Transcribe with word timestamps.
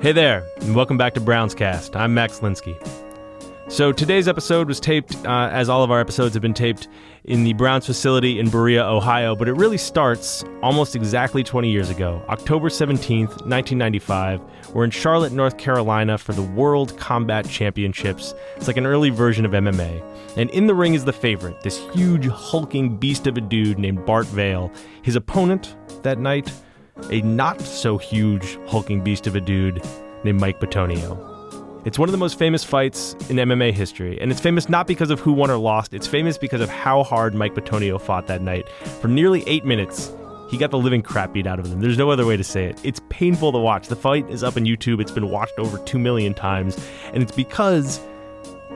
Hey 0.00 0.12
there, 0.12 0.46
and 0.60 0.76
welcome 0.76 0.96
back 0.96 1.14
to 1.14 1.20
Browns 1.20 1.56
Cast. 1.56 1.96
I'm 1.96 2.14
Max 2.14 2.38
Linsky. 2.38 2.76
So 3.68 3.90
today's 3.90 4.28
episode 4.28 4.68
was 4.68 4.78
taped, 4.78 5.16
uh, 5.26 5.50
as 5.52 5.68
all 5.68 5.82
of 5.82 5.90
our 5.90 5.98
episodes 5.98 6.34
have 6.34 6.40
been 6.40 6.54
taped, 6.54 6.86
in 7.24 7.42
the 7.42 7.52
Browns 7.54 7.84
facility 7.84 8.38
in 8.38 8.48
Berea, 8.48 8.84
Ohio, 8.84 9.34
but 9.34 9.48
it 9.48 9.54
really 9.54 9.76
starts 9.76 10.44
almost 10.62 10.94
exactly 10.94 11.42
20 11.42 11.68
years 11.68 11.90
ago, 11.90 12.22
October 12.28 12.68
17th, 12.68 13.44
1995. 13.44 14.40
We're 14.72 14.84
in 14.84 14.92
Charlotte, 14.92 15.32
North 15.32 15.58
Carolina 15.58 16.16
for 16.16 16.32
the 16.32 16.42
World 16.42 16.96
Combat 16.96 17.48
Championships. 17.48 18.34
It's 18.56 18.68
like 18.68 18.76
an 18.76 18.86
early 18.86 19.10
version 19.10 19.44
of 19.44 19.50
MMA. 19.50 20.00
And 20.36 20.48
in 20.50 20.68
the 20.68 20.76
ring 20.76 20.94
is 20.94 21.04
the 21.04 21.12
favorite, 21.12 21.60
this 21.62 21.78
huge, 21.92 22.28
hulking 22.28 22.96
beast 22.98 23.26
of 23.26 23.36
a 23.36 23.40
dude 23.40 23.80
named 23.80 24.06
Bart 24.06 24.26
Vale. 24.26 24.70
His 25.02 25.16
opponent 25.16 25.74
that 26.04 26.20
night, 26.20 26.52
a 27.10 27.20
not 27.22 27.60
so 27.60 27.98
huge 27.98 28.58
hulking 28.66 29.02
beast 29.02 29.26
of 29.26 29.34
a 29.34 29.40
dude 29.40 29.82
named 30.24 30.40
Mike 30.40 30.60
Bitonio. 30.60 31.36
It's 31.84 31.98
one 31.98 32.08
of 32.08 32.12
the 32.12 32.18
most 32.18 32.38
famous 32.38 32.64
fights 32.64 33.14
in 33.30 33.36
MMA 33.36 33.72
history, 33.72 34.20
and 34.20 34.30
it's 34.30 34.40
famous 34.40 34.68
not 34.68 34.86
because 34.86 35.10
of 35.10 35.20
who 35.20 35.32
won 35.32 35.50
or 35.50 35.56
lost, 35.56 35.94
it's 35.94 36.06
famous 36.06 36.36
because 36.36 36.60
of 36.60 36.68
how 36.68 37.02
hard 37.02 37.34
Mike 37.34 37.54
Bitonio 37.54 38.00
fought 38.00 38.26
that 38.26 38.42
night. 38.42 38.68
For 39.00 39.08
nearly 39.08 39.42
eight 39.46 39.64
minutes, 39.64 40.12
he 40.50 40.58
got 40.58 40.70
the 40.70 40.78
living 40.78 41.02
crap 41.02 41.32
beat 41.32 41.46
out 41.46 41.58
of 41.58 41.66
him. 41.66 41.80
There's 41.80 41.98
no 41.98 42.10
other 42.10 42.26
way 42.26 42.36
to 42.36 42.44
say 42.44 42.64
it. 42.64 42.80
It's 42.82 43.00
painful 43.10 43.52
to 43.52 43.58
watch. 43.58 43.88
The 43.88 43.96
fight 43.96 44.28
is 44.28 44.42
up 44.42 44.56
on 44.56 44.64
YouTube, 44.64 45.00
it's 45.00 45.12
been 45.12 45.30
watched 45.30 45.58
over 45.58 45.78
2 45.78 45.98
million 45.98 46.34
times, 46.34 46.76
and 47.12 47.22
it's 47.22 47.32
because 47.32 48.00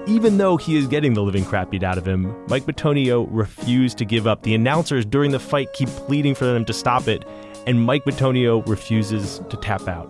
even 0.07 0.37
though 0.37 0.57
he 0.57 0.77
is 0.77 0.87
getting 0.87 1.15
the 1.15 1.23
living 1.23 1.45
crap 1.45 1.71
beat 1.71 1.83
out 1.83 1.99
of 1.99 2.07
him, 2.07 2.35
Mike 2.49 2.65
Bitonio 2.65 3.27
refused 3.30 3.99
to 3.99 4.05
give 4.05 4.27
up. 4.27 4.43
The 4.43 4.55
announcers 4.55 5.05
during 5.05 5.30
the 5.30 5.39
fight 5.39 5.73
keep 5.73 5.89
pleading 5.89 6.35
for 6.35 6.45
them 6.45 6.65
to 6.65 6.73
stop 6.73 7.09
it, 7.09 7.25
and 7.66 7.80
Mike 7.83 8.05
Bitonio 8.05 8.66
refuses 8.69 9.41
to 9.51 9.57
tap 9.57 9.89
out. 9.89 10.09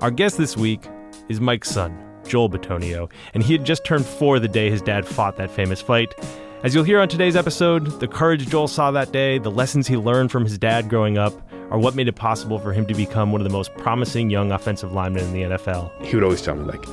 Our 0.00 0.10
guest 0.10 0.38
this 0.38 0.56
week 0.56 0.86
is 1.28 1.40
Mike's 1.40 1.70
son, 1.70 1.96
Joel 2.26 2.50
Bitonio, 2.50 3.10
and 3.34 3.42
he 3.42 3.52
had 3.52 3.64
just 3.64 3.84
turned 3.84 4.06
four 4.06 4.38
the 4.38 4.48
day 4.48 4.70
his 4.70 4.82
dad 4.82 5.06
fought 5.06 5.36
that 5.36 5.50
famous 5.50 5.80
fight. 5.80 6.14
As 6.62 6.74
you'll 6.74 6.84
hear 6.84 7.00
on 7.00 7.08
today's 7.08 7.36
episode, 7.36 8.00
the 8.00 8.08
courage 8.08 8.46
Joel 8.48 8.68
saw 8.68 8.90
that 8.92 9.12
day, 9.12 9.38
the 9.38 9.50
lessons 9.50 9.88
he 9.88 9.96
learned 9.96 10.30
from 10.30 10.44
his 10.44 10.58
dad 10.58 10.88
growing 10.88 11.18
up, 11.18 11.32
are 11.70 11.78
what 11.78 11.94
made 11.94 12.06
it 12.06 12.16
possible 12.16 12.58
for 12.58 12.72
him 12.72 12.86
to 12.86 12.94
become 12.94 13.32
one 13.32 13.40
of 13.40 13.44
the 13.44 13.52
most 13.52 13.74
promising 13.76 14.30
young 14.30 14.52
offensive 14.52 14.92
linemen 14.92 15.24
in 15.24 15.32
the 15.32 15.56
NFL. 15.56 15.90
He 16.04 16.14
would 16.14 16.22
always 16.22 16.42
tell 16.42 16.54
me, 16.54 16.64
like, 16.64 16.84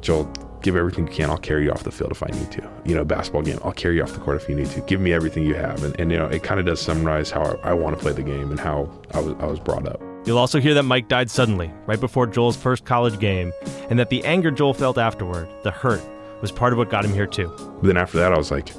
Joel, 0.00 0.32
give 0.62 0.76
everything 0.76 1.06
you 1.06 1.12
can. 1.12 1.30
I'll 1.30 1.38
carry 1.38 1.64
you 1.64 1.72
off 1.72 1.84
the 1.84 1.92
field 1.92 2.10
if 2.10 2.22
I 2.22 2.28
need 2.28 2.50
to. 2.52 2.70
You 2.84 2.94
know, 2.94 3.04
basketball 3.04 3.42
game, 3.42 3.58
I'll 3.64 3.72
carry 3.72 3.96
you 3.96 4.02
off 4.02 4.12
the 4.12 4.20
court 4.20 4.40
if 4.40 4.48
you 4.48 4.54
need 4.54 4.68
to. 4.70 4.80
Give 4.82 5.00
me 5.00 5.12
everything 5.12 5.44
you 5.44 5.54
have. 5.54 5.82
And, 5.84 5.98
and 6.00 6.10
you 6.10 6.18
know, 6.18 6.26
it 6.26 6.42
kind 6.42 6.60
of 6.60 6.66
does 6.66 6.80
summarize 6.80 7.30
how 7.30 7.42
I, 7.42 7.70
I 7.70 7.72
want 7.72 7.96
to 7.96 8.02
play 8.02 8.12
the 8.12 8.22
game 8.22 8.50
and 8.50 8.58
how 8.58 8.90
I 9.12 9.20
was, 9.20 9.34
I 9.38 9.46
was 9.46 9.60
brought 9.60 9.86
up. 9.86 10.00
You'll 10.26 10.38
also 10.38 10.60
hear 10.60 10.74
that 10.74 10.82
Mike 10.82 11.08
died 11.08 11.30
suddenly, 11.30 11.72
right 11.86 12.00
before 12.00 12.26
Joel's 12.26 12.56
first 12.56 12.84
college 12.84 13.18
game, 13.18 13.52
and 13.88 13.98
that 13.98 14.10
the 14.10 14.22
anger 14.24 14.50
Joel 14.50 14.74
felt 14.74 14.98
afterward, 14.98 15.48
the 15.62 15.70
hurt, 15.70 16.02
was 16.42 16.52
part 16.52 16.72
of 16.72 16.78
what 16.78 16.90
got 16.90 17.04
him 17.04 17.14
here 17.14 17.26
too. 17.26 17.48
But 17.56 17.84
then 17.84 17.96
after 17.96 18.18
that, 18.18 18.32
I 18.32 18.36
was 18.36 18.50
like, 18.50 18.72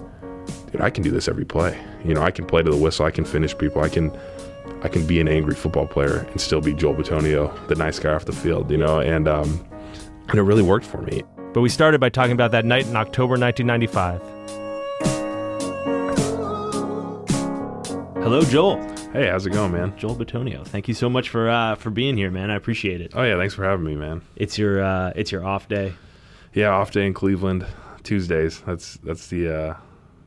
dude, 0.71 0.81
I 0.81 0.89
can 0.89 1.03
do 1.03 1.11
this 1.11 1.27
every 1.27 1.45
play. 1.45 1.79
You 2.05 2.13
know, 2.13 2.21
I 2.21 2.31
can 2.31 2.45
play 2.45 2.61
to 2.61 2.69
the 2.69 2.77
whistle. 2.77 3.05
I 3.05 3.11
can 3.11 3.25
finish 3.25 3.57
people. 3.57 3.81
I 3.81 3.89
can, 3.89 4.15
I 4.83 4.89
can 4.89 5.07
be 5.07 5.19
an 5.19 5.27
angry 5.27 5.55
football 5.55 5.87
player 5.87 6.27
and 6.31 6.39
still 6.39 6.61
be 6.61 6.73
Joel 6.73 6.93
Bitonio, 6.93 7.67
the 7.67 7.75
nice 7.75 7.99
guy 7.99 8.13
off 8.13 8.25
the 8.25 8.31
field. 8.31 8.69
You 8.69 8.77
know, 8.77 8.99
and 8.99 9.27
um, 9.27 9.65
and 10.29 10.37
it 10.37 10.43
really 10.43 10.61
worked 10.61 10.85
for 10.85 11.01
me. 11.01 11.23
But 11.53 11.61
we 11.61 11.69
started 11.69 11.99
by 11.99 12.09
talking 12.09 12.33
about 12.33 12.51
that 12.51 12.63
night 12.63 12.85
in 12.85 12.95
October 12.95 13.35
1995. 13.37 14.21
Hello, 18.21 18.41
Joel. 18.43 18.79
Hey, 19.13 19.27
how's 19.27 19.47
it 19.47 19.49
going, 19.49 19.71
man? 19.71 19.97
Joel 19.97 20.15
Bitonio. 20.15 20.63
Thank 20.63 20.87
you 20.87 20.93
so 20.93 21.09
much 21.09 21.29
for 21.29 21.49
uh, 21.49 21.73
for 21.73 21.89
being 21.89 22.15
here, 22.15 22.29
man. 22.29 22.51
I 22.51 22.55
appreciate 22.55 23.01
it. 23.01 23.13
Oh 23.15 23.23
yeah, 23.23 23.37
thanks 23.37 23.55
for 23.55 23.63
having 23.63 23.83
me, 23.83 23.95
man. 23.95 24.21
It's 24.35 24.59
your 24.59 24.83
uh, 24.83 25.13
it's 25.15 25.31
your 25.31 25.43
off 25.43 25.67
day. 25.67 25.93
Yeah, 26.53 26.69
off 26.69 26.91
day 26.91 27.07
in 27.07 27.15
Cleveland, 27.15 27.65
Tuesdays. 28.03 28.61
That's 28.61 28.97
that's 28.97 29.27
the 29.27 29.49
uh, 29.51 29.77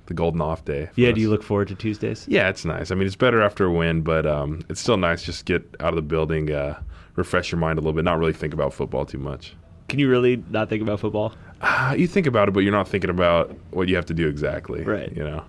the 0.06 0.14
golden 0.14 0.40
off 0.40 0.64
day. 0.64 0.90
Yeah. 0.96 1.10
us. 1.10 1.14
Do 1.14 1.20
you 1.20 1.30
look 1.30 1.44
forward 1.44 1.68
to 1.68 1.76
Tuesdays? 1.76 2.26
Yeah, 2.28 2.48
it's 2.48 2.64
nice. 2.64 2.90
I 2.90 2.96
mean, 2.96 3.06
it's 3.06 3.14
better 3.14 3.40
after 3.40 3.66
a 3.66 3.72
win, 3.72 4.02
but 4.02 4.26
um, 4.26 4.64
it's 4.68 4.80
still 4.80 4.96
nice 4.96 5.22
just 5.22 5.44
get 5.44 5.62
out 5.78 5.90
of 5.90 5.96
the 5.96 6.02
building, 6.02 6.50
uh, 6.50 6.80
refresh 7.14 7.52
your 7.52 7.60
mind 7.60 7.78
a 7.78 7.82
little 7.82 7.92
bit, 7.92 8.04
not 8.04 8.18
really 8.18 8.32
think 8.32 8.52
about 8.52 8.74
football 8.74 9.06
too 9.06 9.18
much. 9.18 9.54
Can 9.88 9.98
you 9.98 10.08
really 10.08 10.42
not 10.50 10.68
think 10.68 10.82
about 10.82 11.00
football? 11.00 11.34
Uh, 11.60 11.94
you 11.96 12.06
think 12.06 12.26
about 12.26 12.48
it, 12.48 12.52
but 12.52 12.60
you're 12.60 12.72
not 12.72 12.88
thinking 12.88 13.10
about 13.10 13.54
what 13.70 13.88
you 13.88 13.96
have 13.96 14.06
to 14.06 14.14
do 14.14 14.26
exactly. 14.28 14.82
Right. 14.82 15.14
You 15.14 15.22
know, 15.22 15.44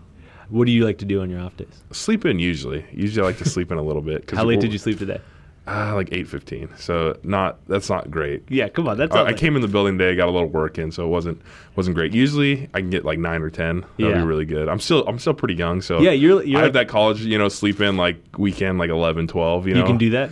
What 0.50 0.66
do 0.66 0.72
you 0.72 0.86
like 0.86 0.98
to 1.00 1.06
do 1.06 1.22
on 1.22 1.30
your 1.30 1.40
off 1.42 1.56
days? 1.58 1.84
sleep 1.92 2.26
in 2.26 2.40
usually. 2.40 2.86
Usually, 2.92 3.24
I 3.24 3.28
like 3.28 3.38
to 3.40 3.50
sleep 3.50 3.72
in 3.72 3.78
a 3.78 3.82
little 3.84 4.02
bit. 4.02 4.30
How 4.36 4.44
late 4.44 4.60
did 4.60 4.72
you 4.74 4.78
sleep 4.80 5.00
today? 5.00 5.20
Uh, 5.66 5.94
like 5.96 6.10
eight 6.12 6.28
fifteen. 6.28 6.68
So 6.76 7.18
not 7.24 7.58
that's 7.68 7.90
not 7.90 8.12
great. 8.12 8.44
Yeah, 8.50 8.68
come 8.68 8.86
on. 8.90 8.98
That's 8.98 9.14
I, 9.16 9.20
not 9.20 9.28
I 9.28 9.34
came 9.34 9.56
in 9.56 9.62
the 9.62 9.68
building 9.70 9.98
today, 9.98 10.14
got 10.14 10.28
a 10.28 10.32
little 10.32 10.50
work 10.50 10.78
in, 10.78 10.92
so 10.92 11.06
it 11.06 11.08
wasn't 11.08 11.42
wasn't 11.78 11.96
great. 11.96 12.14
Usually, 12.14 12.68
I 12.74 12.82
can 12.82 12.90
get 12.90 13.06
like 13.06 13.18
nine 13.18 13.42
or 13.42 13.50
ten. 13.50 13.80
That'd 13.98 14.16
Yeah. 14.16 14.22
be 14.22 14.28
really 14.28 14.44
good. 14.44 14.68
I'm 14.68 14.82
still 14.82 15.08
I'm 15.08 15.20
still 15.20 15.34
pretty 15.34 15.54
young, 15.56 15.82
so 15.82 16.02
Yeah, 16.02 16.12
you're- 16.12 16.46
you're 16.46 16.60
I 16.60 16.64
have 16.66 16.76
like- 16.76 16.88
that 16.88 16.92
college, 16.92 17.22
you 17.22 17.38
know, 17.38 17.48
sleep 17.48 17.80
in 17.80 17.96
like 17.96 18.18
weekend, 18.38 18.78
like 18.78 18.90
11, 18.90 19.28
12, 19.28 19.66
You 19.68 19.76
know, 19.76 19.80
You 19.80 19.86
can 19.86 19.98
do 19.98 20.10
that. 20.10 20.32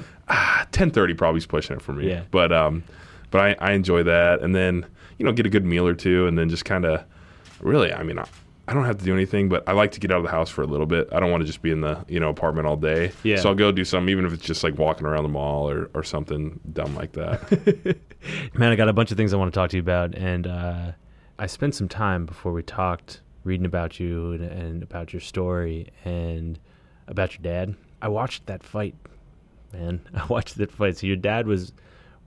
ten 0.73 0.91
thirty 0.91 1.13
probably 1.13 1.37
is 1.39 1.45
pushing 1.45 1.77
it 1.77 1.81
for 1.81 1.93
me. 1.93 2.09
Yeah. 2.09 2.23
But 2.29 2.51
um, 2.51 2.83
but 3.31 3.41
I, 3.41 3.69
I 3.69 3.71
enjoy 3.71 4.03
that, 4.03 4.41
and 4.41 4.53
then 4.53 4.85
you 5.17 5.25
know 5.25 5.31
get 5.31 5.45
a 5.45 5.49
good 5.49 5.65
meal 5.65 5.87
or 5.87 5.95
two, 5.95 6.27
and 6.27 6.37
then 6.37 6.49
just 6.49 6.65
kind 6.65 6.85
of 6.85 7.03
really, 7.59 7.93
I 7.93 8.03
mean, 8.03 8.19
I, 8.19 8.25
I 8.67 8.73
don't 8.73 8.85
have 8.85 8.97
to 8.99 9.05
do 9.05 9.13
anything, 9.13 9.49
but 9.49 9.67
I 9.67 9.73
like 9.73 9.91
to 9.91 9.99
get 9.99 10.11
out 10.11 10.17
of 10.17 10.23
the 10.23 10.31
house 10.31 10.49
for 10.49 10.61
a 10.61 10.67
little 10.67 10.85
bit. 10.85 11.09
I 11.11 11.19
don't 11.19 11.31
want 11.31 11.41
to 11.41 11.47
just 11.47 11.61
be 11.61 11.71
in 11.71 11.81
the 11.81 12.05
you 12.07 12.19
know 12.19 12.29
apartment 12.29 12.67
all 12.67 12.77
day. 12.77 13.11
Yeah. 13.23 13.37
So 13.37 13.49
I'll 13.49 13.55
go 13.55 13.71
do 13.71 13.83
something, 13.83 14.09
even 14.09 14.25
if 14.25 14.33
it's 14.33 14.45
just 14.45 14.63
like 14.63 14.77
walking 14.77 15.07
around 15.07 15.23
the 15.23 15.29
mall 15.29 15.69
or 15.69 15.89
or 15.93 16.03
something 16.03 16.59
dumb 16.71 16.95
like 16.95 17.13
that. 17.13 17.97
Man, 18.53 18.71
I 18.71 18.75
got 18.75 18.87
a 18.87 18.93
bunch 18.93 19.11
of 19.11 19.17
things 19.17 19.33
I 19.33 19.37
want 19.37 19.51
to 19.51 19.59
talk 19.59 19.71
to 19.71 19.77
you 19.77 19.81
about, 19.81 20.13
and 20.15 20.45
uh, 20.45 20.91
I 21.39 21.47
spent 21.47 21.75
some 21.75 21.87
time 21.87 22.25
before 22.25 22.53
we 22.53 22.61
talked 22.61 23.21
reading 23.43 23.65
about 23.65 23.99
you 23.99 24.33
and, 24.33 24.43
and 24.43 24.83
about 24.83 25.11
your 25.13 25.19
story 25.19 25.87
and 26.05 26.59
about 27.07 27.33
your 27.33 27.41
dad. 27.41 27.75
I 28.01 28.07
watched 28.07 28.45
that 28.45 28.63
fight, 28.63 28.95
man. 29.73 30.01
I 30.13 30.25
watched 30.27 30.57
that 30.57 30.71
fight. 30.71 30.97
So 30.97 31.07
your 31.07 31.15
dad 31.15 31.47
was 31.47 31.73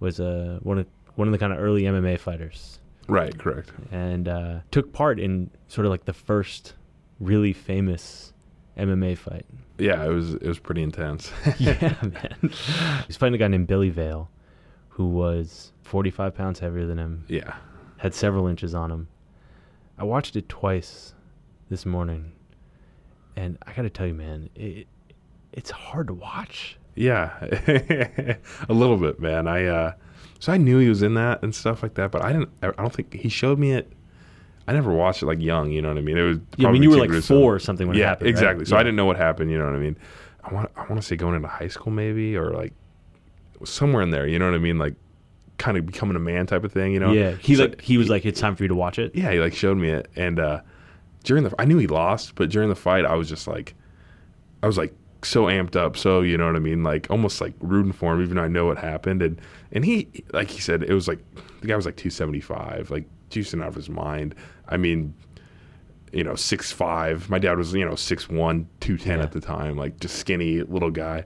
was 0.01 0.21
uh, 0.21 0.59
one 0.63 0.79
of 0.79 0.87
one 1.17 1.29
of 1.29 1.33
the 1.33 1.39
kind 1.39 1.53
of 1.53 1.59
early 1.59 1.83
MMA 1.83 2.19
fighters, 2.19 2.79
right. 3.09 3.37
Correct. 3.39 3.73
and 3.91 4.29
uh, 4.29 4.59
took 4.71 4.93
part 4.93 5.19
in 5.21 5.51
sort 5.69 5.87
of 5.87 5.91
like 5.91 6.05
the 6.05 6.13
first 6.13 6.75
really 7.21 7.53
famous 7.53 8.33
MMA 8.77 9.17
fight. 9.17 9.47
Yeah. 9.79 10.05
It 10.05 10.09
was 10.09 10.35
it 10.35 10.47
was 10.47 10.59
pretty 10.59 10.83
intense. 10.83 11.31
yeah, 11.59 11.95
man. 12.03 12.51
He's 13.07 13.17
fighting 13.17 13.35
a 13.35 13.39
guy 13.39 13.49
named 13.49 13.67
Billy 13.67 13.91
Vale, 13.91 14.31
who 14.89 15.07
was 15.09 15.73
45 15.83 16.35
pounds 16.35 16.59
heavier 16.61 16.87
than 16.87 16.99
him, 16.99 17.25
yeah. 17.29 17.55
had 17.99 18.15
several 18.15 18.47
inches 18.47 18.75
on 18.75 18.91
him. 18.91 19.09
I 19.99 20.05
watched 20.05 20.35
it 20.35 20.49
twice 20.49 21.15
this 21.69 21.87
morning, 21.87 22.33
and 23.37 23.59
I 23.65 23.73
got 23.73 23.83
to 23.83 23.91
tell 23.91 24.07
you, 24.07 24.15
man, 24.15 24.51
it, 24.57 24.89
it's 25.53 25.71
hard 25.71 26.09
to 26.09 26.15
watch. 26.15 26.79
Yeah, 26.97 27.32
a 28.69 28.72
little 28.72 28.97
bit, 28.97 29.19
man. 29.21 29.49
I 29.49 29.66
uh, 29.66 29.93
so 30.38 30.53
I 30.53 30.56
knew 30.56 30.78
he 30.78 30.88
was 30.88 31.03
in 31.03 31.15
that 31.15 31.43
and 31.43 31.55
stuff 31.55 31.82
like 31.82 31.94
that, 31.94 32.10
but 32.12 32.22
I 32.22 32.32
didn't. 32.32 32.50
I 32.62 32.71
don't 32.71 32.93
think 32.93 33.12
he 33.15 33.28
showed 33.28 33.59
me 33.59 33.72
it. 33.72 33.93
I 34.66 34.72
never 34.72 34.93
watched 34.93 35.22
it 35.22 35.27
like 35.27 35.41
young. 35.43 35.71
You 35.71 35.82
know 35.82 35.88
what 35.88 35.99
I 35.99 36.03
mean? 36.03 36.16
It 36.16 36.22
was. 36.22 36.38
Yeah, 36.56 36.69
I 36.69 36.72
mean, 36.72 36.82
you 36.82 36.91
were 36.91 36.97
like 36.97 37.10
four 37.22 37.55
or 37.55 37.59
something 37.59 37.87
when 37.88 37.97
it 37.97 38.00
yeah, 38.00 38.09
happened. 38.10 38.27
right? 38.27 38.31
exactly. 38.31 38.65
So 38.65 38.77
Yeah. 38.77 38.81
I 38.81 38.82
didn't 38.84 38.97
know 38.97 39.06
what 39.06 39.16
happened. 39.16 39.50
You 39.50 39.59
know 39.59 39.66
what 39.66 39.75
I 39.75 39.78
mean? 39.78 39.97
I 40.44 40.55
want. 40.55 40.71
I 40.77 40.81
want 40.82 40.97
to 40.97 41.03
say 41.03 41.16
going 41.16 41.34
into 41.34 41.49
high 41.49 41.69
school 41.69 41.93
maybe 41.93 42.37
or 42.37 42.50
like 42.53 42.72
somewhere 43.65 44.03
in 44.03 44.11
there. 44.11 44.26
You 44.26 44.38
know 44.38 44.47
what 44.47 44.55
I 44.55 44.59
mean? 44.59 44.78
Like 44.78 44.94
kind 45.59 45.76
of 45.76 45.87
becoming 45.87 46.16
a 46.16 46.21
man 46.21 46.47
type 46.47 46.65
of 46.65 46.72
thing. 46.72 46.93
You 46.93 47.00
know? 47.00 47.12
Yeah, 47.12 47.32
he 47.32 47.55
So- 47.56 47.65
like 47.65 47.81
he 47.81 47.99
was 47.99 48.09
like, 48.09 48.25
it's 48.25 48.41
time 48.41 48.55
for 48.56 48.62
you 48.65 48.69
to 48.69 48.75
watch 48.75 48.99
it. 48.99 49.15
yeah, 49.15 49.32
he 49.32 49.41
like 49.41 49.55
showed 49.55 49.76
me 49.78 49.91
it, 49.91 50.09
and 50.16 50.38
uh, 50.38 50.61
during 51.25 51.44
the 51.44 51.55
I 51.59 51.65
knew 51.65 51.78
he 51.78 51.87
lost, 51.87 52.34
but 52.37 52.50
during 52.50 52.69
the 52.69 52.75
fight, 52.76 53.05
I 53.05 53.15
was 53.16 53.28
just 53.28 53.47
like, 53.49 53.75
I 54.62 54.66
was 54.66 54.78
like 54.78 54.94
so 55.25 55.45
amped 55.45 55.77
up, 55.77 55.97
so 55.97 56.21
you 56.21 56.37
know 56.37 56.47
what 56.47 56.57
I 56.57 56.61
mean, 56.61 56.83
like 56.83 57.07
almost 57.11 57.41
like 57.41 57.55
rooting 57.61 57.93
for 57.93 58.15
him, 58.15 58.23
even 58.23 58.37
though 58.37 58.43
I 58.43 58.49
know 58.49 58.67
what 58.67 58.79
happened, 58.79 59.23
and 59.23 59.41
and 59.73 59.85
he 59.85 60.09
like 60.32 60.50
he 60.50 60.61
said, 60.61 60.82
it 60.82 60.93
was 60.94 61.09
like 61.09 61.21
the 61.61 61.67
guy 61.67 61.76
was 61.76 61.87
like 61.87 61.97
two 61.97 62.11
seventy 62.11 62.41
five, 62.41 62.91
like 62.91 63.05
juicing 63.31 63.62
out 63.62 63.69
of 63.69 63.75
his 63.75 63.88
mind. 63.88 64.35
I 64.69 64.76
mean. 64.76 65.15
You 66.12 66.23
know, 66.23 66.37
six 66.37 66.71
five. 66.71 67.29
My 67.29 67.41
dad 67.41 67.59
was, 67.59 67.75
you 67.75 67.85
know, 67.85 67.97
six 67.97 68.29
one, 68.29 68.69
two 68.79 68.97
ten 68.97 69.19
Yeah. 69.19 69.25
at 69.25 69.32
the 69.32 69.41
time, 69.41 69.76
like 69.76 69.99
just 69.99 70.15
skinny 70.15 70.62
little 70.62 70.93
guy. 70.93 71.25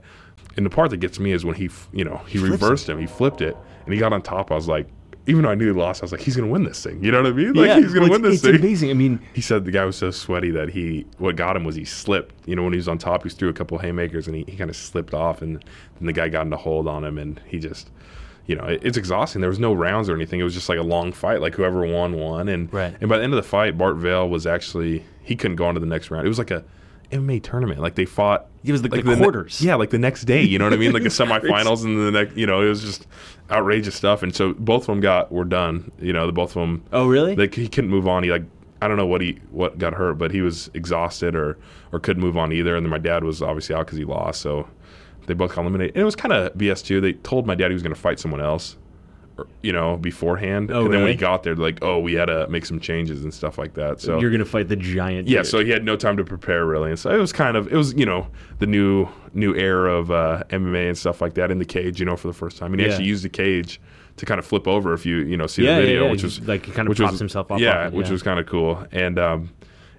And 0.57 0.65
the 0.65 0.71
part 0.71 0.89
that 0.89 0.97
gets 0.97 1.19
me 1.19 1.31
is 1.31 1.45
when 1.45 1.53
he, 1.53 1.69
you 1.93 2.03
know, 2.03 2.17
he, 2.27 2.39
flips 2.39 2.51
reversed 2.53 2.89
him, 2.89 2.97
he 2.97 3.05
flipped 3.05 3.41
it, 3.41 3.55
and 3.85 3.93
he 3.93 3.99
got 3.99 4.13
on 4.13 4.23
top. 4.23 4.49
I 4.49 4.55
was 4.55 4.67
like, 4.67 4.87
even 5.29 5.43
though 5.43 5.49
I 5.49 5.55
knew 5.55 5.67
he 5.67 5.79
lost, 5.79 6.01
I 6.01 6.05
was 6.05 6.11
like, 6.11 6.21
he's 6.21 6.35
gonna 6.35 6.49
win 6.51 6.63
this 6.63 6.83
thing. 6.83 7.03
You 7.03 7.11
know 7.11 7.21
what 7.21 7.31
I 7.31 7.33
mean? 7.33 7.53
Like 7.53 7.77
he's 7.83 7.93
gonna 7.93 8.01
well, 8.09 8.11
win 8.11 8.21
this 8.23 8.35
it's, 8.35 8.43
thing. 8.43 8.55
It's 8.55 8.63
amazing. 8.63 8.89
I 8.89 8.93
mean, 8.93 9.19
He 9.33 9.41
said 9.41 9.63
the 9.65 9.71
guy 9.71 9.85
was 9.85 9.95
so 9.95 10.11
sweaty 10.11 10.51
that 10.51 10.69
he 10.69 11.05
what 11.19 11.35
got 11.35 11.55
him 11.55 11.63
was 11.63 11.75
he 11.75 11.85
slipped. 11.85 12.33
You 12.47 12.55
know, 12.55 12.63
when 12.63 12.73
he 12.73 12.77
was 12.77 12.87
on 12.87 12.97
top, 12.97 13.23
he 13.23 13.29
threw 13.29 13.49
a 13.49 13.53
couple 13.53 13.77
haymakers 13.77 14.27
and 14.27 14.35
he, 14.35 14.43
he 14.47 14.57
kind 14.57 14.69
of 14.69 14.75
slipped 14.75 15.13
off, 15.13 15.41
and 15.41 15.55
then 15.99 16.05
the 16.07 16.13
guy 16.13 16.27
got 16.29 16.43
into 16.45 16.57
hold 16.57 16.87
on 16.87 17.03
him, 17.05 17.17
and 17.17 17.39
he 17.45 17.59
just, 17.59 17.89
you 18.47 18.55
know, 18.55 18.65
it, 18.65 18.81
it's 18.83 18.97
exhausting. 18.97 19.39
There 19.41 19.49
was 19.49 19.59
no 19.59 19.73
rounds 19.73 20.09
or 20.09 20.15
anything. 20.15 20.39
It 20.39 20.43
was 20.43 20.53
just 20.55 20.67
like 20.69 20.79
a 20.79 20.83
long 20.83 21.11
fight. 21.11 21.41
Like 21.41 21.53
whoever 21.55 21.85
won 21.85 22.13
won, 22.15 22.49
and 22.49 22.73
Right. 22.73 22.95
and 22.99 23.09
by 23.09 23.17
the 23.17 23.23
end 23.23 23.33
of 23.33 23.37
the 23.37 23.47
fight, 23.47 23.77
Bart 23.77 23.97
Vale 23.97 24.27
was 24.27 24.47
actually 24.47 25.05
he 25.23 25.35
couldn't 25.35 25.57
go 25.57 25.65
on 25.65 25.75
to 25.75 25.79
the 25.79 25.85
next 25.85 26.09
round. 26.11 26.25
It 26.25 26.29
was 26.29 26.39
like 26.39 26.51
a 26.51 26.63
MMA 27.11 27.41
tournament. 27.43 27.79
Like 27.81 27.95
they 27.95 28.05
fought. 28.05 28.47
It 28.63 28.71
was 28.71 28.81
like 28.83 28.91
the 28.91 29.03
ne- 29.03 29.17
quarters. 29.17 29.61
yeah, 29.61 29.75
like 29.75 29.89
the 29.89 29.97
next 29.99 30.25
day. 30.25 30.41
You 30.43 30.59
know 30.59 30.65
what 30.65 30.73
I 30.73 30.77
mean? 30.77 30.91
Like 30.91 31.03
the 31.03 31.09
semifinals 31.09 31.83
and 31.83 31.97
the 31.99 32.11
next. 32.11 32.37
You 32.37 32.45
know, 32.45 32.61
it 32.61 32.69
was 32.69 32.81
just 32.81 33.07
outrageous 33.49 33.95
stuff. 33.95 34.21
And 34.23 34.35
so 34.35 34.53
both 34.53 34.83
of 34.83 34.87
them 34.87 34.99
got 34.99 35.31
were 35.31 35.45
done. 35.45 35.91
You 35.99 36.13
know, 36.13 36.25
the 36.25 36.33
both 36.33 36.51
of 36.51 36.61
them. 36.61 36.83
Oh, 36.91 37.07
really? 37.07 37.35
Like 37.35 37.55
he 37.55 37.67
couldn't 37.67 37.89
move 37.89 38.07
on. 38.07 38.23
He 38.23 38.31
like 38.31 38.43
I 38.81 38.87
don't 38.87 38.97
know 38.97 39.07
what 39.07 39.21
he 39.21 39.39
what 39.51 39.77
got 39.77 39.93
hurt, 39.93 40.15
but 40.15 40.31
he 40.31 40.41
was 40.41 40.69
exhausted 40.73 41.35
or 41.35 41.57
or 41.91 41.99
couldn't 41.99 42.21
move 42.21 42.37
on 42.37 42.51
either. 42.51 42.75
And 42.75 42.85
then 42.85 42.91
my 42.91 42.97
dad 42.97 43.23
was 43.23 43.41
obviously 43.41 43.75
out 43.75 43.85
because 43.85 43.97
he 43.97 44.05
lost. 44.05 44.41
So 44.41 44.67
they 45.27 45.33
both 45.33 45.55
got 45.55 45.61
eliminated. 45.61 45.95
And 45.95 46.01
it 46.01 46.05
was 46.05 46.15
kind 46.15 46.33
of 46.33 46.53
BS 46.53 46.83
too. 46.83 47.01
They 47.01 47.13
told 47.13 47.45
my 47.45 47.55
dad 47.55 47.69
he 47.69 47.73
was 47.73 47.83
going 47.83 47.93
to 47.93 47.99
fight 47.99 48.19
someone 48.19 48.41
else, 48.41 48.77
you 49.61 49.71
know, 49.73 49.97
beforehand. 49.97 50.71
Oh, 50.71 50.85
and 50.85 50.93
then 50.93 51.01
when 51.01 51.09
he 51.11 51.15
got 51.15 51.43
there, 51.43 51.55
like, 51.55 51.79
oh, 51.81 51.99
we 51.99 52.13
had 52.13 52.25
to 52.25 52.47
make 52.49 52.65
some 52.65 52.79
changes 52.79 53.23
and 53.23 53.33
stuff 53.33 53.57
like 53.57 53.73
that. 53.75 54.01
So 54.01 54.19
You're 54.19 54.31
gonna 54.31 54.45
fight 54.45 54.67
the 54.67 54.75
giant. 54.75 55.27
yeah, 55.27 55.39
dude. 55.39 55.47
so 55.47 55.63
he 55.63 55.69
had 55.71 55.83
no 55.83 55.95
time 55.95 56.17
to 56.17 56.23
prepare 56.23 56.65
really, 56.65 56.89
and 56.89 56.99
so 56.99 57.09
it 57.11 57.17
was 57.17 57.31
kind 57.33 57.55
of 57.57 57.71
it 57.71 57.75
was 57.75 57.93
you 57.93 58.05
know 58.05 58.27
the 58.59 58.67
new 58.67 59.07
new 59.33 59.55
era 59.55 59.93
of 59.93 60.11
uh, 60.11 60.43
MMA 60.49 60.87
and 60.89 60.97
stuff 60.97 61.21
like 61.21 61.35
that 61.35 61.51
in 61.51 61.59
the 61.59 61.65
cage, 61.65 61.99
you 61.99 62.05
know, 62.05 62.15
for 62.15 62.27
the 62.27 62.33
first 62.33 62.57
time. 62.57 62.73
And 62.73 62.81
he 62.81 62.87
Yeah. 62.87 62.93
actually 62.93 63.07
used 63.07 63.23
the 63.23 63.29
cage 63.29 63.79
to 64.17 64.25
kind 64.25 64.39
of 64.39 64.45
flip 64.45 64.67
over 64.67 64.93
if 64.93 65.05
you 65.05 65.17
you 65.17 65.37
know 65.37 65.47
see 65.47 65.63
Yeah, 65.63 65.75
the 65.79 65.85
video, 65.85 66.05
yeah. 66.05 66.11
which 66.11 66.23
was 66.23 66.41
like, 66.47 66.65
he 66.65 66.71
kind 66.71 66.87
of 66.87 66.89
which 66.89 66.97
props 66.97 67.11
was- 67.13 67.19
himself 67.19 67.51
up 67.51 67.59
Yeah, 67.59 67.87
it, 67.87 67.93
which 67.93 68.09
was 68.09 68.21
kind 68.23 68.39
of 68.39 68.45
cool, 68.47 68.85
and 68.91 69.17
um, 69.19 69.49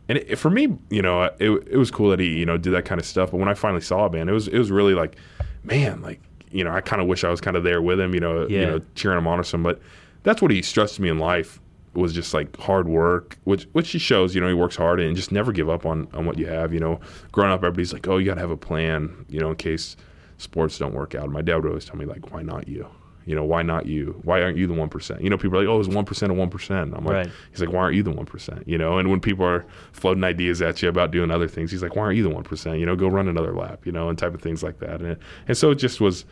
and 0.08 0.19
it, 0.19 0.37
for 0.37 0.50
me, 0.50 0.76
you 0.90 1.02
know, 1.02 1.22
it 1.22 1.34
it 1.38 1.76
was 1.76 1.90
cool 1.90 2.10
that 2.10 2.19
he 2.20 2.37
you 2.38 2.44
know 2.46 2.56
did 2.58 2.72
that 2.75 2.84
kind 2.84 3.00
of 3.00 3.06
stuff. 3.06 3.31
But 3.31 3.38
when 3.38 3.48
I 3.48 3.54
finally 3.54 3.81
saw 3.81 4.06
it, 4.06 4.12
man, 4.12 4.28
it 4.28 4.32
was 4.32 4.48
it 4.48 4.58
was 4.58 4.70
really 4.70 4.94
like, 4.94 5.16
man, 5.62 6.02
like 6.02 6.20
you 6.50 6.64
know, 6.64 6.70
I 6.70 6.81
kind 6.81 7.00
of 7.00 7.08
wish 7.08 7.25
I 7.25 7.31
was 7.31 7.41
kind 7.41 7.56
of 7.56 7.64
there 7.64 7.81
with 7.82 8.00
him, 8.00 8.14
you 8.14 8.20
know, 8.20 8.47
you 8.49 8.67
know, 8.67 8.81
cheering 8.94 9.19
him 9.19 9.26
on 9.26 9.38
or 9.38 9.44
something. 9.44 9.73
But 9.73 9.81
that's 10.23 10.43
what 10.43 10.50
he 10.50 10.62
stressed 10.62 10.97
to 10.97 11.02
me 11.02 11.08
in 11.08 11.19
life 11.19 11.61
was 11.94 12.12
just 12.12 12.32
like 12.35 12.56
hard 12.56 12.88
work, 12.88 13.37
which 13.44 13.64
which 13.73 13.91
he 13.91 13.99
shows. 13.99 14.35
You 14.35 14.41
know, 14.41 14.49
he 14.49 14.55
works 14.55 14.76
hard 14.76 15.00
and 15.00 15.17
just 15.17 15.32
never 15.32 15.52
give 15.52 15.69
up 15.69 15.87
on 15.87 16.08
on 16.12 16.26
what 16.26 16.38
you 16.38 16.47
have. 16.47 16.73
You 16.73 16.81
know, 16.81 17.00
growing 17.32 17.50
up, 17.50 17.61
everybody's 17.61 17.93
like, 17.93 18.06
oh, 18.08 18.19
you 18.19 18.26
got 18.26 18.35
to 18.35 18.41
have 18.41 18.50
a 18.50 18.56
plan. 18.56 19.26
You 19.29 19.41
know, 19.41 19.50
in 19.50 19.56
case 19.56 19.97
sports 20.38 20.79
don't 20.79 20.94
work 20.94 21.14
out. 21.14 21.29
My 21.31 21.43
dad 21.43 21.56
would 21.56 21.67
always 21.67 21.85
tell 21.85 21.97
me 21.97 22.05
like, 22.05 22.32
why 22.32 22.43
not 22.43 22.69
you? 22.69 22.88
You 23.26 23.34
know, 23.37 23.44
why 23.44 23.62
not 23.62 23.87
you? 23.87 24.19
Why 24.25 24.40
aren't 24.43 24.56
you 24.56 24.67
the 24.67 24.72
one 24.75 24.88
percent? 24.88 25.22
You 25.22 25.31
know, 25.31 25.37
people 25.38 25.58
are 25.58 25.62
like, 25.64 25.69
oh, 25.69 25.78
it's 25.78 25.88
one 25.94 26.05
percent 26.05 26.32
of 26.32 26.38
one 26.38 26.49
percent. 26.50 26.94
I'm 26.96 27.05
like, 27.05 27.14
Right. 27.14 27.31
he's 27.50 27.61
like, 27.61 27.70
why 27.72 27.81
aren't 27.81 27.94
you 27.96 28.02
the 28.02 28.11
one 28.11 28.26
percent? 28.26 28.67
You 28.67 28.78
know, 28.78 28.99
and 28.99 29.11
when 29.11 29.20
people 29.20 29.44
are 29.44 29.64
floating 29.93 30.25
ideas 30.25 30.61
at 30.62 30.82
you 30.82 30.88
about 30.88 31.11
doing 31.11 31.31
other 31.31 31.46
things, 31.49 31.70
he's 31.70 31.82
like, 31.82 31.94
why 31.96 32.02
aren't 32.02 32.17
you 32.17 32.22
the 32.22 32.31
one 32.31 32.44
percent? 32.44 32.78
You 32.78 32.87
know, 32.87 32.96
go 32.96 33.08
run 33.08 33.28
another 33.28 33.52
lap. 33.52 33.84
You 33.87 33.93
know, 33.93 34.08
and 34.08 34.19
type 34.19 34.34
of 34.34 34.40
things 34.43 34.62
like 34.62 34.78
that. 34.81 35.00
And 35.02 35.17
and 35.49 35.56
so 35.56 35.70
it 35.70 35.76
just 35.76 36.00
was. 36.00 36.25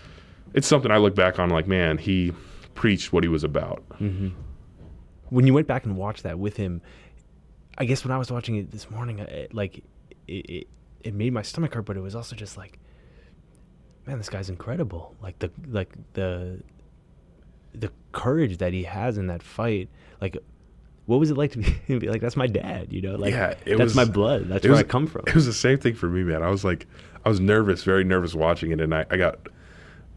It's 0.55 0.67
something 0.67 0.90
I 0.90 0.96
look 0.96 1.14
back 1.14 1.38
on 1.38 1.50
like, 1.50 1.67
man, 1.69 1.99
he 1.99 2.32
preached 2.75 3.12
what 3.12 3.23
he 3.23 3.29
was 3.29 3.44
about. 3.44 3.82
Mm-hmm. 4.00 4.29
when 5.29 5.46
you 5.46 5.52
went 5.52 5.67
back 5.67 5.84
and 5.84 5.94
watched 5.96 6.23
that 6.23 6.38
with 6.38 6.56
him, 6.56 6.81
I 7.76 7.84
guess 7.84 8.02
when 8.02 8.12
I 8.12 8.19
was 8.19 8.31
watching 8.32 8.56
it 8.56 8.70
this 8.70 8.91
morning, 8.91 9.19
it, 9.19 9.52
like 9.52 9.84
it, 10.26 10.32
it, 10.32 10.69
it 11.05 11.14
made 11.14 11.32
my 11.34 11.43
stomach 11.43 11.75
hurt, 11.75 11.84
but 11.84 11.96
it 11.99 12.00
was 12.00 12.14
also 12.14 12.34
just 12.34 12.56
like, 12.56 12.79
man, 14.06 14.17
this 14.19 14.29
guy's 14.31 14.49
incredible. 14.49 15.14
Like 15.23 15.38
the 15.38 15.50
like 15.69 15.91
the 16.14 16.62
the 17.81 17.91
courage 18.13 18.59
that 18.59 18.73
he 18.73 18.85
has 18.85 19.19
in 19.19 19.27
that 19.29 19.43
fight. 19.43 19.89
Like, 20.21 20.37
what 21.07 21.19
was 21.21 21.31
it 21.31 21.37
like 21.37 21.53
to 21.53 21.59
be, 21.59 21.75
be 21.99 22.09
like? 22.09 22.21
That's 22.21 22.37
my 22.37 22.47
dad, 22.47 22.93
you 22.93 23.01
know. 23.03 23.17
Like, 23.17 23.33
Yeah, 23.33 23.51
it 23.65 23.77
that's 23.79 23.81
was- 23.81 23.95
my 23.97 24.05
blood. 24.05 24.49
That's 24.49 24.65
where 24.65 24.73
was- 24.73 24.81
I 24.81 24.85
come 24.85 25.07
from. 25.07 25.25
It 25.27 25.35
was 25.35 25.47
the 25.47 25.53
same 25.53 25.79
thing 25.79 25.95
for 25.95 26.09
me, 26.09 26.23
man. 26.23 26.43
I 26.43 26.49
was 26.51 26.65
like, 26.65 26.87
I 27.25 27.29
was 27.29 27.41
nervous, 27.41 27.83
very 27.85 28.05
nervous 28.05 28.35
watching 28.35 28.71
it, 28.73 28.81
and 28.81 28.95
I, 28.95 29.05
I 29.11 29.17
got 29.17 29.39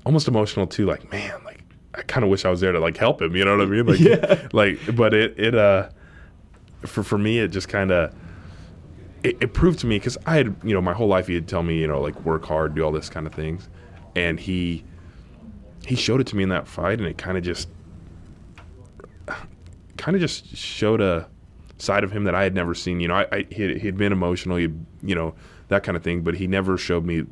almost 0.06 0.28
emotional 0.28 0.68
too. 0.68 0.86
Like, 0.86 1.12
man, 1.12 1.34
like 1.46 1.64
I 1.96 2.02
kind 2.04 2.24
of 2.24 2.30
wish 2.30 2.46
I 2.46 2.50
was 2.50 2.62
there 2.62 2.72
to 2.72 2.80
like 2.80 2.98
help 2.98 3.22
him. 3.22 3.36
You 3.36 3.44
know 3.46 3.58
what 3.58 3.68
I 3.68 3.70
mean? 3.70 3.86
Like, 3.86 4.00
Yeah. 4.02 4.48
Like, 4.54 4.96
but 4.96 5.14
it 5.14 5.40
it 5.40 5.56
uh, 5.56 5.90
for 6.86 7.04
for 7.04 7.18
me, 7.18 7.40
it 7.40 7.50
just 7.50 7.70
kind 7.70 7.92
of. 7.92 8.14
It, 9.24 9.38
it 9.40 9.54
proved 9.54 9.78
to 9.80 9.86
me 9.88 9.98
because 9.98 10.18
I 10.26 10.36
had, 10.38 10.56
you 10.64 10.74
know, 10.74 10.82
my 10.82 10.94
whole 10.94 11.08
life 11.08 11.28
he 11.28 11.36
had 11.36 11.48
tell 11.48 11.62
me, 11.62 11.78
you 11.78 11.86
know, 11.88 12.02
like 12.02 12.20
work 12.26 12.44
hard, 12.44 12.74
do 12.74 12.82
all 12.82 12.92
this 12.92 13.08
kind 13.08 13.28
of 13.28 13.34
things, 13.36 13.70
and 14.16 14.40
he 14.40 14.84
he 15.86 15.96
showed 15.96 16.22
it 16.22 16.28
to 16.28 16.36
me 16.36 16.44
in 16.44 16.50
that 16.50 16.68
fight, 16.68 17.00
and 17.00 17.08
it 17.08 17.18
kind 17.18 17.38
of 17.38 17.44
just 17.44 17.68
kind 19.98 20.16
of 20.16 20.22
just 20.22 20.56
showed 20.56 21.02
a 21.02 21.28
side 21.78 22.04
of 22.04 22.12
him 22.12 22.24
that 22.26 22.36
I 22.36 22.44
had 22.44 22.56
never 22.56 22.74
seen. 22.74 23.00
You 23.00 23.08
know, 23.08 23.16
I, 23.16 23.28
I 23.32 23.46
he 23.52 23.78
he'd 23.80 23.98
been 23.98 24.12
emotional, 24.12 24.58
he 24.58 24.70
you 25.04 25.16
know 25.16 25.34
that 25.70 25.84
kind 25.84 25.96
of 25.96 26.04
thing, 26.04 26.22
but 26.22 26.36
he 26.36 26.48
never 26.48 26.78
showed 26.78 27.06
me 27.06 27.26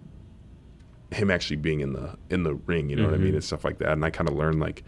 him 1.12 1.32
actually 1.32 1.56
being 1.58 1.80
in 1.82 1.94
the 1.94 2.16
in 2.30 2.44
the 2.44 2.54
ring. 2.56 2.90
You 2.90 2.96
know 2.98 3.04
what 3.06 3.14
I 3.14 3.18
Mm-hmm. 3.18 3.26
mean 3.26 3.34
and 3.36 3.44
stuff 3.44 3.64
like 3.64 3.80
that. 3.80 3.92
And 3.94 4.04
I 4.06 4.10
kind 4.10 4.30
of 4.30 4.36
learned 4.36 4.60
like, 4.60 4.84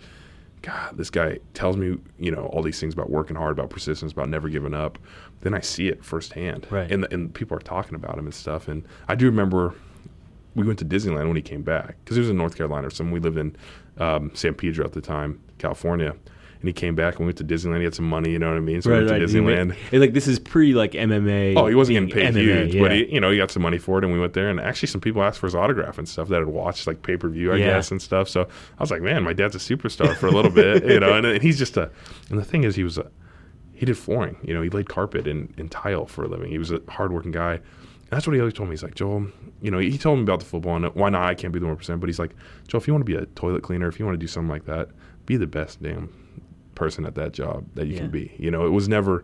God, 0.61 0.95
this 0.97 1.09
guy 1.09 1.39
tells 1.53 1.77
me 1.77 1.97
you 2.19 2.31
know 2.31 2.45
all 2.47 2.61
these 2.61 2.79
things 2.79 2.93
about 2.93 3.09
working 3.09 3.35
hard, 3.35 3.51
about 3.51 3.69
persistence, 3.69 4.11
about 4.11 4.29
never 4.29 4.49
giving 4.49 4.73
up. 4.73 4.97
Then 5.41 5.53
I 5.53 5.59
see 5.61 5.87
it 5.87 6.03
firsthand, 6.05 6.67
Right. 6.69 6.91
And 6.91 7.03
the, 7.03 7.13
and 7.13 7.33
people 7.33 7.57
are 7.57 7.61
talking 7.61 7.95
about 7.95 8.17
him 8.17 8.25
and 8.25 8.33
stuff. 8.33 8.67
And 8.67 8.83
I 9.07 9.15
do 9.15 9.25
remember 9.25 9.73
we 10.55 10.65
went 10.65 10.79
to 10.79 10.85
Disneyland 10.85 11.27
when 11.27 11.35
he 11.35 11.41
came 11.41 11.61
back 11.61 11.95
because 12.03 12.15
he 12.17 12.21
was 12.21 12.29
in 12.29 12.37
North 12.37 12.55
Carolina 12.57 12.87
or 12.87 12.89
something. 12.89 13.13
We 13.13 13.19
lived 13.19 13.37
in 13.37 13.55
um, 13.97 14.31
San 14.33 14.53
Pedro 14.53 14.85
at 14.85 14.93
the 14.93 15.01
time, 15.01 15.41
California. 15.57 16.13
And 16.59 16.67
he 16.69 16.73
came 16.73 16.93
back 16.93 17.13
and 17.15 17.21
we 17.21 17.25
went 17.25 17.37
to 17.39 17.43
Disneyland. 17.43 17.77
He 17.79 17.85
had 17.85 17.95
some 17.95 18.07
money, 18.07 18.29
you 18.29 18.37
know 18.37 18.49
what 18.49 18.57
I 18.57 18.59
mean? 18.59 18.83
So 18.83 18.91
we 18.91 18.97
went 19.03 19.07
to 19.09 19.15
Disneyland. 19.15 19.75
and, 19.91 19.99
like 19.99 20.13
this 20.13 20.27
is 20.27 20.37
pre 20.37 20.75
like 20.75 20.91
MMA. 20.91 21.55
Oh, 21.57 21.65
he 21.65 21.73
wasn't 21.73 21.95
getting 22.07 22.09
paid 22.11 22.35
MMA, 22.35 22.67
huge, 22.69 22.79
but 22.79 22.91
he, 22.91 23.11
you 23.11 23.19
know, 23.19 23.31
he 23.31 23.37
got 23.37 23.49
some 23.49 23.63
money 23.63 23.79
for 23.79 23.97
it, 23.97 24.03
and 24.03 24.13
we 24.13 24.19
went 24.19 24.33
there. 24.33 24.47
And 24.47 24.59
actually, 24.59 24.89
some 24.89 25.01
people 25.01 25.23
asked 25.23 25.39
for 25.39 25.47
his 25.47 25.55
autograph 25.55 25.97
and 25.97 26.07
stuff 26.07 26.27
that 26.27 26.37
had 26.37 26.49
watched 26.49 26.85
like 26.85 27.01
pay 27.01 27.17
per 27.17 27.29
view, 27.29 27.51
I 27.51 27.55
Yeah. 27.55 27.65
guess, 27.67 27.89
and 27.89 27.99
stuff. 27.99 28.29
So 28.29 28.41
I 28.43 28.79
was 28.83 28.91
like, 28.91 29.01
man, 29.01 29.23
my 29.23 29.33
dad's 29.33 29.55
a 29.55 29.57
superstar 29.57 30.15
for 30.15 30.27
a 30.27 30.31
little 30.31 30.51
bit, 30.51 30.85
you 30.85 30.99
know. 30.99 31.13
And, 31.15 31.25
and 31.25 31.41
he's 31.41 31.57
just 31.57 31.77
a. 31.77 31.89
And 32.29 32.37
the 32.37 32.45
thing 32.45 32.63
is, 32.63 32.75
he 32.75 32.83
was 32.83 32.99
a. 32.99 33.09
He 33.73 33.87
did 33.87 33.97
flooring, 33.97 34.37
you 34.43 34.53
know. 34.53 34.61
He 34.61 34.69
laid 34.69 34.87
carpet 34.87 35.27
and, 35.27 35.51
and 35.57 35.71
tile 35.71 36.05
for 36.05 36.23
a 36.25 36.27
living. 36.27 36.51
He 36.51 36.59
was 36.59 36.69
a 36.69 36.79
hardworking 36.89 37.31
guy. 37.31 37.59
That's 38.11 38.27
what 38.27 38.33
he 38.33 38.39
always 38.39 38.53
told 38.53 38.69
me. 38.69 38.73
He's 38.73 38.83
like, 38.83 38.93
Joel, 38.95 39.27
you 39.61 39.71
know, 39.71 39.79
he 39.79 39.97
told 39.97 40.19
me 40.19 40.23
about 40.23 40.39
the 40.41 40.45
football 40.45 40.75
and 40.75 40.85
why 40.95 41.09
not? 41.09 41.23
I 41.25 41.33
can't 41.33 41.51
be 41.53 41.59
the 41.59 41.65
one 41.65 41.77
percent. 41.77 41.99
But 42.01 42.07
he's 42.09 42.19
like, 42.19 42.35
Joel, 42.67 42.81
if 42.81 42.87
you 42.87 42.93
want 42.93 43.05
to 43.05 43.11
be 43.11 43.15
a 43.17 43.25
toilet 43.27 43.63
cleaner, 43.63 43.87
if 43.87 43.97
you 43.99 44.05
want 44.05 44.13
to 44.19 44.23
do 44.23 44.27
something 44.27 44.49
like 44.49 44.65
that, 44.65 44.89
be 45.25 45.37
the 45.37 45.47
best 45.47 45.81
damn 45.81 46.09
person 46.75 47.05
at 47.05 47.15
that 47.15 47.31
job 47.31 47.65
that 47.75 47.87
you 47.87 47.93
Yeah. 47.93 47.99
can 48.01 48.09
be. 48.11 48.35
You 48.37 48.51
know, 48.51 48.65
it 48.65 48.69
was 48.69 48.87
never, 48.89 49.23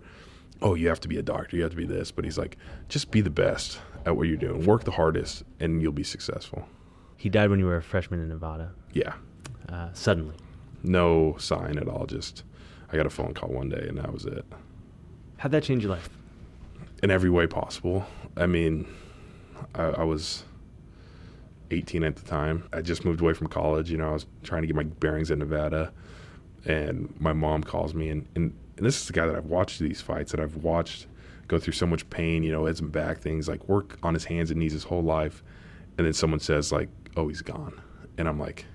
oh, 0.61 0.73
you 0.75 0.87
have 0.87 0.99
to 1.01 1.07
be 1.07 1.17
a 1.17 1.21
doctor, 1.21 1.57
you 1.57 1.63
have 1.63 1.71
to 1.71 1.77
be 1.77 1.85
this. 1.85 2.11
But 2.11 2.23
he's 2.25 2.37
like, 2.37 2.57
just 2.87 3.11
be 3.11 3.19
the 3.21 3.29
best 3.29 3.79
at 4.05 4.15
what 4.15 4.27
you're 4.29 4.37
doing. 4.37 4.65
Work 4.65 4.85
the 4.85 4.91
hardest, 4.91 5.43
and 5.59 5.81
you'll 5.81 5.91
be 5.91 6.03
successful. 6.03 6.65
He 7.17 7.27
died 7.29 7.49
when 7.49 7.59
you 7.59 7.65
were 7.65 7.77
a 7.77 7.83
freshman 7.83 8.21
in 8.21 8.29
Nevada. 8.29 8.71
Yeah, 8.93 9.13
Uh, 9.67 9.89
suddenly. 9.91 10.35
no 10.83 11.35
sign 11.39 11.77
at 11.77 11.89
all. 11.89 12.05
Just 12.05 12.43
I 12.91 12.95
got 12.95 13.05
a 13.05 13.09
phone 13.09 13.33
call 13.33 13.49
one 13.49 13.67
day, 13.67 13.85
and 13.89 13.97
that 13.97 14.13
was 14.13 14.25
it. 14.25 14.45
How'd 15.37 15.51
that 15.51 15.63
change 15.63 15.83
your 15.83 15.91
life? 15.91 16.09
In 17.03 17.11
every 17.11 17.29
way 17.29 17.45
possible. 17.47 18.05
I 18.35 18.47
mean, 18.47 18.87
I, 19.75 19.83
I 19.83 20.03
was 20.03 20.43
18 21.71 22.03
at 22.03 22.15
the 22.15 22.23
time. 22.23 22.67
I 22.73 22.81
just 22.81 23.05
moved 23.05 23.21
away 23.21 23.33
from 23.33 23.47
college. 23.47 23.91
You 23.91 23.97
know, 23.97 24.09
I 24.09 24.13
was 24.13 24.25
trying 24.43 24.61
to 24.63 24.67
get 24.67 24.75
my 24.75 24.83
bearings 24.83 25.29
in 25.31 25.39
Nevada, 25.39 25.91
and 26.65 27.13
my 27.19 27.33
mom 27.33 27.63
calls 27.63 27.93
me, 27.93 28.09
and, 28.09 28.27
and, 28.35 28.53
and 28.77 28.85
this 28.85 28.99
is 28.99 29.07
the 29.07 29.13
guy 29.13 29.25
that 29.27 29.35
I've 29.35 29.45
watched 29.45 29.79
these 29.79 30.01
fights, 30.01 30.31
that 30.31 30.39
I've 30.39 30.55
watched 30.57 31.07
go 31.47 31.57
through 31.57 31.73
so 31.73 31.85
much 31.85 32.09
pain, 32.09 32.43
you 32.43 32.51
know, 32.51 32.65
heads 32.65 32.81
and 32.81 32.91
back 32.91 33.19
things, 33.19 33.47
like 33.47 33.67
work 33.69 33.97
on 34.03 34.13
his 34.13 34.25
hands 34.25 34.51
and 34.51 34.59
knees 34.59 34.73
his 34.73 34.83
whole 34.83 35.03
life, 35.03 35.43
and 35.97 36.05
then 36.05 36.13
someone 36.13 36.39
says 36.39 36.71
like, 36.71 36.89
"Oh, 37.15 37.27
he's 37.27 37.41
gone," 37.41 37.79
and 38.17 38.27
I'm 38.27 38.39
like, 38.39 38.65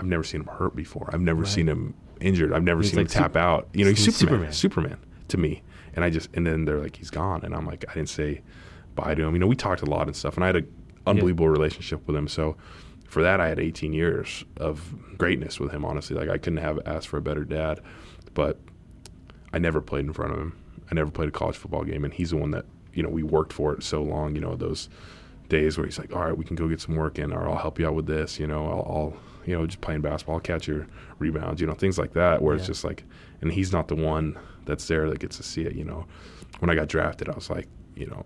I've 0.00 0.06
never 0.06 0.24
seen 0.24 0.40
him 0.40 0.48
hurt 0.48 0.74
before. 0.74 1.08
I've 1.12 1.20
never 1.20 1.42
Right. 1.42 1.48
seen 1.50 1.68
him 1.68 1.94
injured. 2.20 2.52
I've 2.52 2.64
never 2.64 2.80
He's 2.80 2.90
seen 2.90 2.98
like 3.00 3.06
him 3.06 3.22
tap 3.22 3.32
Sup- 3.32 3.36
out. 3.36 3.68
You 3.74 3.84
know, 3.84 3.90
he's 3.90 4.04
he's 4.04 4.16
Superman. 4.16 4.52
Superman. 4.52 4.90
Superman 4.92 4.98
to 5.28 5.36
me. 5.36 5.62
And 5.94 6.04
I 6.04 6.10
just 6.10 6.28
and 6.34 6.46
then 6.46 6.64
they're 6.64 6.80
like, 6.80 6.96
he's 6.96 7.10
gone, 7.10 7.42
and 7.44 7.54
I'm 7.54 7.66
like, 7.66 7.84
I 7.88 7.94
didn't 7.94 8.08
say 8.08 8.42
bye 8.94 9.14
to 9.14 9.22
him. 9.22 9.34
You 9.34 9.40
know, 9.40 9.46
we 9.46 9.56
talked 9.56 9.82
a 9.82 9.86
lot 9.86 10.06
and 10.06 10.16
stuff, 10.16 10.36
and 10.36 10.44
I 10.44 10.48
had 10.48 10.56
an 10.56 10.72
unbelievable 11.06 11.48
relationship 11.48 12.06
with 12.06 12.16
him. 12.16 12.28
So 12.28 12.56
for 13.06 13.22
that, 13.22 13.40
I 13.40 13.48
had 13.48 13.58
18 13.58 13.92
years 13.92 14.44
of 14.56 14.94
greatness 15.18 15.60
with 15.60 15.70
him. 15.70 15.84
Honestly, 15.84 16.16
like 16.16 16.28
I 16.28 16.38
couldn't 16.38 16.58
have 16.58 16.80
asked 16.86 17.08
for 17.08 17.18
a 17.18 17.22
better 17.22 17.44
dad, 17.44 17.80
but 18.34 18.58
I 19.52 19.58
never 19.58 19.80
played 19.80 20.06
in 20.06 20.12
front 20.12 20.32
of 20.32 20.38
him. 20.38 20.58
I 20.90 20.94
never 20.94 21.10
played 21.10 21.28
a 21.28 21.32
college 21.32 21.56
football 21.56 21.84
game, 21.84 22.04
and 22.04 22.12
he's 22.12 22.30
the 22.30 22.36
one 22.36 22.50
that 22.52 22.64
you 22.94 23.02
know 23.02 23.08
we 23.08 23.22
worked 23.22 23.52
for 23.52 23.74
it 23.74 23.82
so 23.82 24.02
long. 24.02 24.34
You 24.34 24.40
know 24.40 24.56
those 24.56 24.88
days 25.48 25.76
where 25.76 25.86
he's 25.86 25.98
like, 25.98 26.14
"All 26.14 26.22
right, 26.22 26.36
we 26.36 26.44
can 26.44 26.56
go 26.56 26.68
get 26.68 26.80
some 26.80 26.96
work 26.96 27.18
in, 27.18 27.32
or 27.32 27.48
I'll 27.48 27.58
help 27.58 27.78
you 27.78 27.86
out 27.86 27.94
with 27.94 28.06
this." 28.06 28.38
You 28.38 28.46
know, 28.46 28.66
I'll, 28.66 28.96
I'll 28.96 29.16
you 29.46 29.58
know 29.58 29.66
just 29.66 29.80
playing 29.80 30.00
basketball, 30.00 30.36
I'll 30.36 30.40
catch 30.40 30.66
your 30.66 30.86
rebounds. 31.18 31.60
You 31.60 31.66
know, 31.66 31.74
things 31.74 31.98
like 31.98 32.12
that. 32.14 32.42
Where 32.42 32.54
it's 32.54 32.66
just 32.66 32.84
like, 32.84 33.04
and 33.40 33.52
he's 33.52 33.72
not 33.72 33.88
the 33.88 33.96
one 33.96 34.38
that's 34.64 34.86
there 34.86 35.08
that 35.10 35.18
gets 35.18 35.36
to 35.38 35.42
see 35.42 35.62
it. 35.62 35.74
You 35.74 35.84
know, 35.84 36.06
when 36.60 36.70
I 36.70 36.74
got 36.74 36.88
drafted, 36.88 37.28
I 37.28 37.32
was 37.32 37.50
like, 37.50 37.68
you 37.94 38.06
know, 38.06 38.24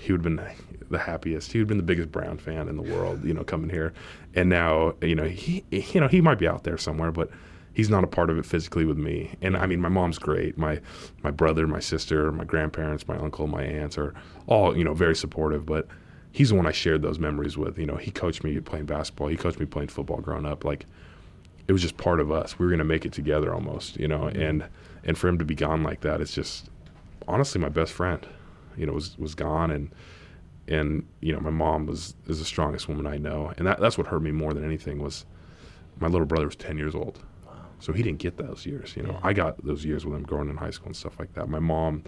he 0.00 0.12
would 0.12 0.24
have 0.24 0.36
been 0.36 0.48
the 0.90 0.98
happiest. 0.98 1.52
He 1.52 1.58
would 1.58 1.64
have 1.64 1.68
been 1.68 1.76
the 1.76 1.82
biggest 1.82 2.10
Brown 2.10 2.38
fan 2.38 2.68
in 2.68 2.76
the 2.76 2.82
world, 2.82 3.24
you 3.24 3.34
know, 3.34 3.44
coming 3.44 3.70
here. 3.70 3.92
And 4.34 4.48
now, 4.48 4.94
you 5.00 5.14
know, 5.14 5.24
he, 5.24 5.64
you 5.70 6.00
know, 6.00 6.08
he 6.08 6.20
might 6.20 6.38
be 6.38 6.48
out 6.48 6.64
there 6.64 6.78
somewhere, 6.78 7.12
but 7.12 7.30
he's 7.74 7.90
not 7.90 8.02
a 8.02 8.08
part 8.08 8.30
of 8.30 8.38
it 8.38 8.46
physically 8.46 8.84
with 8.84 8.98
me. 8.98 9.36
And 9.40 9.56
I 9.56 9.66
mean, 9.66 9.80
my 9.80 9.88
mom's 9.88 10.18
great. 10.18 10.58
My, 10.58 10.80
my 11.22 11.30
brother, 11.30 11.66
my 11.66 11.80
sister, 11.80 12.32
my 12.32 12.44
grandparents, 12.44 13.06
my 13.06 13.16
uncle, 13.16 13.46
my 13.46 13.62
aunts 13.62 13.96
are 13.98 14.14
all, 14.46 14.76
you 14.76 14.84
know, 14.84 14.94
very 14.94 15.14
supportive, 15.14 15.64
but 15.64 15.86
he's 16.32 16.48
the 16.50 16.56
one 16.56 16.66
I 16.66 16.72
shared 16.72 17.02
those 17.02 17.18
memories 17.18 17.56
with. 17.56 17.78
You 17.78 17.86
know, 17.86 17.96
he 17.96 18.10
coached 18.10 18.42
me 18.42 18.58
playing 18.60 18.86
basketball. 18.86 19.28
He 19.28 19.36
coached 19.36 19.60
me 19.60 19.66
playing 19.66 19.88
football 19.88 20.18
growing 20.20 20.46
up. 20.46 20.64
Like, 20.64 20.86
it 21.68 21.72
was 21.72 21.82
just 21.82 21.96
part 21.96 22.18
of 22.18 22.32
us. 22.32 22.58
We 22.58 22.64
were 22.66 22.70
going 22.70 22.78
to 22.78 22.84
make 22.84 23.04
it 23.06 23.12
together 23.12 23.54
almost, 23.54 23.96
you 23.98 24.08
know, 24.08 24.24
and, 24.28 24.64
and 25.04 25.16
for 25.16 25.28
him 25.28 25.38
to 25.38 25.44
be 25.44 25.54
gone 25.54 25.82
like 25.82 26.00
that, 26.00 26.20
it's 26.20 26.34
just 26.34 26.70
honestly 27.28 27.60
my 27.60 27.68
best 27.68 27.92
friend, 27.92 28.26
you 28.76 28.86
know, 28.86 28.94
was, 28.94 29.16
was 29.18 29.34
gone. 29.34 29.70
And, 29.70 29.90
and 30.66 31.06
you 31.20 31.32
know 31.32 31.40
my 31.40 31.48
mom 31.50 31.86
was 31.86 32.14
is 32.26 32.40
the 32.40 32.44
strongest 32.44 32.88
woman 32.88 33.06
I 33.06 33.16
know, 33.16 33.52
and 33.56 33.66
that, 33.66 33.80
that's 33.80 33.96
what 33.96 34.06
hurt 34.06 34.20
me 34.20 34.32
more 34.32 34.52
than 34.52 34.64
anything 34.64 35.02
was 35.02 35.24
my 35.98 36.08
little 36.08 36.26
brother 36.26 36.44
was 36.44 36.56
ten 36.56 36.76
years 36.76 36.94
old, 36.94 37.20
so 37.80 37.94
he 37.94 38.02
didn't 38.02 38.18
get 38.18 38.36
those 38.36 38.66
years. 38.66 38.94
You 38.94 39.04
know, 39.04 39.12
Yeah. 39.12 39.20
I 39.22 39.32
got 39.32 39.64
those 39.64 39.84
years 39.86 40.04
with 40.04 40.14
him 40.14 40.24
growing 40.24 40.50
in 40.50 40.58
high 40.58 40.68
school 40.68 40.88
and 40.88 40.96
stuff 40.96 41.18
like 41.18 41.32
that. 41.34 41.48
My 41.48 41.58
mom, 41.58 42.04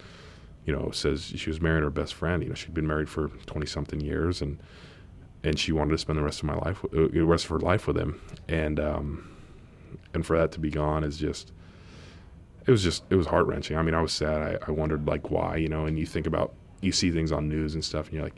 you 0.66 0.74
know, 0.76 0.90
says 0.90 1.32
she 1.36 1.48
was 1.48 1.58
married 1.60 1.80
to 1.80 1.84
her 1.86 1.90
best 1.90 2.12
friend. 2.12 2.42
You 2.42 2.50
know, 2.50 2.54
she'd 2.54 2.74
been 2.74 2.86
married 2.86 3.08
for 3.08 3.28
twenty 3.46 3.66
something 3.66 3.98
years, 3.98 4.42
and 4.42 4.58
and 5.42 5.58
she 5.58 5.72
wanted 5.72 5.92
to 5.92 5.98
spend 5.98 6.18
the 6.18 6.22
rest 6.22 6.40
of 6.40 6.44
my 6.44 6.56
life, 6.56 6.84
uh, 6.84 7.08
the 7.10 7.22
rest 7.22 7.44
of 7.46 7.50
her 7.52 7.60
life 7.60 7.86
with 7.86 7.96
him, 7.96 8.20
and 8.46 8.78
um, 8.78 9.29
and 10.14 10.24
for 10.24 10.38
that 10.38 10.52
to 10.52 10.60
be 10.60 10.70
gone 10.70 11.04
is 11.04 11.18
just 11.18 11.52
it 12.66 12.70
was 12.70 12.82
just 12.82 13.04
it 13.10 13.16
was 13.16 13.26
heart 13.26 13.46
wrenching. 13.46 13.76
I 13.76 13.82
mean, 13.82 13.94
I 13.94 14.02
was 14.02 14.12
sad. 14.12 14.42
I, 14.42 14.68
I 14.68 14.70
wondered 14.70 15.06
like 15.06 15.30
why, 15.30 15.56
you 15.56 15.68
know, 15.68 15.86
and 15.86 15.98
you 15.98 16.06
think 16.06 16.26
about 16.26 16.54
you 16.80 16.92
see 16.92 17.10
things 17.10 17.32
on 17.32 17.48
news 17.48 17.74
and 17.74 17.84
stuff, 17.84 18.06
and 18.06 18.14
you're 18.14 18.24
like, 18.24 18.36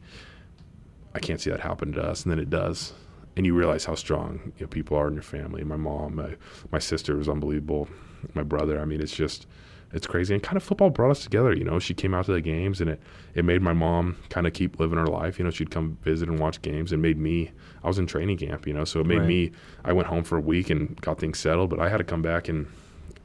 I 1.15 1.19
can't 1.19 1.41
see 1.41 1.51
that 1.51 1.61
happen 1.61 1.93
to 1.93 2.03
us, 2.03 2.23
and 2.23 2.33
then 2.33 2.39
it 2.39 2.51
does, 2.51 2.93
and 3.37 3.47
you 3.47 3.55
realize 3.55 3.85
how 3.85 3.95
strong 3.95 4.53
you 4.59 4.65
know, 4.65 4.69
people 4.69 4.97
are 4.97 5.09
in 5.09 5.15
your 5.15 5.23
family. 5.23 5.65
My 5.65 5.77
mom, 5.77 6.17
my 6.17 6.37
my 6.71 6.79
sister 6.79 7.17
was 7.17 7.29
unbelievable. 7.29 7.89
My 8.35 8.43
brother. 8.43 8.81
I 8.81 8.85
mean, 8.85 9.01
it's 9.01 9.15
just 9.15 9.47
it's 9.93 10.07
crazy. 10.07 10.33
And 10.35 10.43
kind 10.43 10.57
of 10.57 10.63
football 10.63 10.91
brought 10.91 11.11
us 11.11 11.23
together. 11.23 11.53
You 11.55 11.65
know, 11.65 11.79
she 11.79 11.93
came 11.95 12.15
out 12.15 12.25
to 12.27 12.33
the 12.33 12.41
games, 12.41 12.81
and 12.81 12.91
it 12.91 13.01
it 13.35 13.45
made 13.45 13.63
my 13.63 13.73
mom 13.73 14.17
kind 14.31 14.47
of 14.47 14.53
keep 14.53 14.79
living 14.81 14.99
her 14.99 15.07
life. 15.07 15.39
You 15.39 15.45
know, 15.45 15.51
she'd 15.51 15.71
come 15.71 15.99
visit 16.03 16.29
and 16.29 16.39
watch 16.39 16.61
games, 16.63 16.93
and 16.93 17.01
made 17.03 17.19
me. 17.19 17.51
I 17.85 17.89
was 17.89 17.99
in 17.99 18.07
training 18.07 18.39
camp, 18.39 18.67
you 18.67 18.73
know, 18.73 18.85
so 18.85 19.01
it 19.01 19.07
made 19.07 19.19
Right. 19.19 19.27
me. 19.29 19.51
I 19.85 19.93
went 19.93 20.09
home 20.09 20.25
for 20.25 20.37
a 20.37 20.41
week 20.41 20.71
and 20.71 20.99
got 21.01 21.19
things 21.19 21.39
settled, 21.39 21.71
but 21.71 21.81
I 21.81 21.89
had 21.89 21.99
to 21.99 22.05
come 22.05 22.23
back 22.23 22.49
and 22.49 22.67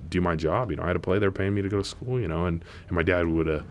do 0.10 0.20
my 0.22 0.36
job. 0.36 0.72
You 0.72 0.78
know, 0.78 0.84
I 0.84 0.88
had 0.88 0.94
to 0.94 1.00
play. 1.00 1.20
They're 1.20 1.32
paying 1.32 1.54
me 1.54 1.62
to 1.62 1.70
go 1.70 1.78
to 1.78 1.84
school. 1.84 2.20
You 2.20 2.28
know, 2.28 2.46
and 2.46 2.64
and 2.88 2.96
my 2.96 3.04
dad 3.04 3.28
would 3.28 3.48
have. 3.48 3.66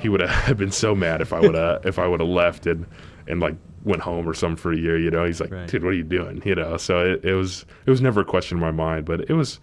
He 0.00 0.08
would 0.08 0.20
have 0.28 0.56
been 0.56 0.72
so 0.72 0.94
mad 0.94 1.20
if 1.20 1.32
I 1.32 1.40
would 1.40 1.54
have 1.54 1.84
if 1.86 1.98
I 1.98 2.06
would 2.06 2.20
have 2.20 2.28
left 2.28 2.66
and 2.66 2.86
and 3.26 3.40
like 3.40 3.54
went 3.82 4.02
home 4.02 4.28
or 4.28 4.34
something 4.34 4.56
for 4.56 4.72
a 4.72 4.76
year. 4.76 4.98
You 4.98 5.10
know, 5.10 5.24
he's 5.24 5.40
like, 5.40 5.50
Right. 5.50 5.66
dude, 5.68 5.82
what 5.84 5.90
are 5.90 5.96
you 5.96 6.02
doing? 6.04 6.42
You 6.44 6.54
know, 6.54 6.76
so 6.76 7.00
it, 7.14 7.24
it 7.24 7.34
was 7.34 7.64
it 7.86 7.90
was 7.90 8.00
never 8.02 8.20
a 8.20 8.24
question 8.24 8.58
in 8.58 8.60
my 8.62 8.70
mind, 8.72 9.06
but 9.06 9.22
it 9.30 9.32
was 9.34 9.58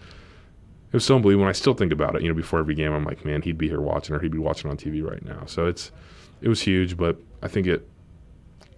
it 0.88 0.94
was 0.94 1.06
so 1.06 1.16
unbelievable. 1.16 1.44
And 1.46 1.50
I 1.50 1.54
still 1.54 1.74
think 1.74 1.92
about 1.92 2.16
it. 2.16 2.22
You 2.22 2.30
know, 2.30 2.34
before 2.34 2.60
every 2.60 2.76
game, 2.76 2.92
I'm 2.94 3.04
like, 3.04 3.26
man, 3.26 3.42
he'd 3.42 3.58
be 3.58 3.68
here 3.68 3.82
watching, 3.82 4.16
or 4.16 4.20
he'd 4.20 4.32
be 4.32 4.38
watching 4.38 4.70
on 4.72 4.78
TV 4.78 5.04
right 5.04 5.24
now. 5.24 5.44
So 5.46 5.66
it's 5.68 5.92
it 6.42 6.50
was 6.50 6.62
huge, 6.62 6.96
but 6.98 7.18
I 7.42 7.48
think 7.48 7.68
it 7.68 7.88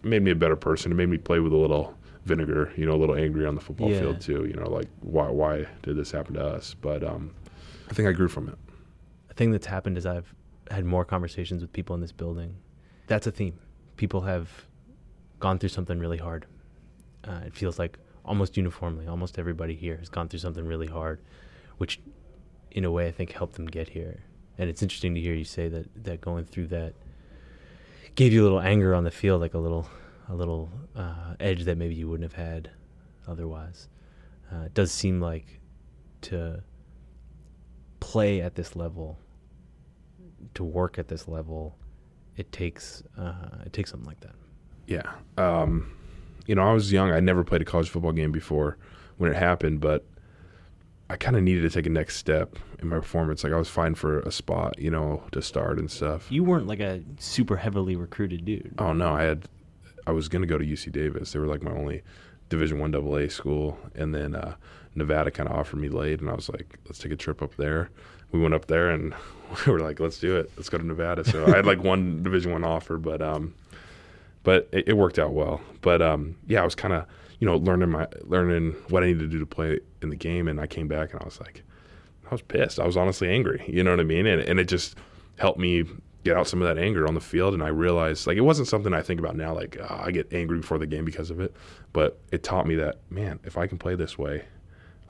made 0.04 0.22
me 0.24 0.32
a 0.32 0.36
better 0.36 0.56
person. 0.56 0.92
It 0.92 0.96
made 0.96 1.10
me 1.10 1.18
play 1.18 1.40
with 1.40 1.52
a 1.54 1.58
little 1.58 1.96
vinegar, 2.26 2.72
you 2.78 2.86
know, 2.86 2.94
a 2.94 2.98
little 3.00 3.16
angry 3.16 3.46
on 3.46 3.56
the 3.56 3.62
football 3.62 3.90
Yeah. 3.90 4.00
field 4.02 4.22
too. 4.22 4.46
You 4.46 4.54
know, 4.54 4.70
like 4.70 4.88
why 5.02 5.30
why 5.30 5.66
did 5.84 5.98
this 5.98 6.12
happen 6.12 6.36
to 6.36 6.46
us? 6.46 6.74
But 6.80 7.04
um, 7.04 7.32
I 7.90 7.94
think 7.94 8.08
I 8.08 8.12
grew 8.12 8.28
from 8.28 8.48
it. 8.50 8.56
a 9.30 9.34
thing 9.34 9.52
that's 9.52 9.66
happened 9.68 9.98
is 9.98 10.06
I've 10.06 10.34
had 10.72 10.86
more 10.86 11.04
conversations 11.06 11.62
with 11.62 11.74
people 11.74 11.96
in 11.96 12.02
this 12.02 12.12
building. 12.12 12.56
That's 13.08 13.26
a 13.28 13.32
theme. 13.32 13.58
People 13.98 14.22
have 14.22 14.50
gone 15.40 15.58
through 15.58 15.70
something 15.70 15.98
really 16.00 16.18
hard. 16.18 16.46
Uh, 17.24 17.40
it 17.46 17.56
feels 17.56 17.80
like 17.80 17.98
almost 18.24 18.56
uniformly, 18.58 19.08
almost 19.08 19.40
everybody 19.40 19.74
here 19.76 19.98
has 19.98 20.10
gone 20.10 20.28
through 20.30 20.40
something 20.40 20.66
really 20.66 20.86
hard, 20.88 21.20
which, 21.80 22.00
in 22.72 22.86
a 22.86 22.92
way, 22.92 23.08
I 23.08 23.12
think 23.12 23.32
helped 23.32 23.56
them 23.56 23.66
get 23.66 23.90
here. 23.90 24.24
And 24.58 24.70
it's 24.70 24.82
interesting 24.82 25.16
to 25.16 25.22
hear 25.22 25.34
you 25.34 25.44
say 25.44 25.68
that 25.70 26.04
that 26.04 26.22
going 26.22 26.46
through 26.46 26.68
that 26.68 26.94
gave 28.16 28.32
you 28.32 28.42
a 28.42 28.46
little 28.46 28.62
anger 28.62 28.94
on 28.94 29.04
the 29.04 29.12
field, 29.12 29.42
like 29.42 29.54
a 29.54 29.58
little 29.58 29.88
a 30.28 30.36
little 30.36 30.70
uh, 30.96 31.34
edge 31.40 31.64
that 31.64 31.78
maybe 31.78 31.96
you 31.96 32.08
wouldn't 32.08 32.32
have 32.32 32.46
had 32.46 32.70
otherwise. 33.28 33.88
Uh, 34.52 34.66
it 34.66 34.74
does 34.74 34.92
seem 34.92 35.20
like 35.20 35.60
to 36.22 36.62
play 38.00 38.42
at 38.42 38.56
this 38.56 38.76
level, 38.76 39.18
to 40.54 40.64
work 40.64 41.00
at 41.00 41.08
this 41.08 41.28
level, 41.28 41.78
it 42.36 42.52
takes 42.52 43.04
uh, 43.18 43.64
it 43.66 43.74
takes 43.74 43.92
something 43.92 44.08
like 44.08 44.20
that. 44.22 44.36
Yeah. 44.88 45.12
Um, 45.38 45.94
you 46.48 46.56
know, 46.56 46.64
I 46.64 46.74
was 46.74 46.92
young. 46.92 47.12
I 47.12 47.20
never 47.20 47.44
played 47.44 47.62
a 47.62 47.66
college 47.66 47.90
football 47.90 48.12
game 48.12 48.32
before 48.32 48.78
when 49.18 49.32
it 49.32 49.38
happened, 49.38 49.82
but 49.82 50.06
I 51.10 51.16
kind 51.18 51.36
of 51.36 51.44
needed 51.44 51.62
to 51.62 51.70
take 51.70 51.88
a 51.88 51.90
next 51.90 52.18
step 52.18 52.56
in 52.80 52.90
my 52.90 52.98
performance. 52.98 53.44
Like 53.44 53.54
I 53.54 53.58
was 53.58 53.70
fine 53.70 53.96
for 53.96 54.20
a 54.20 54.32
spot, 54.32 54.78
you 54.78 54.92
know, 54.92 55.24
to 55.32 55.42
start 55.42 55.80
and 55.80 55.90
stuff. 55.90 56.32
You 56.32 56.44
weren't 56.44 56.68
like 56.68 56.80
a 56.80 57.02
super 57.18 57.58
heavily 57.58 57.96
recruited 57.96 58.46
dude. 58.46 58.76
Oh 58.78 58.94
no, 58.94 59.14
I 59.14 59.24
had 59.24 59.50
I 60.06 60.12
was 60.12 60.28
gonna 60.28 60.46
go 60.46 60.58
to 60.58 60.66
UC 60.66 60.92
Davis. 60.92 61.32
They 61.32 61.40
were 61.40 61.48
like 61.48 61.64
my 61.64 61.72
only 61.72 62.04
Division 62.50 62.80
One 62.80 62.94
AA 62.94 63.28
school, 63.28 63.78
and 63.96 64.14
then 64.14 64.36
uh, 64.36 64.56
Nevada 64.96 65.32
kind 65.32 65.50
of 65.50 65.56
offered 65.56 65.78
me 65.78 65.90
late, 65.90 66.20
and 66.20 66.30
I 66.30 66.34
was 66.34 66.50
like, 66.50 66.78
let's 66.86 67.00
take 67.00 67.12
a 67.12 67.16
trip 67.16 67.42
up 67.42 67.56
there. 67.56 67.90
We 68.32 68.40
went 68.40 68.54
up 68.54 68.66
there, 68.68 68.90
and 68.90 69.14
we 69.66 69.72
were 69.72 69.80
like, 69.80 70.00
let's 70.00 70.20
do 70.20 70.38
it. 70.38 70.52
Let's 70.58 70.70
go 70.70 70.78
to 70.78 70.86
Nevada. 70.86 71.24
So 71.24 71.46
I 71.46 71.58
had 71.58 71.66
like 71.66 71.84
one 71.84 72.22
Division 72.22 72.52
One 72.52 72.64
offer, 72.64 72.98
but 72.98 73.22
um, 73.22 73.56
but 74.44 74.70
it, 74.72 74.90
it 74.90 74.94
worked 74.94 75.18
out 75.18 75.34
well. 75.34 75.62
But 75.82 76.02
um, 76.02 76.36
yeah, 76.48 76.62
I 76.62 76.66
was 76.66 76.76
kind 76.76 76.94
of 76.94 77.06
you 77.40 77.48
know 77.48 77.58
learning 77.58 77.90
my 77.90 78.08
learning 78.22 78.74
what 78.90 79.04
I 79.04 79.08
needed 79.08 79.20
to 79.22 79.28
do 79.28 79.40
to 79.40 79.46
play 79.46 79.80
in 80.02 80.10
the 80.10 80.16
game, 80.16 80.48
and 80.48 80.60
I 80.60 80.68
came 80.68 80.88
back 80.88 81.14
and 81.14 81.22
I 81.22 81.26
was 81.26 81.40
like, 81.40 81.64
I 82.26 82.30
was 82.32 82.42
pissed. 82.42 82.80
I 82.80 82.86
was 82.86 82.98
honestly 82.98 83.30
angry. 83.30 83.64
You 83.68 83.84
know 83.84 83.92
what 83.92 84.00
I 84.00 84.04
mean? 84.04 84.26
And 84.26 84.42
and 84.42 84.60
it 84.60 84.68
just 84.68 84.96
helped 85.38 85.60
me 85.60 85.86
get 86.26 86.36
out 86.36 86.48
some 86.48 86.62
of 86.62 86.68
that 86.68 86.82
anger 86.82 87.08
on 87.08 87.14
the 87.14 87.22
field. 87.22 87.54
And 87.54 87.64
I 87.64 87.70
realized 87.70 88.28
like 88.28 88.38
it 88.38 88.42
wasn't 88.42 88.68
something 88.68 88.94
I 88.94 89.02
think 89.02 89.20
about 89.20 89.36
now. 89.36 89.54
Like 89.54 89.78
"Ah, 89.82 90.04
I 90.06 90.12
get 90.12 90.32
angry 90.34 90.60
before 90.60 90.78
the 90.78 90.88
game 90.88 91.06
because 91.06 91.32
of 91.32 91.40
it, 91.40 91.56
but 91.94 92.20
it 92.32 92.44
taught 92.44 92.68
me 92.68 92.76
that 92.76 93.00
man, 93.10 93.40
if 93.44 93.58
I 93.58 93.68
can 93.68 93.78
play 93.78 93.96
this 93.96 94.18
way. 94.18 94.46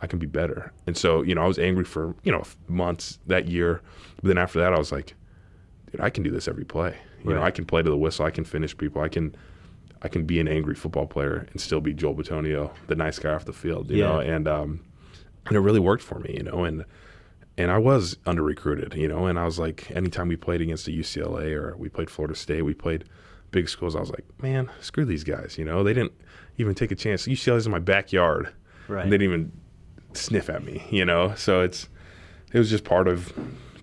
I 0.01 0.07
can 0.07 0.17
be 0.17 0.27
better. 0.27 0.71
And 0.87 0.95
so, 0.95 1.23
you 1.23 1.35
know, 1.35 1.41
I 1.41 1.47
was 1.47 1.59
angry 1.59 1.83
for, 1.83 2.15
you 2.23 2.31
know, 2.31 2.43
months 2.69 3.19
that 3.27 3.49
year. 3.49 3.81
But 4.15 4.29
then 4.29 4.37
after 4.37 4.57
that, 4.59 4.73
I 4.73 4.77
was 4.77 4.93
like, 4.93 5.13
dude, 5.91 5.99
I 5.99 6.09
can 6.09 6.23
do 6.23 6.31
this 6.31 6.47
every 6.47 6.63
play. 6.63 6.95
You 7.25 7.33
know, 7.33 7.41
I 7.43 7.51
can 7.51 7.65
play 7.65 7.81
to 7.81 7.89
the 7.89 7.97
whistle. 7.97 8.25
I 8.25 8.31
can 8.31 8.45
finish 8.45 8.77
people. 8.77 9.01
I 9.01 9.09
can, 9.09 9.35
I 10.01 10.07
can 10.07 10.25
be 10.25 10.39
an 10.39 10.47
angry 10.47 10.75
football 10.75 11.05
player 11.07 11.47
and 11.51 11.59
still 11.59 11.81
be 11.81 11.93
Joel 11.93 12.15
Bitonio, 12.15 12.71
the 12.87 12.95
nice 12.95 13.19
guy 13.19 13.33
off 13.33 13.45
the 13.45 13.53
field. 13.53 13.89
You 13.91 13.97
Yeah. 13.97 14.07
know, 14.07 14.19
and 14.19 14.47
um, 14.47 14.79
and 15.47 15.55
it 15.55 15.59
really 15.59 15.79
worked 15.79 16.03
for 16.03 16.19
me. 16.19 16.35
You 16.37 16.43
know, 16.43 16.63
and 16.63 16.85
and 17.57 17.69
I 17.71 17.77
was 17.77 18.17
under 18.25 18.41
recruited. 18.43 18.93
You 18.95 19.07
know, 19.07 19.25
and 19.25 19.37
I 19.37 19.45
was 19.45 19.59
like, 19.59 19.91
anytime 19.91 20.27
we 20.29 20.35
played 20.37 20.61
against 20.61 20.87
a 20.87 20.91
UCLA 20.91 21.53
or 21.53 21.75
we 21.77 21.89
played 21.89 22.09
Florida 22.09 22.35
State, 22.35 22.61
we 22.63 22.73
played 22.73 23.05
big 23.51 23.67
schools. 23.67 23.95
I 23.95 23.99
was 23.99 24.09
like, 24.11 24.25
man, 24.41 24.69
screw 24.79 25.05
these 25.05 25.23
guys. 25.23 25.57
You 25.57 25.65
know, 25.65 25.83
they 25.83 25.93
didn't 25.93 26.13
even 26.57 26.75
take 26.75 26.91
a 26.91 26.95
chance. 26.95 27.25
UCLA's 27.27 27.65
in 27.65 27.71
my 27.71 27.79
backyard. 27.79 28.53
Right. 28.87 29.03
And 29.03 29.11
they 29.11 29.17
didn't 29.17 29.33
even 29.33 29.51
sniff 30.13 30.49
at 30.49 30.63
me, 30.63 30.83
you 30.89 31.03
know. 31.05 31.33
So 31.35 31.61
it's 31.61 31.89
it 32.53 32.57
was 32.57 32.69
just 32.69 32.83
part 32.85 33.07
of 33.07 33.33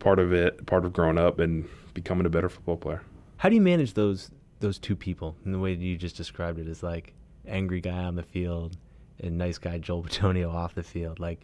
part 0.01 0.19
of 0.19 0.33
it, 0.33 0.65
part 0.67 0.85
of 0.85 0.93
growing 0.93 1.19
up 1.19 1.39
and 1.39 1.69
becoming 1.95 2.27
a 2.27 2.31
better 2.31 2.49
football 2.49 2.77
player. 2.77 3.03
How 3.39 3.49
do 3.51 3.55
you 3.55 3.61
manage 3.61 3.95
those 3.95 4.31
those 4.67 4.79
two 4.79 4.97
people 4.97 5.37
in 5.45 5.53
the 5.53 5.59
way 5.61 5.75
that 5.77 5.83
you 5.83 5.97
just 5.97 6.17
described 6.17 6.59
it 6.59 6.67
is 6.67 6.83
like 6.83 7.15
angry 7.47 7.81
guy 7.81 8.03
on 8.03 8.17
the 8.17 8.23
field 8.25 8.77
and 9.21 9.39
nice 9.39 9.59
guy 9.59 9.79
Joel 9.79 10.03
Bitonio 10.03 10.53
off 10.53 10.75
the 10.75 10.83
field? 10.83 11.21
Like, 11.21 11.41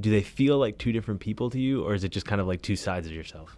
do 0.00 0.10
they 0.10 0.22
feel 0.22 0.56
like 0.56 0.78
two 0.78 0.92
different 0.92 1.20
people 1.20 1.50
to 1.50 1.60
you, 1.60 1.84
or 1.84 1.92
is 1.92 2.02
it 2.02 2.08
just 2.08 2.24
kind 2.24 2.40
of 2.40 2.46
like 2.46 2.62
two 2.62 2.76
sides 2.76 3.06
of 3.06 3.12
yourself? 3.12 3.56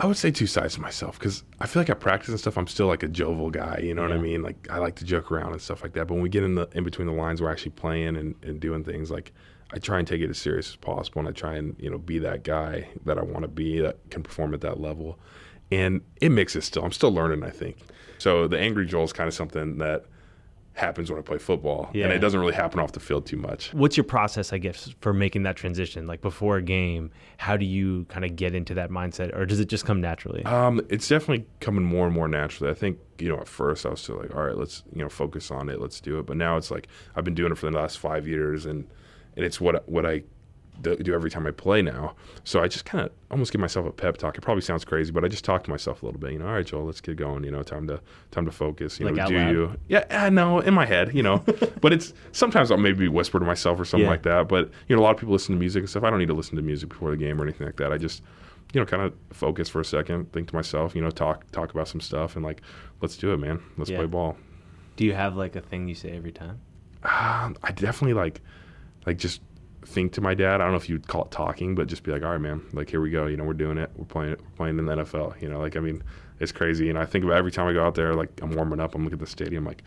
I 0.00 0.06
would 0.06 0.16
say 0.16 0.30
two 0.30 0.46
sides 0.46 0.74
to 0.74 0.80
myself 0.80 1.18
because 1.18 1.42
I 1.60 1.66
feel 1.66 1.80
like 1.80 1.90
at 1.90 2.00
practice 2.00 2.30
and 2.30 2.40
stuff, 2.40 2.56
I'm 2.56 2.66
still 2.66 2.86
like 2.86 3.02
a 3.02 3.08
jovial 3.08 3.50
guy. 3.50 3.80
You 3.82 3.94
know 3.94 4.02
what 4.02 4.12
I 4.12 4.18
mean? 4.18 4.42
Like 4.42 4.68
I 4.70 4.78
like 4.78 4.96
to 4.96 5.04
joke 5.04 5.30
around 5.30 5.52
and 5.52 5.60
stuff 5.60 5.82
like 5.82 5.92
that. 5.94 6.06
But 6.06 6.14
when 6.14 6.22
we 6.22 6.30
get 6.30 6.44
in 6.44 6.54
the 6.54 6.68
in 6.72 6.82
between 6.82 7.06
the 7.06 7.14
lines, 7.14 7.42
we're 7.42 7.50
actually 7.50 7.72
playing 7.72 8.16
and, 8.16 8.34
and 8.42 8.58
doing 8.58 8.84
things. 8.84 9.10
Like 9.10 9.32
I 9.72 9.78
try 9.78 9.98
and 9.98 10.08
take 10.08 10.22
it 10.22 10.30
as 10.30 10.38
serious 10.38 10.70
as 10.70 10.76
possible, 10.76 11.20
and 11.20 11.28
I 11.28 11.32
try 11.32 11.56
and 11.56 11.76
you 11.78 11.90
know 11.90 11.98
be 11.98 12.18
that 12.20 12.42
guy 12.42 12.88
that 13.04 13.18
I 13.18 13.22
want 13.22 13.42
to 13.42 13.48
be 13.48 13.80
that 13.80 13.98
can 14.10 14.22
perform 14.22 14.54
at 14.54 14.62
that 14.62 14.80
level. 14.80 15.18
And 15.70 16.00
it 16.20 16.30
mixes 16.30 16.64
still. 16.64 16.84
I'm 16.84 16.92
still 16.92 17.12
learning. 17.12 17.42
I 17.42 17.50
think 17.50 17.78
so. 18.18 18.46
The 18.46 18.58
angry 18.58 18.86
Joel 18.86 19.04
is 19.04 19.12
kind 19.12 19.28
of 19.28 19.34
something 19.34 19.78
that 19.78 20.04
happens 20.74 21.10
when 21.10 21.18
I 21.18 21.22
play 21.22 21.38
football, 21.38 21.88
Yeah. 21.94 22.04
and 22.04 22.12
it 22.12 22.18
doesn't 22.18 22.38
really 22.38 22.52
happen 22.52 22.78
off 22.80 22.92
the 22.92 23.00
field 23.00 23.24
too 23.24 23.38
much. 23.38 23.72
What's 23.72 23.96
your 23.96 24.04
process, 24.04 24.52
I 24.52 24.58
guess, 24.58 24.94
for 25.00 25.14
making 25.14 25.44
that 25.44 25.56
transition? 25.56 26.06
Like 26.06 26.20
before 26.20 26.58
a 26.58 26.62
game, 26.62 27.10
how 27.38 27.56
do 27.56 27.64
you 27.64 28.04
kind 28.10 28.26
of 28.26 28.36
get 28.36 28.54
into 28.54 28.74
that 28.74 28.90
mindset, 28.90 29.34
or 29.34 29.46
does 29.46 29.58
it 29.58 29.68
just 29.70 29.86
come 29.86 30.02
naturally? 30.02 30.44
Um, 30.44 30.82
it's 30.90 31.08
definitely 31.08 31.46
coming 31.60 31.82
more 31.82 32.04
and 32.06 32.14
more 32.14 32.28
naturally. 32.28 32.70
I 32.70 32.74
think 32.74 32.98
you 33.18 33.30
know 33.30 33.38
at 33.38 33.48
first 33.48 33.86
I 33.86 33.88
was 33.88 34.02
still 34.02 34.18
like, 34.18 34.34
all 34.36 34.44
right, 34.44 34.56
let's 34.56 34.82
you 34.92 35.02
know 35.02 35.08
focus 35.08 35.50
on 35.50 35.70
it, 35.70 35.80
let's 35.80 35.98
do 35.98 36.18
it. 36.18 36.26
But 36.26 36.36
now 36.36 36.58
it's 36.58 36.70
like 36.70 36.88
I've 37.16 37.24
been 37.24 37.34
doing 37.34 37.52
it 37.52 37.58
for 37.58 37.70
the 37.70 37.76
last 37.76 37.98
five 37.98 38.28
years, 38.28 38.66
and 38.66 38.86
and 39.34 39.44
it's 39.46 39.58
what 39.60 39.88
what 39.88 40.04
I 40.04 40.24
do 40.82 40.96
do 40.96 41.14
every 41.14 41.30
time 41.30 41.46
I 41.46 41.50
play 41.50 41.82
now. 41.82 42.14
So 42.44 42.60
I 42.62 42.68
just 42.68 42.84
kind 42.84 43.04
of 43.04 43.12
almost 43.30 43.52
give 43.52 43.60
myself 43.60 43.86
a 43.86 43.90
pep 43.92 44.16
talk. 44.18 44.36
It 44.36 44.40
probably 44.42 44.60
sounds 44.62 44.84
crazy, 44.84 45.10
but 45.12 45.24
I 45.24 45.28
just 45.28 45.44
talk 45.44 45.64
to 45.64 45.70
myself 45.70 46.02
a 46.02 46.06
little 46.06 46.20
bit. 46.20 46.32
You 46.32 46.38
know, 46.38 46.46
all 46.46 46.52
right, 46.54 46.66
Joel, 46.66 46.84
let's 46.84 47.00
get 47.00 47.16
going. 47.16 47.44
You 47.44 47.50
know, 47.50 47.62
time 47.62 47.86
to 47.88 48.00
time 48.30 48.44
to 48.46 48.52
focus. 48.52 49.00
You 49.00 49.06
Like 49.06 49.14
know, 49.16 49.26
do 49.28 49.34
loud? 49.34 49.50
you? 49.52 49.72
Yeah, 49.88 50.04
uh, 50.10 50.30
no, 50.30 50.60
in 50.60 50.74
my 50.74 50.86
head. 50.86 51.14
You 51.14 51.22
know, 51.22 51.38
but 51.80 51.92
it's 51.92 52.12
sometimes 52.32 52.70
I'll 52.70 52.76
maybe 52.78 53.08
whisper 53.08 53.38
to 53.38 53.44
myself 53.44 53.80
or 53.80 53.84
something 53.84 54.04
Yeah. 54.04 54.10
like 54.10 54.22
that. 54.22 54.48
But 54.48 54.70
you 54.88 54.96
know, 54.96 55.02
a 55.02 55.04
lot 55.04 55.14
of 55.14 55.16
people 55.20 55.32
listen 55.32 55.54
to 55.54 55.58
music 55.58 55.80
and 55.80 55.90
stuff. 55.90 56.04
I 56.04 56.10
don't 56.10 56.18
need 56.18 56.28
to 56.28 56.34
listen 56.34 56.56
to 56.56 56.62
music 56.62 56.88
before 56.90 57.10
the 57.10 57.16
game 57.16 57.40
or 57.40 57.44
anything 57.44 57.66
like 57.66 57.76
that. 57.76 57.92
I 57.92 57.98
just 57.98 58.22
you 58.74 58.80
know, 58.80 58.84
kind 58.84 59.02
of 59.02 59.14
focus 59.32 59.68
for 59.68 59.80
a 59.80 59.84
second, 59.84 60.30
think 60.32 60.48
to 60.48 60.54
myself, 60.54 60.94
you 60.96 61.00
know, 61.00 61.10
talk 61.10 61.50
talk 61.52 61.70
about 61.72 61.88
some 61.88 62.00
stuff, 62.00 62.34
and 62.36 62.44
like, 62.44 62.60
let's 63.00 63.16
do 63.16 63.32
it, 63.32 63.38
man. 63.38 63.62
Let's 63.78 63.90
Yeah. 63.90 63.98
play 63.98 64.06
ball. 64.06 64.36
do 64.96 65.04
you 65.04 65.12
have 65.14 65.36
like 65.36 65.54
a 65.56 65.60
thing 65.60 65.88
you 65.88 65.94
say 65.94 66.10
every 66.16 66.32
time? 66.32 66.58
Um, 67.04 67.56
I 67.62 67.70
definitely 67.72 68.14
like, 68.14 68.40
like 69.06 69.18
just 69.18 69.40
think 69.86 70.12
to 70.12 70.20
my 70.20 70.34
dad. 70.34 70.60
I 70.60 70.64
don't 70.64 70.72
know 70.72 70.76
if 70.76 70.88
you'd 70.88 71.06
call 71.06 71.24
it 71.24 71.30
talking, 71.30 71.74
but 71.74 71.86
just 71.86 72.02
be 72.02 72.12
like, 72.12 72.22
all 72.22 72.32
right, 72.32 72.40
man, 72.40 72.62
like 72.72 72.90
here 72.90 73.00
we 73.00 73.10
go. 73.10 73.26
You 73.26 73.36
know, 73.36 73.44
we're 73.44 73.54
doing 73.54 73.78
it. 73.78 73.90
We're 73.96 74.04
playing 74.04 74.32
it. 74.32 74.40
We're 74.40 74.56
playing 74.56 74.78
in 74.78 74.86
the 74.86 74.96
NFL. 74.96 75.40
You 75.40 75.48
know, 75.48 75.58
like 75.60 75.76
I 75.76 75.80
mean, 75.80 76.02
it's 76.40 76.52
crazy. 76.52 76.90
And 76.90 76.98
I 76.98 77.06
think 77.06 77.24
about 77.24 77.36
every 77.36 77.52
time 77.52 77.66
I 77.66 77.72
go 77.72 77.84
out 77.84 77.94
there, 77.94 78.14
like 78.14 78.40
I'm 78.42 78.52
warming 78.52 78.80
up, 78.80 78.94
I'm 78.94 79.04
looking 79.04 79.18
at 79.18 79.24
the 79.24 79.30
stadium, 79.30 79.64
like, 79.64 79.82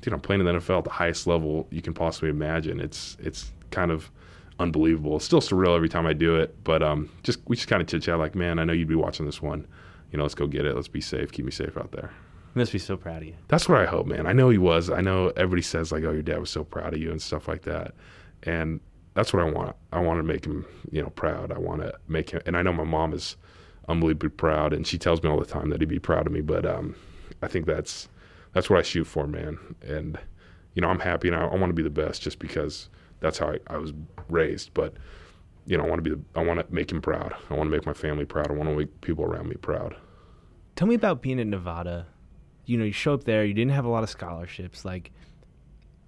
dude, 0.00 0.12
I'm 0.12 0.20
playing 0.20 0.40
in 0.40 0.46
the 0.46 0.52
NFL 0.52 0.78
at 0.78 0.84
the 0.84 0.90
highest 0.90 1.26
level 1.26 1.66
you 1.70 1.82
can 1.82 1.94
possibly 1.94 2.28
imagine. 2.28 2.80
It's 2.80 3.16
it's 3.20 3.52
kind 3.70 3.90
of 3.90 4.10
unbelievable. 4.58 5.16
It's 5.16 5.24
still 5.24 5.40
surreal 5.40 5.76
every 5.76 5.88
time 5.88 6.06
I 6.06 6.12
do 6.12 6.36
it, 6.36 6.54
but 6.64 6.82
um, 6.82 7.10
just 7.22 7.40
we 7.46 7.56
just 7.56 7.68
kind 7.68 7.82
of 7.82 7.88
chit 7.88 8.02
chat, 8.02 8.18
like, 8.18 8.34
man, 8.34 8.58
I 8.58 8.64
know 8.64 8.72
you'd 8.72 8.88
be 8.88 8.94
watching 8.94 9.26
this 9.26 9.40
one. 9.40 9.66
You 10.12 10.18
know, 10.18 10.24
let's 10.24 10.34
go 10.34 10.46
get 10.46 10.64
it. 10.64 10.74
Let's 10.74 10.88
be 10.88 11.00
safe. 11.00 11.32
Keep 11.32 11.44
me 11.44 11.50
safe 11.50 11.76
out 11.76 11.92
there. 11.92 12.10
He 12.54 12.60
must 12.60 12.72
be 12.72 12.78
so 12.78 12.96
proud 12.96 13.18
of 13.18 13.28
you. 13.28 13.34
That's 13.48 13.68
what 13.68 13.78
I 13.78 13.84
hope, 13.84 14.06
man. 14.06 14.26
I 14.26 14.32
know 14.32 14.48
he 14.48 14.58
was. 14.58 14.88
I 14.88 15.00
know 15.00 15.28
everybody 15.36 15.62
says 15.62 15.92
like, 15.92 16.04
"Oh, 16.04 16.12
your 16.12 16.22
dad 16.22 16.38
was 16.38 16.50
so 16.50 16.64
proud 16.64 16.94
of 16.94 17.00
you" 17.00 17.10
and 17.10 17.20
stuff 17.20 17.48
like 17.48 17.62
that, 17.62 17.94
and 18.44 18.80
that's 19.16 19.32
what 19.32 19.42
I 19.42 19.50
want. 19.50 19.74
I 19.92 20.00
want 20.00 20.18
to 20.18 20.22
make 20.22 20.44
him, 20.44 20.64
you 20.90 21.02
know, 21.02 21.10
proud. 21.10 21.50
I 21.50 21.58
want 21.58 21.82
to 21.82 21.92
make 22.06 22.30
him, 22.30 22.40
and 22.46 22.56
I 22.56 22.62
know 22.62 22.72
my 22.72 22.84
mom 22.84 23.12
is 23.12 23.36
unbelievably 23.88 24.30
proud, 24.30 24.72
and 24.72 24.86
she 24.86 24.98
tells 24.98 25.22
me 25.22 25.28
all 25.28 25.40
the 25.40 25.46
time 25.46 25.70
that 25.70 25.80
he'd 25.80 25.88
be 25.88 25.98
proud 25.98 26.26
of 26.26 26.32
me. 26.32 26.40
But 26.40 26.64
um, 26.64 26.94
I 27.42 27.48
think 27.48 27.66
that's 27.66 28.08
that's 28.52 28.70
what 28.70 28.78
I 28.78 28.82
shoot 28.82 29.06
for, 29.06 29.26
man. 29.26 29.58
And 29.82 30.18
you 30.74 30.82
know, 30.82 30.88
I'm 30.88 31.00
happy, 31.00 31.28
and 31.28 31.36
I, 31.36 31.46
I 31.46 31.56
want 31.56 31.70
to 31.70 31.74
be 31.74 31.82
the 31.82 31.90
best, 31.90 32.22
just 32.22 32.38
because 32.38 32.88
that's 33.20 33.38
how 33.38 33.48
I, 33.48 33.58
I 33.68 33.78
was 33.78 33.92
raised. 34.28 34.72
But 34.74 34.94
you 35.66 35.76
know, 35.76 35.84
I 35.84 35.88
want 35.88 36.04
to 36.04 36.10
be. 36.10 36.14
The, 36.14 36.38
I 36.38 36.44
want 36.44 36.60
to 36.60 36.72
make 36.72 36.92
him 36.92 37.00
proud. 37.00 37.34
I 37.50 37.54
want 37.54 37.68
to 37.68 37.76
make 37.76 37.86
my 37.86 37.94
family 37.94 38.24
proud. 38.24 38.50
I 38.50 38.52
want 38.52 38.70
to 38.70 38.76
make 38.76 39.00
people 39.00 39.24
around 39.24 39.48
me 39.48 39.56
proud. 39.56 39.96
Tell 40.76 40.86
me 40.86 40.94
about 40.94 41.22
being 41.22 41.40
at 41.40 41.46
Nevada 41.46 42.06
you 42.66 42.76
know, 42.76 42.84
you 42.84 42.92
show 42.92 43.14
up 43.14 43.24
there, 43.24 43.44
you 43.44 43.54
didn't 43.54 43.72
have 43.72 43.84
a 43.84 43.88
lot 43.88 44.02
of 44.02 44.10
scholarships. 44.10 44.84
Like 44.84 45.12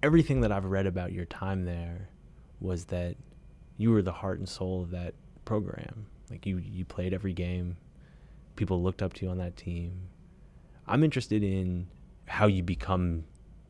everything 0.03 0.41
that 0.41 0.51
I've 0.51 0.65
read 0.65 0.85
about 0.85 1.11
your 1.11 1.25
time 1.25 1.65
there 1.65 2.08
was 2.59 2.85
that 2.85 3.15
you 3.77 3.91
were 3.91 4.01
the 4.01 4.11
heart 4.11 4.39
and 4.39 4.47
soul 4.47 4.81
of 4.81 4.91
that 4.91 5.13
program. 5.45 6.05
Like 6.29 6.45
you, 6.45 6.57
you 6.57 6.85
played 6.85 7.13
every 7.13 7.33
game. 7.33 7.77
People 8.55 8.83
looked 8.83 9.01
up 9.01 9.13
to 9.13 9.25
you 9.25 9.31
on 9.31 9.37
that 9.37 9.55
team. 9.55 10.09
I'm 10.87 11.03
interested 11.03 11.43
in 11.43 11.87
how 12.25 12.47
you 12.47 12.61
become 12.63 13.23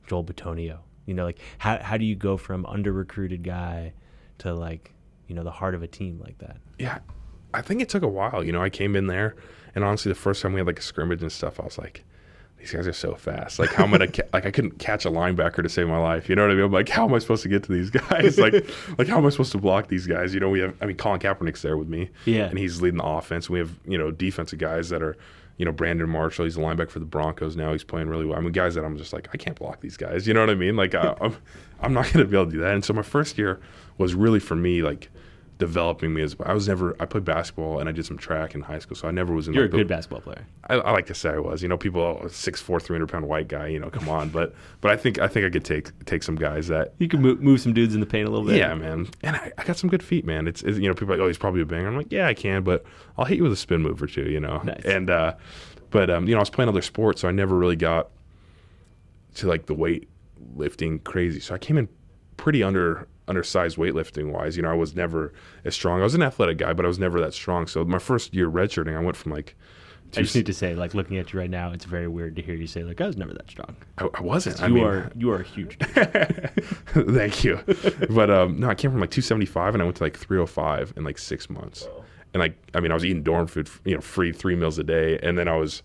Joel 0.08 0.24
Bitonio. 0.24 0.80
You 1.06 1.14
know, 1.14 1.26
like 1.26 1.40
how 1.58 1.78
how 1.80 1.98
do 1.98 2.06
you 2.06 2.16
go 2.16 2.38
from 2.38 2.66
under 2.66 2.92
recruited 2.92 3.44
guy 3.44 3.94
to 4.40 4.54
like, 4.54 4.94
you 5.28 5.36
know, 5.36 5.44
the 5.44 5.52
heart 5.52 5.76
of 5.76 5.84
a 5.84 5.88
team 5.88 6.20
like 6.24 6.38
that? 6.40 6.58
Yeah. 6.78 7.00
I 7.54 7.62
think 7.62 7.82
it 7.82 7.90
took 7.90 8.04
a 8.04 8.08
while. 8.08 8.44
You 8.44 8.52
know, 8.52 8.62
I 8.62 8.70
came 8.70 8.96
in 8.96 9.08
there 9.08 9.36
and 9.76 9.84
honestly 9.84 10.12
the 10.12 10.20
first 10.20 10.42
time 10.42 10.54
we 10.54 10.60
had 10.60 10.68
like 10.68 10.80
a 10.80 10.84
scrimmage 10.84 11.22
and 11.22 11.32
stuff, 11.32 11.60
I 11.60 11.64
was 11.64 11.78
like, 11.78 12.04
these 12.60 12.72
guys 12.72 12.88
are 12.88 12.94
so 12.94 13.16
fast. 13.16 13.58
Like 13.58 13.74
how 13.74 13.86
am 13.86 13.94
I 13.94 14.00
gonna 14.00 14.12
ca- 14.12 14.28
like 14.34 14.46
I 14.46 14.52
couldn't 14.52 14.80
catch 14.80 15.06
a 15.06 15.10
linebacker 15.10 15.64
to 15.64 15.70
save 15.70 15.88
my 15.88 15.98
life. 15.98 16.30
You 16.30 16.36
know 16.36 16.44
what 16.44 16.52
I 16.52 16.56
mean? 16.56 16.66
I'm 16.66 16.72
like, 16.72 16.90
how 16.90 17.06
am 17.06 17.14
I 17.14 17.20
supposed 17.20 17.44
to 17.44 17.50
get 17.50 17.64
to 17.64 17.72
these 17.72 17.90
guys? 17.90 18.38
like 18.38 18.54
like 18.98 19.08
how 19.08 19.18
am 19.18 19.26
I 19.26 19.30
supposed 19.30 19.54
to 19.54 19.58
block 19.58 19.88
these 19.88 20.06
guys? 20.06 20.34
You 20.34 20.40
know, 20.40 20.50
we 20.50 20.60
have 20.60 20.76
I 20.82 20.86
mean 20.86 20.98
Colin 20.98 21.20
Kaepernick's 21.20 21.62
there 21.62 21.78
with 21.78 21.88
me. 21.88 22.10
Yeah. 22.26 22.46
And 22.46 22.60
he's 22.60 22.82
leading 22.82 22.98
the 22.98 23.06
offense. 23.06 23.50
We 23.50 23.60
have, 23.60 23.72
you 23.88 23.98
know, 23.98 24.12
defensive 24.12 24.60
guys 24.60 24.90
that 24.90 25.02
are 25.02 25.16
you 25.58 25.66
know, 25.66 25.74
Brandon 25.74 26.10
Marshall, 26.10 26.46
he's 26.46 26.56
a 26.56 26.62
linebacker 26.62 26.90
for 26.90 27.00
the 27.00 27.06
Broncos 27.06 27.58
now. 27.58 27.74
He's 27.74 27.84
playing 27.84 28.08
really 28.08 28.26
well. 28.26 28.38
I 28.38 28.42
mean, 28.42 28.54
guys 28.54 28.76
that 28.76 28.86
I'm 28.86 28.98
just 28.98 29.12
like, 29.12 29.28
I 29.34 29.38
can't 29.38 29.60
block 29.60 29.82
these 29.82 29.98
guys. 29.98 30.26
You 30.26 30.34
know 30.34 30.40
what 30.40 30.50
I 30.50 30.56
mean? 30.56 30.78
Like, 30.78 30.96
I, 30.96 31.14
I'm, 31.20 31.36
I'm 31.82 31.94
not 31.94 32.06
going 32.06 32.26
to 32.26 32.26
be 32.26 32.38
able 32.38 32.46
to 32.46 32.52
do 32.54 32.60
that. 32.62 32.74
And 32.74 32.86
so 32.86 32.94
my 32.94 33.02
first 33.02 33.38
year 33.38 33.60
was 33.98 34.16
really 34.16 34.40
for 34.40 34.56
me, 34.56 34.82
like, 34.84 35.10
developing 35.60 36.14
me 36.14 36.22
as 36.22 36.38
I 36.44 36.54
was 36.54 36.68
never 36.70 36.96
I 37.02 37.06
played 37.06 37.26
basketball 37.26 37.80
and 37.80 37.90
I 37.90 37.92
did 37.92 38.06
some 38.06 38.18
track 38.18 38.56
in 38.56 38.62
high 38.62 38.80
school, 38.80 38.96
so 38.96 39.08
I 39.08 39.12
never 39.12 39.34
was 39.34 39.48
in. 39.48 39.54
You're 39.54 39.66
like, 39.66 39.74
a 39.74 39.78
good 39.78 39.88
the, 39.88 39.94
basketball 39.94 40.22
player. 40.22 40.48
I, 40.70 40.76
I, 40.76 40.92
like 40.92 41.06
to 41.08 41.14
say 41.14 41.32
I 41.32 41.38
was. 41.38 41.62
You 41.62 41.68
know, 41.68 41.78
people 41.78 42.02
oh, 42.02 42.28
six 42.30 42.62
four, 42.62 42.80
three 42.80 42.96
hundred 42.96 43.10
pound 43.10 43.28
white 43.28 43.50
guy. 43.50 43.68
You 43.68 43.80
know, 43.80 43.90
come 43.90 44.10
on, 44.10 44.30
but 44.30 44.56
but 44.82 44.90
I 44.90 44.96
think 44.96 45.20
I 45.20 45.28
think 45.28 45.46
I 45.46 45.50
could 45.50 45.66
take 45.66 46.06
take 46.06 46.24
some 46.24 46.36
guys 46.36 46.68
that 46.70 46.96
you 46.98 47.08
can 47.08 47.22
move, 47.22 47.42
move 47.42 47.62
some 47.62 47.74
dudes 47.74 47.94
in 47.94 48.00
the 48.00 48.06
paint 48.06 48.28
a 48.28 48.32
little 48.32 48.48
bit. 48.48 48.58
Yeah, 48.58 48.74
man, 48.74 49.10
and 49.22 49.36
I, 49.36 49.52
I 49.58 49.66
got 49.66 49.78
some 49.78 49.90
good 49.90 50.02
feet, 50.02 50.26
man. 50.26 50.48
It's, 50.48 50.64
it's, 50.64 50.80
you 50.80 50.88
know 50.88 50.94
people 50.94 51.14
are 51.14 51.18
like 51.18 51.24
oh 51.24 51.28
he's 51.28 51.38
probably 51.38 51.62
a 51.62 51.66
banger. 51.66 51.90
I'm 51.90 51.98
like 51.98 52.12
yeah 52.12 52.28
I 52.28 52.34
can, 52.34 52.64
but 52.64 52.86
I'll 53.18 53.26
hit 53.26 53.38
you 53.38 53.44
with 53.44 53.54
a 53.54 53.58
spin 53.58 53.82
move 53.82 54.02
or 54.02 54.08
two. 54.08 54.30
You 54.30 54.40
know, 54.40 54.62
nice. 54.64 54.86
and 54.86 55.10
uh, 55.10 55.36
but 55.90 56.10
um, 56.10 56.28
you 56.28 56.34
know 56.34 56.40
I 56.40 56.42
was 56.42 56.50
playing 56.50 56.70
other 56.70 56.82
sports, 56.82 57.22
so 57.22 57.28
I 57.28 57.32
never 57.32 57.56
really 57.56 57.76
got 57.76 58.10
to 59.36 59.48
like 59.48 59.66
the 59.66 59.76
weight 59.76 60.08
lifting 60.56 61.00
crazy. 61.00 61.42
So 61.42 61.54
I 61.54 61.58
came 61.58 61.78
in 61.78 61.90
pretty 62.38 62.64
under 62.64 63.08
undersized 63.30 63.78
weightlifting 63.78 64.32
wise. 64.32 64.58
You 64.58 64.64
know, 64.64 64.72
I 64.72 64.76
was 64.76 64.96
never 64.96 65.32
as 65.64 65.76
strong. 65.76 66.02
I 66.02 66.04
was 66.04 66.16
an 66.16 66.22
athletic 66.22 66.58
guy, 66.58 66.74
but 66.74 66.86
I 66.86 66.88
was 66.88 67.00
never 67.00 67.20
that 67.22 67.34
strong. 67.34 67.68
So 67.68 67.86
my 67.86 68.00
first 68.00 68.34
year 68.34 68.50
redshirting, 68.50 68.98
I 68.98 69.00
went 69.00 69.16
from 69.16 69.32
like. 69.32 69.56
I 70.18 70.22
just 70.22 70.36
need 70.36 70.48
to 70.48 70.54
say, 70.54 70.74
like 70.74 70.96
looking 70.96 71.18
at 71.18 71.32
you 71.32 71.40
right 71.40 71.50
now, 71.50 71.72
it's 71.72 71.86
very 71.86 72.08
weird 72.08 72.36
to 72.38 72.42
hear 72.42 72.56
you 72.56 72.66
say, 72.66 72.84
like, 72.84 73.00
I 73.00 73.06
was 73.06 73.16
never 73.16 73.32
that 73.32 73.48
strong. 73.48 73.76
I, 74.00 74.10
I 74.16 74.22
wasn't. 74.22 74.58
You 74.58 74.66
I 74.66 74.68
mean, 74.68 74.84
are 74.84 75.12
you 75.16 75.30
are 75.32 75.42
a 75.42 75.44
huge. 75.44 75.78
Thank 76.88 77.44
you. 77.44 77.60
But 78.10 78.32
um, 78.32 78.60
no, 78.60 78.70
I 78.70 78.76
came 78.76 78.90
from 78.90 79.02
like 79.02 79.12
275 79.12 79.76
and 79.76 79.84
I 79.84 79.86
went 79.86 79.98
to 79.98 80.04
like 80.04 80.18
305 80.18 80.94
in 80.98 81.04
like 81.04 81.20
six 81.20 81.48
months. 81.48 81.88
And 82.34 82.42
like, 82.42 82.58
I 82.74 82.80
mean, 82.80 82.92
I 82.92 82.96
was 82.96 83.06
eating 83.06 83.22
dorm 83.22 83.46
food, 83.46 83.70
you 83.86 83.94
know, 83.94 84.02
free 84.02 84.32
three 84.32 84.56
meals 84.56 84.80
a 84.80 84.84
day, 84.84 85.20
and 85.22 85.38
then 85.38 85.48
I 85.48 85.56
was 85.56 85.84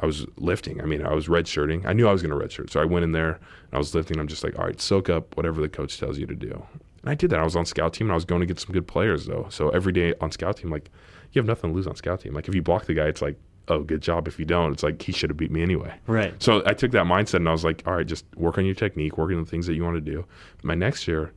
I 0.00 0.06
was 0.06 0.26
lifting. 0.36 0.80
I 0.80 0.84
mean, 0.86 1.04
I 1.04 1.12
was 1.12 1.28
redshirting. 1.28 1.86
I 1.86 1.92
knew 1.92 2.08
I 2.08 2.12
was 2.12 2.22
going 2.22 2.38
to 2.38 2.46
redshirt, 2.46 2.70
so 2.70 2.80
I 2.80 2.84
went 2.84 3.04
in 3.04 3.12
there 3.12 3.32
and 3.32 3.72
I 3.72 3.78
was 3.78 3.94
lifting. 3.94 4.18
I'm 4.18 4.28
just 4.28 4.42
like, 4.42 4.58
all 4.58 4.64
right, 4.64 4.80
soak 4.80 5.10
up 5.10 5.36
whatever 5.36 5.60
the 5.60 5.68
coach 5.68 5.98
tells 5.98 6.18
you 6.18 6.26
to 6.26 6.34
do. 6.34 6.62
And 7.02 7.10
I 7.10 7.14
did 7.14 7.30
that. 7.30 7.40
I 7.40 7.44
was 7.44 7.56
on 7.56 7.64
scout 7.64 7.94
team 7.94 8.06
and 8.06 8.12
I 8.12 8.14
was 8.14 8.24
going 8.24 8.40
to 8.40 8.46
get 8.46 8.58
some 8.58 8.72
good 8.72 8.86
players 8.86 9.26
though. 9.26 9.46
So 9.50 9.70
every 9.70 9.92
day 9.92 10.14
on 10.20 10.30
scout 10.32 10.58
team, 10.58 10.70
like 10.70 10.90
you 11.32 11.40
have 11.40 11.46
nothing 11.46 11.70
to 11.70 11.76
lose 11.76 11.86
on 11.86 11.96
scout 11.96 12.20
team. 12.20 12.34
Like 12.34 12.48
if 12.48 12.54
you 12.54 12.62
block 12.62 12.86
the 12.86 12.94
guy, 12.94 13.06
it's 13.06 13.22
like, 13.22 13.38
oh, 13.68 13.82
good 13.82 14.02
job. 14.02 14.28
If 14.28 14.38
you 14.38 14.44
don't, 14.44 14.72
it's 14.72 14.82
like 14.82 15.00
he 15.00 15.12
should 15.12 15.30
have 15.30 15.36
beat 15.36 15.50
me 15.50 15.62
anyway. 15.62 15.94
Right. 16.06 16.40
So 16.42 16.62
I 16.66 16.74
took 16.74 16.90
that 16.92 17.06
mindset 17.06 17.34
and 17.34 17.48
I 17.48 17.52
was 17.52 17.64
like, 17.64 17.82
all 17.86 17.94
right, 17.94 18.06
just 18.06 18.24
work 18.36 18.58
on 18.58 18.66
your 18.66 18.74
technique, 18.74 19.16
work 19.16 19.30
on 19.30 19.42
the 19.42 19.50
things 19.50 19.66
that 19.66 19.74
you 19.74 19.84
want 19.84 19.96
to 19.96 20.00
do. 20.00 20.24
My 20.62 20.74
next 20.74 21.06
year, 21.08 21.32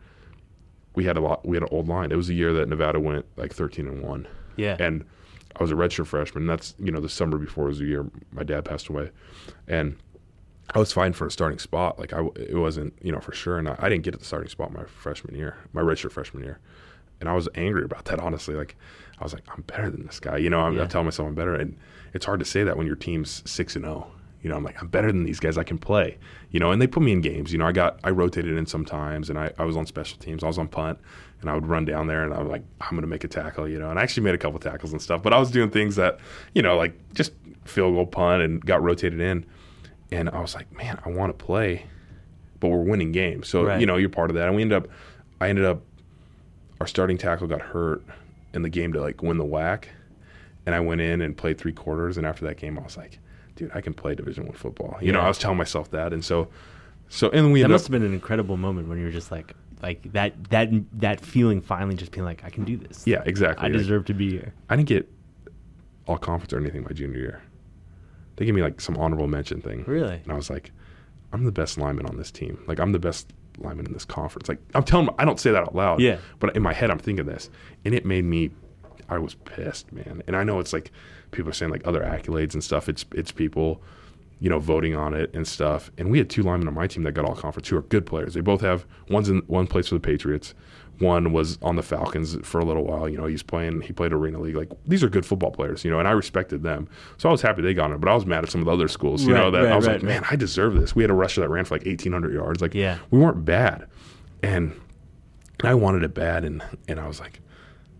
we 0.95 1.05
had 1.05 1.17
a 1.17 1.21
lot. 1.21 1.45
We 1.45 1.55
had 1.55 1.63
an 1.63 1.69
old 1.71 1.87
line. 1.87 2.11
It 2.11 2.15
was 2.15 2.29
a 2.29 2.33
year 2.33 2.53
that 2.53 2.67
Nevada 2.67 2.99
went 2.99 3.25
like 3.37 3.53
13 3.53 3.87
and 3.87 4.01
one. 4.03 4.27
Yeah. 4.55 4.77
And 4.79 5.05
I 5.55 5.63
was 5.63 5.71
a 5.71 5.75
redshirt 5.75 6.07
freshman. 6.07 6.47
That's 6.47 6.75
you 6.79 6.91
know 6.91 6.99
the 6.99 7.09
summer 7.09 7.37
before 7.37 7.65
was 7.65 7.79
the 7.79 7.85
year 7.85 8.05
my 8.31 8.43
dad 8.43 8.65
passed 8.65 8.87
away, 8.87 9.11
and 9.67 9.97
I 10.73 10.79
was 10.79 10.91
fine 10.91 11.13
for 11.13 11.27
a 11.27 11.31
starting 11.31 11.59
spot. 11.59 11.99
Like 11.99 12.13
I, 12.13 12.25
it 12.35 12.57
wasn't 12.57 12.93
you 13.01 13.11
know 13.11 13.19
for 13.19 13.33
sure, 13.33 13.57
and 13.57 13.69
I, 13.69 13.75
I 13.79 13.89
didn't 13.89 14.03
get 14.03 14.13
at 14.13 14.19
the 14.19 14.25
starting 14.25 14.49
spot 14.49 14.71
my 14.73 14.85
freshman 14.85 15.35
year, 15.35 15.57
my 15.73 15.81
redshirt 15.81 16.11
freshman 16.11 16.43
year, 16.43 16.59
and 17.19 17.29
I 17.29 17.33
was 17.33 17.47
angry 17.55 17.83
about 17.83 18.05
that. 18.05 18.19
Honestly, 18.19 18.55
like 18.55 18.75
I 19.19 19.23
was 19.23 19.33
like, 19.33 19.43
I'm 19.49 19.61
better 19.63 19.89
than 19.89 20.05
this 20.05 20.19
guy. 20.19 20.37
You 20.37 20.49
know, 20.49 20.59
I'm, 20.59 20.75
yeah. 20.75 20.83
I'm 20.83 20.87
telling 20.87 21.05
myself 21.05 21.27
I'm 21.27 21.35
better, 21.35 21.55
and 21.55 21.77
it's 22.13 22.25
hard 22.25 22.39
to 22.39 22.45
say 22.45 22.63
that 22.63 22.77
when 22.77 22.87
your 22.87 22.95
team's 22.95 23.43
six 23.49 23.75
and 23.75 23.85
zero. 23.85 24.11
You 24.43 24.49
know, 24.49 24.57
I'm 24.57 24.63
like, 24.63 24.79
I'm 24.81 24.89
better 24.89 25.11
than 25.11 25.23
these 25.23 25.39
guys. 25.39 25.57
I 25.57 25.63
can 25.63 25.77
play. 25.77 26.17
You 26.51 26.59
know, 26.59 26.71
and 26.71 26.81
they 26.81 26.85
put 26.85 27.01
me 27.01 27.13
in 27.13 27.21
games. 27.21 27.51
You 27.51 27.59
know, 27.59 27.65
I 27.65 27.71
got, 27.71 27.99
I 28.03 28.09
rotated 28.09 28.57
in 28.57 28.65
sometimes, 28.65 29.29
and 29.29 29.39
I, 29.39 29.51
I 29.57 29.63
was 29.63 29.75
on 29.75 29.85
special 29.85 30.17
teams. 30.19 30.43
I 30.43 30.47
was 30.47 30.57
on 30.57 30.67
punt, 30.67 30.99
and 31.41 31.49
I 31.49 31.55
would 31.55 31.65
run 31.65 31.85
down 31.85 32.07
there, 32.07 32.23
and 32.23 32.33
I 32.33 32.39
was 32.39 32.51
like, 32.51 32.63
I'm 32.81 32.91
going 32.91 33.01
to 33.01 33.07
make 33.07 33.23
a 33.23 33.27
tackle. 33.27 33.67
You 33.67 33.79
know, 33.79 33.89
and 33.89 33.97
I 33.97 34.03
actually 34.03 34.23
made 34.23 34.35
a 34.35 34.37
couple 34.37 34.59
tackles 34.59 34.91
and 34.91 35.01
stuff. 35.01 35.23
But 35.23 35.33
I 35.33 35.39
was 35.39 35.49
doing 35.49 35.69
things 35.69 35.95
that, 35.95 36.19
you 36.53 36.61
know, 36.61 36.77
like 36.77 36.93
just 37.13 37.31
field 37.63 37.95
goal 37.95 38.05
punt 38.05 38.43
and 38.43 38.63
got 38.63 38.83
rotated 38.83 39.21
in, 39.21 39.45
and 40.11 40.29
I 40.29 40.41
was 40.41 40.53
like, 40.53 40.71
man, 40.77 40.99
I 41.05 41.09
want 41.09 41.37
to 41.37 41.45
play, 41.45 41.85
but 42.59 42.67
we're 42.67 42.83
winning 42.83 43.13
games. 43.13 43.47
So 43.47 43.63
right. 43.63 43.79
you 43.79 43.85
know, 43.85 43.95
you're 43.95 44.09
part 44.09 44.29
of 44.29 44.35
that. 44.35 44.47
And 44.47 44.55
we 44.55 44.61
ended 44.61 44.77
up, 44.77 44.89
I 45.39 45.49
ended 45.49 45.65
up, 45.65 45.81
our 46.81 46.87
starting 46.87 47.17
tackle 47.17 47.47
got 47.47 47.61
hurt 47.61 48.03
in 48.53 48.61
the 48.61 48.69
game 48.69 48.91
to 48.93 48.99
like 48.99 49.23
win 49.23 49.37
the 49.37 49.45
WAC 49.45 49.85
and 50.65 50.75
I 50.75 50.79
went 50.79 51.01
in 51.01 51.21
and 51.21 51.35
played 51.35 51.57
three 51.57 51.73
quarters. 51.73 52.17
And 52.17 52.25
after 52.25 52.45
that 52.45 52.57
game, 52.57 52.77
I 52.77 52.83
was 52.83 52.97
like 52.97 53.19
dude, 53.55 53.71
I 53.73 53.81
can 53.81 53.93
play 53.93 54.15
Division 54.15 54.45
One 54.45 54.55
football. 54.55 54.97
You 54.99 55.07
yeah. 55.07 55.13
know, 55.13 55.21
I 55.21 55.27
was 55.27 55.37
telling 55.37 55.57
myself 55.57 55.91
that, 55.91 56.13
and 56.13 56.23
so, 56.23 56.49
so, 57.09 57.29
and 57.29 57.51
we 57.51 57.61
that 57.61 57.69
must 57.69 57.85
up, 57.85 57.93
have 57.93 58.01
been 58.01 58.07
an 58.07 58.13
incredible 58.13 58.57
moment 58.57 58.87
when 58.87 58.97
you 58.97 59.05
were 59.05 59.11
just 59.11 59.31
like, 59.31 59.53
like 59.81 60.11
that, 60.13 60.49
that, 60.49 60.69
that 60.99 61.19
feeling 61.19 61.61
finally 61.61 61.95
just 61.95 62.11
being 62.11 62.25
like, 62.25 62.43
I 62.43 62.49
can 62.49 62.63
do 62.63 62.77
this. 62.77 63.03
Yeah, 63.05 63.21
exactly. 63.25 63.65
I 63.65 63.69
like, 63.69 63.77
deserve 63.77 64.05
to 64.05 64.13
be 64.13 64.31
here. 64.31 64.53
I 64.69 64.75
didn't 64.75 64.87
get 64.87 65.09
all 66.07 66.17
conference 66.17 66.53
or 66.53 66.59
anything 66.59 66.83
my 66.83 66.91
junior 66.91 67.19
year. 67.19 67.43
They 68.35 68.45
gave 68.45 68.55
me 68.55 68.61
like 68.61 68.81
some 68.81 68.97
honorable 68.97 69.27
mention 69.27 69.61
thing. 69.61 69.83
Really? 69.85 70.19
And 70.23 70.31
I 70.31 70.35
was 70.35 70.49
like, 70.49 70.71
I'm 71.31 71.43
the 71.43 71.51
best 71.51 71.77
lineman 71.77 72.05
on 72.05 72.17
this 72.17 72.31
team. 72.31 72.63
Like 72.67 72.79
I'm 72.79 72.91
the 72.91 72.99
best 72.99 73.31
lineman 73.57 73.85
in 73.85 73.93
this 73.93 74.05
conference. 74.05 74.49
Like 74.49 74.59
I'm 74.73 74.83
telling, 74.83 75.09
I 75.19 75.25
don't 75.25 75.39
say 75.39 75.51
that 75.51 75.61
out 75.63 75.75
loud. 75.75 75.99
Yeah. 75.99 76.17
But 76.39 76.55
in 76.55 76.63
my 76.63 76.73
head, 76.73 76.89
I'm 76.89 76.99
thinking 76.99 77.25
this, 77.25 77.49
and 77.85 77.93
it 77.93 78.05
made 78.05 78.25
me 78.25 78.51
I 79.09 79.17
was 79.19 79.35
pissed, 79.35 79.91
man. 79.91 80.23
And 80.27 80.35
I 80.35 80.43
know 80.43 80.59
it's 80.59 80.73
like 80.73 80.91
people 81.33 81.49
are 81.49 81.53
saying 81.53 81.71
like 81.71 81.85
other 81.85 82.01
accolades 82.01 82.53
and 82.53 82.63
stuff. 82.63 82.87
It's 82.87 83.05
it's 83.13 83.31
people, 83.31 83.81
you 84.39 84.49
know, 84.49 84.59
voting 84.59 84.95
on 84.95 85.13
it 85.13 85.33
and 85.33 85.47
stuff. 85.47 85.91
And 85.97 86.09
we 86.11 86.17
had 86.17 86.29
two 86.29 86.43
linemen 86.43 86.67
on 86.67 86.73
my 86.73 86.87
team 86.87 87.03
that 87.03 87.13
got 87.13 87.25
all 87.25 87.35
conference 87.35 87.67
who 87.67 87.77
are 87.77 87.81
good 87.81 88.05
players. 88.05 88.33
They 88.33 88.41
both 88.41 88.61
have 88.61 88.85
one's 89.09 89.29
in 89.29 89.39
one 89.47 89.67
place 89.67 89.87
for 89.89 89.95
the 89.95 90.01
Patriots. 90.01 90.53
One 90.99 91.33
was 91.33 91.57
on 91.63 91.75
the 91.75 91.81
Falcons 91.81 92.37
for 92.43 92.59
a 92.59 92.65
little 92.65 92.83
while. 92.83 93.09
You 93.09 93.17
know, 93.17 93.25
he's 93.25 93.41
playing. 93.41 93.81
He 93.81 93.93
played 93.93 94.13
Arena 94.13 94.39
League. 94.39 94.55
Like 94.55 94.69
these 94.85 95.03
are 95.03 95.09
good 95.09 95.25
football 95.25 95.51
players. 95.51 95.83
You 95.83 95.91
know, 95.91 95.99
and 95.99 96.07
I 96.07 96.11
respected 96.11 96.61
them. 96.61 96.87
So 97.17 97.29
I 97.29 97.31
was 97.31 97.41
happy 97.41 97.61
they 97.61 97.73
got 97.73 97.91
it. 97.91 97.99
But 97.99 98.09
I 98.09 98.15
was 98.15 98.25
mad 98.25 98.43
at 98.43 98.51
some 98.51 98.61
of 98.61 98.65
the 98.65 98.71
other 98.71 98.87
schools. 98.87 99.23
You 99.23 99.33
right, 99.33 99.39
know, 99.39 99.51
that 99.51 99.63
right, 99.63 99.71
I 99.71 99.75
was 99.75 99.87
right, 99.87 99.95
like, 99.95 100.03
man, 100.03 100.23
I 100.29 100.35
deserve 100.35 100.75
this. 100.75 100.95
We 100.95 101.03
had 101.03 101.09
a 101.09 101.15
rusher 101.15 101.41
that 101.41 101.49
ran 101.49 101.65
for 101.65 101.75
like 101.75 101.85
1,800 101.85 102.33
yards. 102.33 102.61
Like, 102.61 102.75
yeah. 102.75 102.99
we 103.09 103.19
weren't 103.19 103.43
bad, 103.43 103.87
and 104.43 104.79
I 105.63 105.73
wanted 105.73 106.03
it 106.03 106.13
bad. 106.13 106.45
And 106.45 106.63
and 106.87 106.99
I 106.99 107.07
was 107.07 107.19
like, 107.19 107.39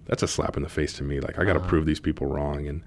that's 0.06 0.24
a 0.24 0.28
slap 0.28 0.58
in 0.58 0.64
the 0.64 0.70
face 0.70 0.94
to 0.94 1.04
me. 1.04 1.20
Like 1.20 1.40
I 1.40 1.46
got 1.46 1.54
to 1.54 1.60
uh-huh. 1.60 1.70
prove 1.70 1.86
these 1.86 2.00
people 2.00 2.28
wrong, 2.28 2.68
and 2.68 2.84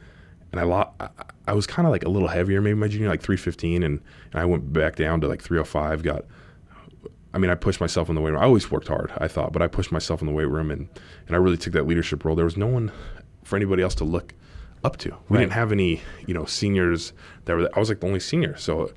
and 0.56 0.60
I 0.60 0.62
lo- 0.64 0.90
I, 1.00 1.08
I 1.48 1.52
was 1.52 1.66
kind 1.66 1.86
of 1.86 1.92
like 1.92 2.04
a 2.04 2.08
little 2.08 2.28
heavier, 2.28 2.60
maybe 2.60 2.74
my 2.74 2.88
junior, 2.88 3.08
like 3.08 3.22
315, 3.22 3.82
and, 3.82 4.00
and 4.32 4.40
I 4.40 4.44
went 4.44 4.72
back 4.72 4.96
down 4.96 5.20
to 5.20 5.28
like 5.28 5.42
305. 5.42 6.02
Got 6.02 6.24
I 7.34 7.38
mean, 7.38 7.50
I 7.50 7.54
pushed 7.54 7.80
myself 7.80 8.08
in 8.08 8.14
the 8.14 8.20
weight 8.22 8.30
room. 8.30 8.40
I 8.40 8.44
always 8.44 8.70
worked 8.70 8.88
hard, 8.88 9.12
I 9.18 9.28
thought, 9.28 9.52
but 9.52 9.60
I 9.60 9.66
pushed 9.66 9.92
myself 9.92 10.22
in 10.22 10.26
the 10.26 10.32
weight 10.32 10.48
room 10.48 10.70
and, 10.70 10.88
and 11.26 11.36
I 11.36 11.38
really 11.38 11.58
took 11.58 11.74
that 11.74 11.86
leadership 11.86 12.24
role. 12.24 12.34
There 12.34 12.46
was 12.46 12.56
no 12.56 12.66
one 12.66 12.90
for 13.44 13.56
anybody 13.56 13.82
else 13.82 13.94
to 13.96 14.04
look 14.04 14.32
up 14.82 14.96
to. 14.98 15.10
We 15.28 15.36
Right. 15.36 15.40
didn't 15.42 15.52
have 15.52 15.70
any, 15.70 16.00
you 16.26 16.32
know, 16.32 16.46
seniors 16.46 17.12
that 17.44 17.54
were, 17.56 17.68
I 17.76 17.78
was 17.78 17.90
like 17.90 18.00
the 18.00 18.06
only 18.06 18.20
senior. 18.20 18.56
So, 18.56 18.90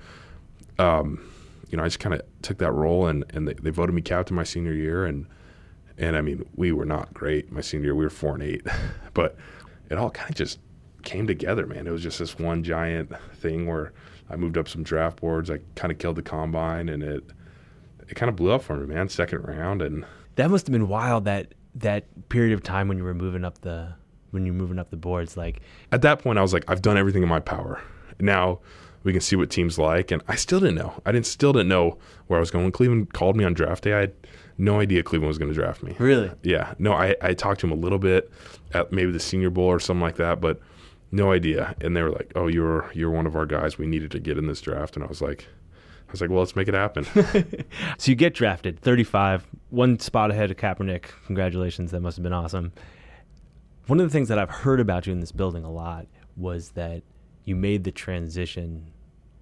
um, 0.77 1.29
you 1.69 1.77
know, 1.77 1.83
I 1.83 1.87
just 1.87 1.99
kind 1.99 2.15
of 2.15 2.21
took 2.41 2.59
that 2.59 2.71
role 2.71 3.07
and, 3.07 3.25
and 3.31 3.45
they, 3.47 3.53
they 3.55 3.71
voted 3.71 3.93
me 3.93 4.01
captain 4.01 4.35
my 4.37 4.43
senior 4.45 4.73
year. 4.73 5.05
And, 5.05 5.25
and 5.97 6.15
I 6.15 6.21
mean, 6.21 6.47
we 6.55 6.71
were 6.71 6.85
not 6.85 7.13
great 7.13 7.51
my 7.51 7.61
senior 7.61 7.87
year. 7.87 7.95
We 7.95 8.05
were 8.05 8.09
four 8.09 8.35
and 8.35 8.43
eight, 8.43 8.65
but 9.13 9.35
it 9.89 9.97
all 9.97 10.11
kind 10.11 10.29
of 10.29 10.35
just 10.37 10.59
came 11.03 11.27
together, 11.27 11.65
man. 11.65 11.87
It 11.87 11.91
was 11.91 12.03
just 12.03 12.19
this 12.19 12.37
one 12.37 12.63
giant 12.63 13.11
thing 13.35 13.67
where 13.67 13.93
I 14.29 14.35
moved 14.35 14.57
up 14.57 14.67
some 14.67 14.83
draft 14.83 15.21
boards. 15.21 15.49
I 15.49 15.59
kind 15.75 15.91
of 15.91 15.97
killed 15.97 16.15
the 16.15 16.21
combine 16.21 16.89
and 16.89 17.03
it, 17.03 17.23
it 18.07 18.15
kind 18.15 18.29
of 18.29 18.35
blew 18.35 18.51
up 18.51 18.63
for 18.63 18.75
me, 18.77 18.93
man. 18.93 19.09
Second 19.09 19.41
round. 19.41 19.81
And 19.81 20.05
That 20.35 20.49
must 20.49 20.67
have 20.67 20.71
been 20.71 20.87
wild. 20.87 21.25
That 21.25 21.53
that 21.75 22.29
period 22.29 22.53
of 22.53 22.63
time 22.63 22.87
when 22.87 22.97
you 22.97 23.03
were 23.03 23.13
moving 23.13 23.45
up 23.45 23.61
the 23.61 23.93
when 24.31 24.45
you're 24.45 24.55
moving 24.55 24.77
up 24.79 24.91
the 24.91 24.97
boards, 24.97 25.35
like 25.35 25.61
at 25.91 26.01
that 26.03 26.19
point, 26.19 26.37
I 26.37 26.41
was 26.41 26.53
like, 26.53 26.63
I've 26.67 26.81
done 26.81 26.97
everything 26.97 27.23
in 27.23 27.29
my 27.29 27.39
power. 27.39 27.81
Now 28.19 28.59
we 29.03 29.11
can 29.11 29.21
see 29.21 29.35
what 29.35 29.49
teams 29.49 29.79
like. 29.79 30.11
And 30.11 30.21
I 30.27 30.35
still 30.35 30.59
didn't 30.59 30.75
know. 30.75 30.93
I 31.05 31.11
didn't 31.11 31.25
still 31.25 31.53
didn't 31.53 31.69
know 31.69 31.97
where 32.27 32.37
I 32.37 32.41
was 32.41 32.51
going. 32.51 32.65
When 32.65 32.71
Cleveland 32.71 33.13
called 33.13 33.35
me 33.35 33.43
on 33.43 33.53
draft 33.53 33.83
day, 33.83 33.93
I 33.93 33.99
had 34.01 34.13
no 34.57 34.79
idea 34.79 35.03
Cleveland 35.03 35.29
was 35.29 35.37
going 35.37 35.49
to 35.49 35.55
draft 35.55 35.81
me. 35.83 35.95
really. 35.99 36.29
Yeah. 36.43 36.73
No, 36.79 36.93
I, 36.93 37.15
I 37.21 37.33
talked 37.33 37.61
to 37.61 37.67
him 37.67 37.71
a 37.71 37.75
little 37.81 37.97
bit 37.99 38.29
at 38.73 38.91
maybe 38.91 39.11
the 39.11 39.19
Senior 39.19 39.49
Bowl 39.49 39.65
or 39.67 39.79
something 39.79 40.01
like 40.01 40.17
that, 40.17 40.41
but 40.41 40.59
no 41.11 41.31
idea. 41.31 41.75
And 41.81 41.95
they 41.95 42.03
were 42.03 42.11
like, 42.11 42.31
"Oh, 42.35 42.47
you're 42.47 42.89
you're 42.93 43.11
one 43.11 43.25
of 43.25 43.35
our 43.35 43.45
guys. 43.45 43.77
We 43.77 43.87
needed 43.87 44.11
to 44.11 44.19
get 44.19 44.37
in 44.37 44.47
this 44.47 44.61
draft." 44.61 44.95
And 44.95 45.03
I 45.03 45.07
was 45.07 45.21
like, 45.21 45.47
I 46.07 46.11
was 46.11 46.21
like, 46.21 46.29
"Well, 46.29 46.39
let's 46.39 46.55
make 46.55 46.67
it 46.67 46.73
happen." 46.73 47.05
So 47.97 48.11
you 48.11 48.15
get 48.15 48.33
drafted, 48.33 48.79
35, 48.79 49.45
one 49.71 49.99
spot 49.99 50.31
ahead 50.31 50.51
of 50.51 50.57
Kaepernick. 50.57 51.05
Congratulations, 51.25 51.91
that 51.91 51.99
must 51.99 52.15
have 52.17 52.23
been 52.23 52.33
awesome. 52.33 52.71
One 53.87 53.99
of 53.99 54.05
the 54.05 54.11
things 54.11 54.29
that 54.29 54.39
I've 54.39 54.49
heard 54.49 54.79
about 54.79 55.05
you 55.07 55.13
in 55.13 55.19
this 55.19 55.31
building 55.31 55.63
a 55.63 55.71
lot 55.71 56.07
was 56.37 56.69
that 56.71 57.03
you 57.43 57.55
made 57.55 57.83
the 57.83 57.91
transition 57.91 58.91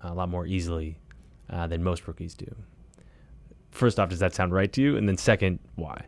a 0.01 0.13
lot 0.13 0.29
more 0.29 0.47
easily 0.47 0.97
uh, 1.49 1.67
than 1.67 1.83
most 1.83 2.07
rookies 2.07 2.33
do. 2.33 2.47
First 3.71 3.99
off, 3.99 4.09
does 4.09 4.19
that 4.19 4.33
sound 4.33 4.53
right 4.53 4.71
to 4.73 4.81
you? 4.81 4.97
And 4.97 5.07
then 5.07 5.17
second, 5.17 5.59
why? 5.75 6.05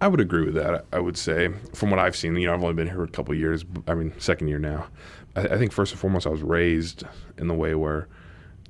I 0.00 0.08
would 0.08 0.20
agree 0.20 0.44
with 0.44 0.54
that. 0.54 0.84
I 0.92 1.00
would 1.00 1.16
say, 1.16 1.50
from 1.74 1.90
what 1.90 1.98
I've 1.98 2.14
seen, 2.14 2.36
you 2.36 2.46
know, 2.46 2.54
I've 2.54 2.62
only 2.62 2.74
been 2.74 2.88
here 2.88 3.02
a 3.02 3.08
couple 3.08 3.32
of 3.32 3.38
years. 3.40 3.64
I 3.86 3.94
mean, 3.94 4.12
second 4.18 4.48
year 4.48 4.58
now. 4.58 4.86
I, 5.34 5.42
I 5.42 5.58
think 5.58 5.72
first 5.72 5.92
and 5.92 6.00
foremost, 6.00 6.26
I 6.26 6.30
was 6.30 6.42
raised 6.42 7.02
in 7.36 7.48
the 7.48 7.54
way 7.54 7.74
where 7.74 8.06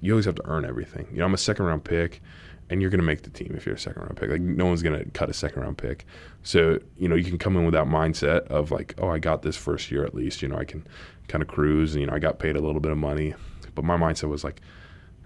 you 0.00 0.12
always 0.12 0.24
have 0.24 0.36
to 0.36 0.46
earn 0.46 0.64
everything. 0.64 1.06
You 1.12 1.18
know, 1.18 1.26
I'm 1.26 1.34
a 1.34 1.38
second 1.38 1.66
round 1.66 1.84
pick, 1.84 2.22
and 2.70 2.80
you're 2.80 2.90
going 2.90 3.00
to 3.00 3.06
make 3.06 3.22
the 3.22 3.30
team 3.30 3.52
if 3.56 3.66
you're 3.66 3.74
a 3.74 3.78
second 3.78 4.02
round 4.02 4.16
pick. 4.16 4.30
Like 4.30 4.40
no 4.40 4.64
one's 4.66 4.82
going 4.82 4.98
to 4.98 5.10
cut 5.10 5.28
a 5.28 5.34
second 5.34 5.60
round 5.62 5.76
pick. 5.76 6.06
So 6.44 6.78
you 6.96 7.08
know, 7.08 7.14
you 7.16 7.24
can 7.24 7.36
come 7.38 7.56
in 7.56 7.64
with 7.64 7.74
that 7.74 7.86
mindset 7.86 8.46
of 8.46 8.70
like, 8.70 8.94
oh, 8.98 9.08
I 9.08 9.18
got 9.18 9.42
this 9.42 9.56
first 9.56 9.90
year 9.90 10.04
at 10.06 10.14
least. 10.14 10.40
You 10.40 10.48
know, 10.48 10.56
I 10.56 10.64
can 10.64 10.86
kind 11.28 11.42
of 11.42 11.48
cruise. 11.48 11.92
And, 11.94 12.00
you 12.00 12.06
know, 12.06 12.14
I 12.14 12.20
got 12.20 12.38
paid 12.38 12.56
a 12.56 12.60
little 12.60 12.80
bit 12.80 12.90
of 12.92 12.96
money, 12.98 13.34
but 13.74 13.84
my 13.84 13.96
mindset 13.98 14.28
was 14.30 14.44
like. 14.44 14.60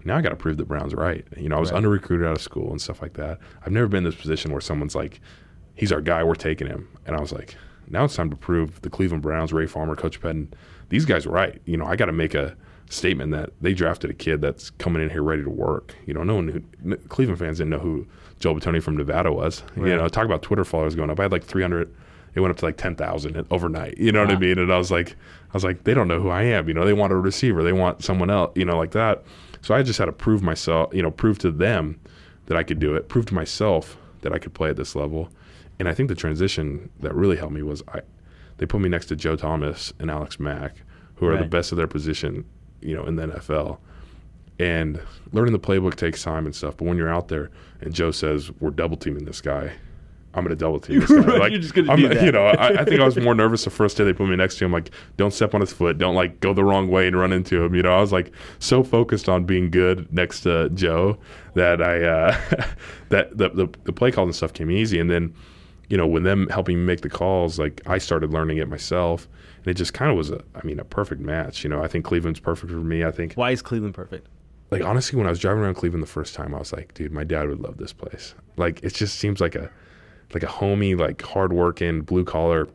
Now 0.05 0.17
I 0.17 0.21
got 0.21 0.31
to 0.31 0.35
prove 0.35 0.57
that 0.57 0.67
Brown's 0.67 0.93
right. 0.93 1.25
You 1.37 1.47
know, 1.47 1.55
I 1.55 1.59
was 1.61 1.71
Right. 1.71 1.77
under 1.77 1.87
recruited 1.87 2.27
out 2.27 2.35
of 2.35 2.41
school 2.41 2.71
and 2.71 2.81
stuff 2.81 3.01
like 3.01 3.13
that. 3.13 3.39
I've 3.65 3.71
never 3.71 3.87
been 3.87 3.99
in 3.99 4.03
this 4.03 4.15
position 4.15 4.51
where 4.51 4.59
someone's 4.59 4.95
like, 4.95 5.21
he's 5.75 5.91
our 5.91 6.01
guy, 6.01 6.23
we're 6.23 6.35
taking 6.35 6.67
him. 6.67 6.87
And 7.05 7.15
I 7.15 7.19
was 7.19 7.31
like, 7.31 7.55
now 7.89 8.05
it's 8.05 8.15
time 8.15 8.29
to 8.29 8.35
prove 8.35 8.81
the 8.81 8.89
Cleveland 8.89 9.23
Browns, 9.23 9.53
Ray 9.53 9.67
Farmer, 9.67 9.95
Coach 9.95 10.21
Penn, 10.21 10.53
these 10.89 11.05
guys 11.05 11.25
are 11.25 11.31
right. 11.31 11.61
You 11.65 11.77
know, 11.77 11.85
I 11.85 11.95
got 11.95 12.05
to 12.05 12.11
make 12.11 12.33
a 12.33 12.55
statement 12.89 13.31
that 13.31 13.51
they 13.61 13.73
drafted 13.73 14.09
a 14.09 14.13
kid 14.13 14.41
that's 14.41 14.69
coming 14.71 15.01
in 15.01 15.09
here 15.09 15.23
ready 15.23 15.43
to 15.43 15.49
work. 15.49 15.95
You 16.05 16.13
know, 16.13 16.23
no 16.23 16.35
one, 16.35 16.47
who, 16.83 16.97
Cleveland 17.09 17.39
fans 17.39 17.57
didn't 17.57 17.71
know 17.71 17.79
who 17.79 18.07
Joe 18.39 18.53
Batoni 18.53 18.81
from 18.81 18.97
Nevada 18.97 19.31
was. 19.31 19.63
Right. 19.75 19.89
You 19.89 19.97
know, 19.97 20.07
talk 20.07 20.25
about 20.25 20.41
Twitter 20.41 20.63
followers 20.63 20.95
going 20.95 21.09
up. 21.09 21.19
I 21.19 21.23
had 21.23 21.31
like 21.31 21.43
300. 21.43 21.93
It 22.35 22.39
went 22.39 22.51
up 22.51 22.57
to 22.57 22.65
like 22.65 22.77
10,000 22.77 23.45
overnight. 23.51 23.97
You 23.97 24.11
know 24.11 24.25
what 24.25 24.31
I 24.31 24.39
mean? 24.39 24.57
And 24.57 24.71
I 24.73 24.77
was 24.77 24.91
like, 24.91 25.11
I 25.11 25.53
was 25.53 25.63
like, 25.63 25.83
they 25.83 25.93
don't 25.93 26.07
know 26.07 26.19
who 26.19 26.29
I 26.29 26.43
am. 26.43 26.67
You 26.67 26.73
know, 26.73 26.83
they 26.83 26.93
want 26.93 27.13
a 27.13 27.15
receiver. 27.15 27.63
They 27.63 27.73
want 27.73 28.03
someone 28.03 28.29
else, 28.29 28.51
you 28.55 28.65
know, 28.65 28.77
like 28.77 28.91
that. 28.91 29.23
So 29.61 29.75
I 29.75 29.83
just 29.83 29.99
had 29.99 30.05
to 30.05 30.11
prove 30.11 30.41
myself, 30.41 30.93
you 30.93 31.03
know, 31.03 31.11
prove 31.11 31.37
to 31.39 31.51
them 31.51 31.99
that 32.47 32.57
I 32.57 32.63
could 32.63 32.79
do 32.79 32.95
it, 32.95 33.07
prove 33.07 33.27
to 33.27 33.33
myself 33.33 33.97
that 34.21 34.33
I 34.33 34.39
could 34.39 34.53
play 34.53 34.69
at 34.69 34.77
this 34.77 34.95
level. 34.95 35.29
And 35.83 35.89
I 35.89 35.93
think 35.93 36.07
the 36.07 36.15
transition 36.15 36.89
that 37.01 37.13
really 37.13 37.35
helped 37.35 37.53
me 37.53 37.61
was 37.61 37.83
I 37.93 37.99
they 38.55 38.65
put 38.65 38.79
me 38.79 38.87
next 38.87 39.07
to 39.07 39.17
Joe 39.17 39.35
Thomas 39.35 39.91
and 39.99 40.09
Alex 40.09 40.39
Mack, 40.39 40.77
who 41.15 41.27
are 41.27 41.35
the 41.35 41.43
best 41.43 41.73
of 41.73 41.77
their 41.77 41.87
position, 41.87 42.45
you 42.79 42.95
know, 42.95 43.03
in 43.05 43.17
the 43.17 43.27
NFL. 43.27 43.79
And 44.59 45.01
learning 45.33 45.51
the 45.51 45.59
playbook 45.59 45.95
takes 45.95 46.23
time 46.23 46.45
and 46.45 46.55
stuff. 46.55 46.77
But 46.77 46.85
when 46.85 46.95
you're 46.95 47.13
out 47.13 47.27
there 47.27 47.51
and 47.81 47.93
Joe 47.93 48.11
says, 48.11 48.49
We're 48.61 48.69
double 48.69 48.95
teaming 48.95 49.25
this 49.25 49.41
guy, 49.41 49.73
I'm 50.33 50.45
gonna 50.45 50.55
double 50.55 50.79
team 50.79 50.99
this 51.01 51.09
guy. 51.11 51.17
Right, 51.17 51.39
Like 51.39 51.51
you're 51.51 51.59
just 51.59 51.73
gonna 51.73 51.91
I'm, 51.91 51.99
do 51.99 52.07
that. 52.13 52.23
you 52.23 52.31
know, 52.31 52.45
I, 52.45 52.79
I 52.79 52.85
think 52.85 53.01
I 53.01 53.03
was 53.03 53.17
more 53.17 53.35
nervous 53.35 53.65
the 53.65 53.69
first 53.69 53.97
day 53.97 54.05
they 54.05 54.13
put 54.13 54.29
me 54.29 54.37
next 54.37 54.59
to 54.59 54.65
him, 54.65 54.71
like, 54.71 54.89
don't 55.17 55.33
step 55.33 55.53
on 55.53 55.59
his 55.59 55.73
foot, 55.73 55.97
don't 55.97 56.15
like 56.15 56.39
go 56.39 56.53
the 56.53 56.63
wrong 56.63 56.87
way 56.87 57.07
and 57.07 57.19
run 57.19 57.33
into 57.33 57.61
him. 57.61 57.75
You 57.75 57.81
know, 57.81 57.91
I 57.91 57.99
was 57.99 58.13
like 58.13 58.31
so 58.59 58.85
focused 58.85 59.27
on 59.27 59.43
being 59.43 59.69
good 59.69 60.07
next 60.13 60.41
to 60.43 60.69
Joe 60.69 61.17
that 61.55 61.81
I 61.81 62.03
uh 62.03 62.37
that 63.09 63.37
the, 63.37 63.49
the 63.49 63.67
the 63.83 63.91
play 63.91 64.11
calls 64.11 64.27
and 64.27 64.35
stuff 64.35 64.53
came 64.53 64.71
easy. 64.71 64.97
And 64.99 65.09
then, 65.09 65.33
you 65.89 65.97
know, 65.97 66.07
when 66.07 66.23
them 66.23 66.47
helping 66.49 66.77
me 66.77 66.83
make 66.85 67.01
the 67.01 67.09
calls, 67.09 67.59
like 67.59 67.81
I 67.85 67.97
started 67.97 68.31
learning 68.31 68.57
it 68.57 68.67
myself. 68.67 69.27
And 69.57 69.67
it 69.67 69.75
just 69.75 69.93
kind 69.93 70.11
of 70.11 70.17
was 70.17 70.29
a 70.31 70.43
I 70.55 70.63
mean, 70.65 70.79
a 70.79 70.83
perfect 70.83 71.21
match. 71.21 71.63
You 71.63 71.69
know, 71.69 71.83
I 71.83 71.87
think 71.87 72.05
Cleveland's 72.05 72.39
perfect 72.39 72.71
for 72.71 72.77
me. 72.77 73.03
I 73.03 73.11
think 73.11 73.33
Why 73.35 73.51
is 73.51 73.61
Cleveland 73.61 73.93
perfect? 73.95 74.27
like 74.71 74.83
honestly 74.83 75.17
when 75.17 75.27
I 75.27 75.29
was 75.29 75.39
driving 75.39 75.61
around 75.61 75.75
Cleveland 75.75 76.01
the 76.01 76.07
first 76.07 76.33
time, 76.33 76.55
I 76.55 76.59
was 76.59 76.73
like, 76.73 76.93
dude, 76.95 77.11
my 77.11 77.23
dad 77.23 77.47
would 77.47 77.59
love 77.59 77.77
this 77.77 77.93
place. 77.93 78.33
Like 78.57 78.83
it 78.83 78.93
just 78.93 79.19
seems 79.19 79.39
like 79.39 79.55
a 79.55 79.69
like 80.33 80.41
a 80.43 80.47
homey, 80.47 80.95
like 80.95 81.21
hardworking, 81.21 82.01
blue 82.01 82.25
collar 82.25 82.67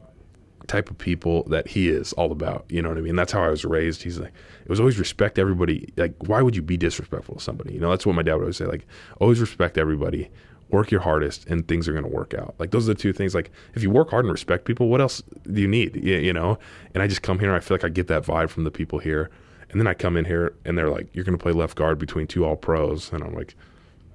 type 0.69 0.91
of 0.91 0.99
people 0.99 1.45
that 1.45 1.67
he 1.67 1.89
is 1.89 2.13
all 2.13 2.31
about. 2.31 2.67
You 2.69 2.83
know 2.83 2.91
what 2.91 2.99
I 2.99 3.01
mean? 3.01 3.17
That's 3.17 3.33
how 3.33 3.43
I 3.43 3.49
was 3.49 3.65
raised. 3.65 4.03
He's 4.03 4.19
like 4.21 4.33
it 4.63 4.69
was 4.69 4.79
always 4.81 4.99
respect 4.99 5.39
everybody. 5.39 5.93
Like 5.97 6.15
why 6.21 6.41
would 6.41 6.55
you 6.55 6.63
be 6.63 6.77
disrespectful 6.77 7.37
to 7.37 7.41
somebody? 7.41 7.75
You 7.75 7.81
know, 7.81 7.91
that's 7.91 8.07
what 8.07 8.15
my 8.15 8.23
dad 8.23 8.35
would 8.35 8.43
always 8.43 8.57
say. 8.59 8.67
Like 8.67 8.87
always 9.21 9.41
respect 9.41 9.77
everybody. 9.77 10.31
Work 10.71 10.91
your 10.91 11.01
hardest, 11.01 11.47
and 11.47 11.67
things 11.67 11.89
are 11.89 11.93
going 11.93 12.05
to 12.05 12.11
work 12.11 12.35
out. 12.35 12.55
Like 12.59 12.71
those 12.71 12.89
are 12.89 12.95
the 12.95 13.01
two 13.01 13.13
things. 13.13 13.35
Like 13.35 13.51
if 13.75 13.83
you 13.83 13.91
work 13.91 14.11
hard 14.11 14.25
and 14.25 14.33
respect 14.33 14.65
people, 14.65 14.89
what 14.89 15.01
else 15.01 15.23
do 15.51 15.61
you 15.61 15.69
need? 15.69 15.97
You, 15.97 16.17
you 16.17 16.33
know. 16.33 16.59
And 16.95 17.03
I 17.03 17.07
just 17.07 17.23
come 17.23 17.39
here, 17.39 17.49
and 17.49 17.57
I 17.57 17.61
feel 17.61 17.75
like 17.75 17.85
I 17.85 17.89
get 17.89 18.07
that 18.09 18.23
vibe 18.25 18.51
from 18.51 18.65
the 18.65 18.71
people 18.71 18.99
here. 18.99 19.31
And 19.71 19.81
then 19.81 19.87
I 19.87 19.95
come 19.95 20.17
in 20.17 20.25
here 20.25 20.55
and 20.65 20.77
they're 20.79 20.91
like, 20.91 21.09
"You're 21.15 21.25
going 21.25 21.37
to 21.37 21.43
play 21.43 21.53
left 21.53 21.77
guard 21.77 21.99
between 21.99 22.27
two 22.27 22.45
All 22.45 22.57
Pros," 22.57 23.13
and 23.13 23.23
I'm 23.23 23.35
like, 23.35 23.55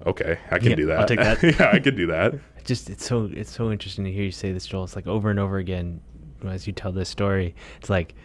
"Okay, 0.05 0.39
I 0.51 0.59
can 0.59 0.71
Yeah, 0.71 0.75
do 0.75 0.85
that. 0.87 0.99
I'll 0.99 1.07
take 1.07 1.19
that. 1.19 1.43
yeah, 1.59 1.71
I 1.71 1.79
can 1.79 1.95
do 1.95 2.07
that." 2.07 2.35
Just 2.63 2.89
it's 2.89 3.05
so 3.05 3.29
it's 3.33 3.51
so 3.51 3.71
interesting 3.71 4.05
to 4.05 4.11
hear 4.11 4.23
you 4.23 4.31
say 4.31 4.51
this, 4.51 4.65
Joel. 4.65 4.85
It's 4.85 4.95
like 4.95 5.07
over 5.07 5.29
and 5.29 5.39
over 5.39 5.57
again 5.57 6.01
as 6.47 6.65
you 6.65 6.73
tell 6.73 6.91
this 6.91 7.09
story. 7.09 7.55
It's 7.77 7.89
like 7.89 8.15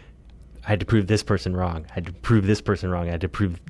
I 0.64 0.69
had 0.69 0.81
to 0.81 0.87
prove 0.87 1.07
this 1.07 1.23
person 1.23 1.57
wrong. 1.57 1.87
I 1.91 1.95
had 1.95 2.07
to 2.07 2.12
prove 2.12 2.47
this 2.47 2.61
person 2.61 2.91
wrong. 2.91 3.09
I 3.09 3.12
had 3.12 3.21
to 3.23 3.29
prove 3.29 3.61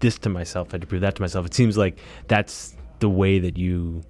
this 0.00 0.18
to 0.20 0.28
myself. 0.28 0.68
I 0.70 0.72
had 0.74 0.80
to 0.82 0.86
prove 0.86 1.02
that 1.02 1.14
to 1.16 1.22
myself. 1.22 1.46
It 1.46 1.54
seems 1.54 1.76
like 1.76 1.98
that's 2.28 2.76
the 3.00 3.08
way 3.08 3.38
that 3.38 3.58
you 3.58 4.02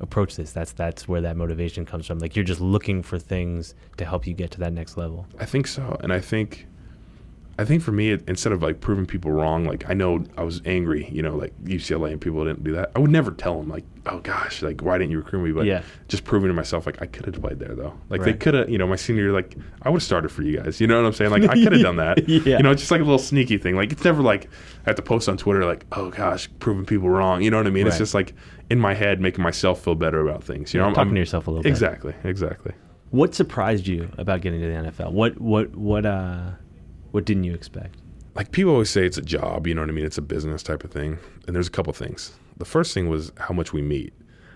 approach 0.00 0.36
this. 0.36 0.52
That's 0.52 0.72
that's 0.72 1.08
where 1.08 1.20
that 1.22 1.36
motivation 1.36 1.86
comes 1.86 2.06
from. 2.06 2.18
Like 2.18 2.36
you're 2.36 2.44
just 2.44 2.60
looking 2.60 3.02
for 3.02 3.18
things 3.18 3.74
to 3.96 4.04
help 4.04 4.26
you 4.26 4.34
get 4.34 4.50
to 4.52 4.60
that 4.60 4.72
next 4.72 4.96
level. 4.96 5.26
I 5.38 5.44
think 5.46 5.66
so, 5.66 5.96
and 6.00 6.12
I 6.12 6.20
think, 6.20 6.66
I 7.62 7.64
think 7.64 7.82
for 7.82 7.92
me, 7.92 8.10
it, 8.10 8.24
instead 8.28 8.52
of 8.52 8.62
like 8.62 8.80
proving 8.80 9.06
people 9.06 9.30
wrong, 9.30 9.64
like 9.64 9.88
I 9.88 9.94
know 9.94 10.24
I 10.36 10.42
was 10.42 10.60
angry, 10.64 11.08
you 11.12 11.22
know, 11.22 11.36
like 11.36 11.52
UCLA 11.64 12.10
and 12.12 12.20
people 12.20 12.44
didn't 12.44 12.64
do 12.64 12.72
that. 12.72 12.90
I 12.96 12.98
would 12.98 13.10
never 13.10 13.30
tell 13.30 13.58
them 13.58 13.68
like, 13.68 13.84
oh 14.06 14.18
gosh, 14.18 14.62
like 14.62 14.80
why 14.82 14.98
didn't 14.98 15.12
you 15.12 15.18
recruit 15.18 15.42
me? 15.44 15.52
But 15.52 15.66
Yeah. 15.66 15.82
just 16.08 16.24
proving 16.24 16.48
to 16.48 16.54
myself 16.54 16.86
like 16.86 17.00
I 17.00 17.06
could 17.06 17.24
have 17.26 17.40
played 17.40 17.58
there 17.60 17.74
though. 17.74 17.94
Like 18.10 18.22
they 18.24 18.34
could 18.34 18.54
have, 18.54 18.68
you 18.68 18.78
know, 18.78 18.86
my 18.86 18.96
senior 18.96 19.22
year, 19.24 19.32
like 19.32 19.56
I 19.82 19.90
would 19.90 19.98
have 20.00 20.02
started 20.02 20.30
for 20.30 20.42
you 20.42 20.58
guys. 20.58 20.80
You 20.80 20.86
know 20.88 21.00
what 21.00 21.06
I'm 21.06 21.12
saying? 21.12 21.30
Like 21.30 21.44
I 21.44 21.54
could 21.54 21.72
have 21.72 21.82
done 21.82 21.96
that. 21.96 22.28
Yeah. 22.28 22.56
You 22.56 22.62
know, 22.64 22.74
just 22.74 22.90
like 22.90 23.00
a 23.00 23.04
little 23.04 23.18
sneaky 23.18 23.58
thing. 23.58 23.76
Like 23.76 23.92
it's 23.92 24.02
never 24.04 24.22
like 24.22 24.46
I 24.86 24.90
have 24.90 24.96
to 24.96 25.02
post 25.02 25.28
on 25.28 25.36
Twitter 25.36 25.64
like, 25.64 25.86
oh 25.92 26.10
gosh, 26.10 26.48
proving 26.58 26.84
people 26.84 27.08
wrong. 27.10 27.42
You 27.42 27.50
know 27.50 27.58
what 27.58 27.66
I 27.66 27.70
mean? 27.70 27.86
It's 27.86 27.98
just 27.98 28.14
like 28.14 28.34
in 28.70 28.80
my 28.80 28.94
head 28.94 29.20
making 29.20 29.42
myself 29.44 29.82
feel 29.84 29.94
better 29.94 30.26
about 30.26 30.42
things. 30.42 30.74
You 30.74 30.80
know, 30.80 30.86
I'm- 30.86 30.94
talking 30.94 31.08
I'm- 31.08 31.14
to 31.14 31.20
yourself 31.20 31.46
a 31.46 31.50
little 31.50 31.62
bit. 31.62 31.68
Exactly. 31.68 32.14
Exactly. 32.24 32.72
What 33.10 33.34
surprised 33.34 33.86
you 33.86 34.08
about 34.16 34.40
getting 34.40 34.60
to 34.62 34.66
the 34.66 34.90
NFL? 34.90 35.12
What 35.12 35.38
what 35.40 35.76
what 35.76 36.06
uh 36.06 36.52
what 37.12 37.24
didn't 37.24 37.44
you 37.44 37.54
expect? 37.54 37.96
like 38.34 38.50
people 38.50 38.72
always 38.72 38.88
say 38.88 39.04
it's 39.04 39.18
a 39.18 39.22
job, 39.22 39.66
you 39.66 39.74
know 39.74 39.82
what 39.82 39.90
I 39.90 39.92
mean? 39.92 40.06
It's 40.06 40.16
a 40.16 40.22
business 40.22 40.62
type 40.62 40.84
of 40.84 40.90
thing. 40.90 41.18
And 41.46 41.54
there's 41.54 41.66
a 41.68 41.70
couple 41.70 41.92
things. 41.92 42.32
The 42.56 42.64
first 42.64 42.94
thing 42.94 43.10
was 43.10 43.30
how 43.36 43.52
much 43.52 43.74
we 43.74 43.82
meet. 43.82 44.14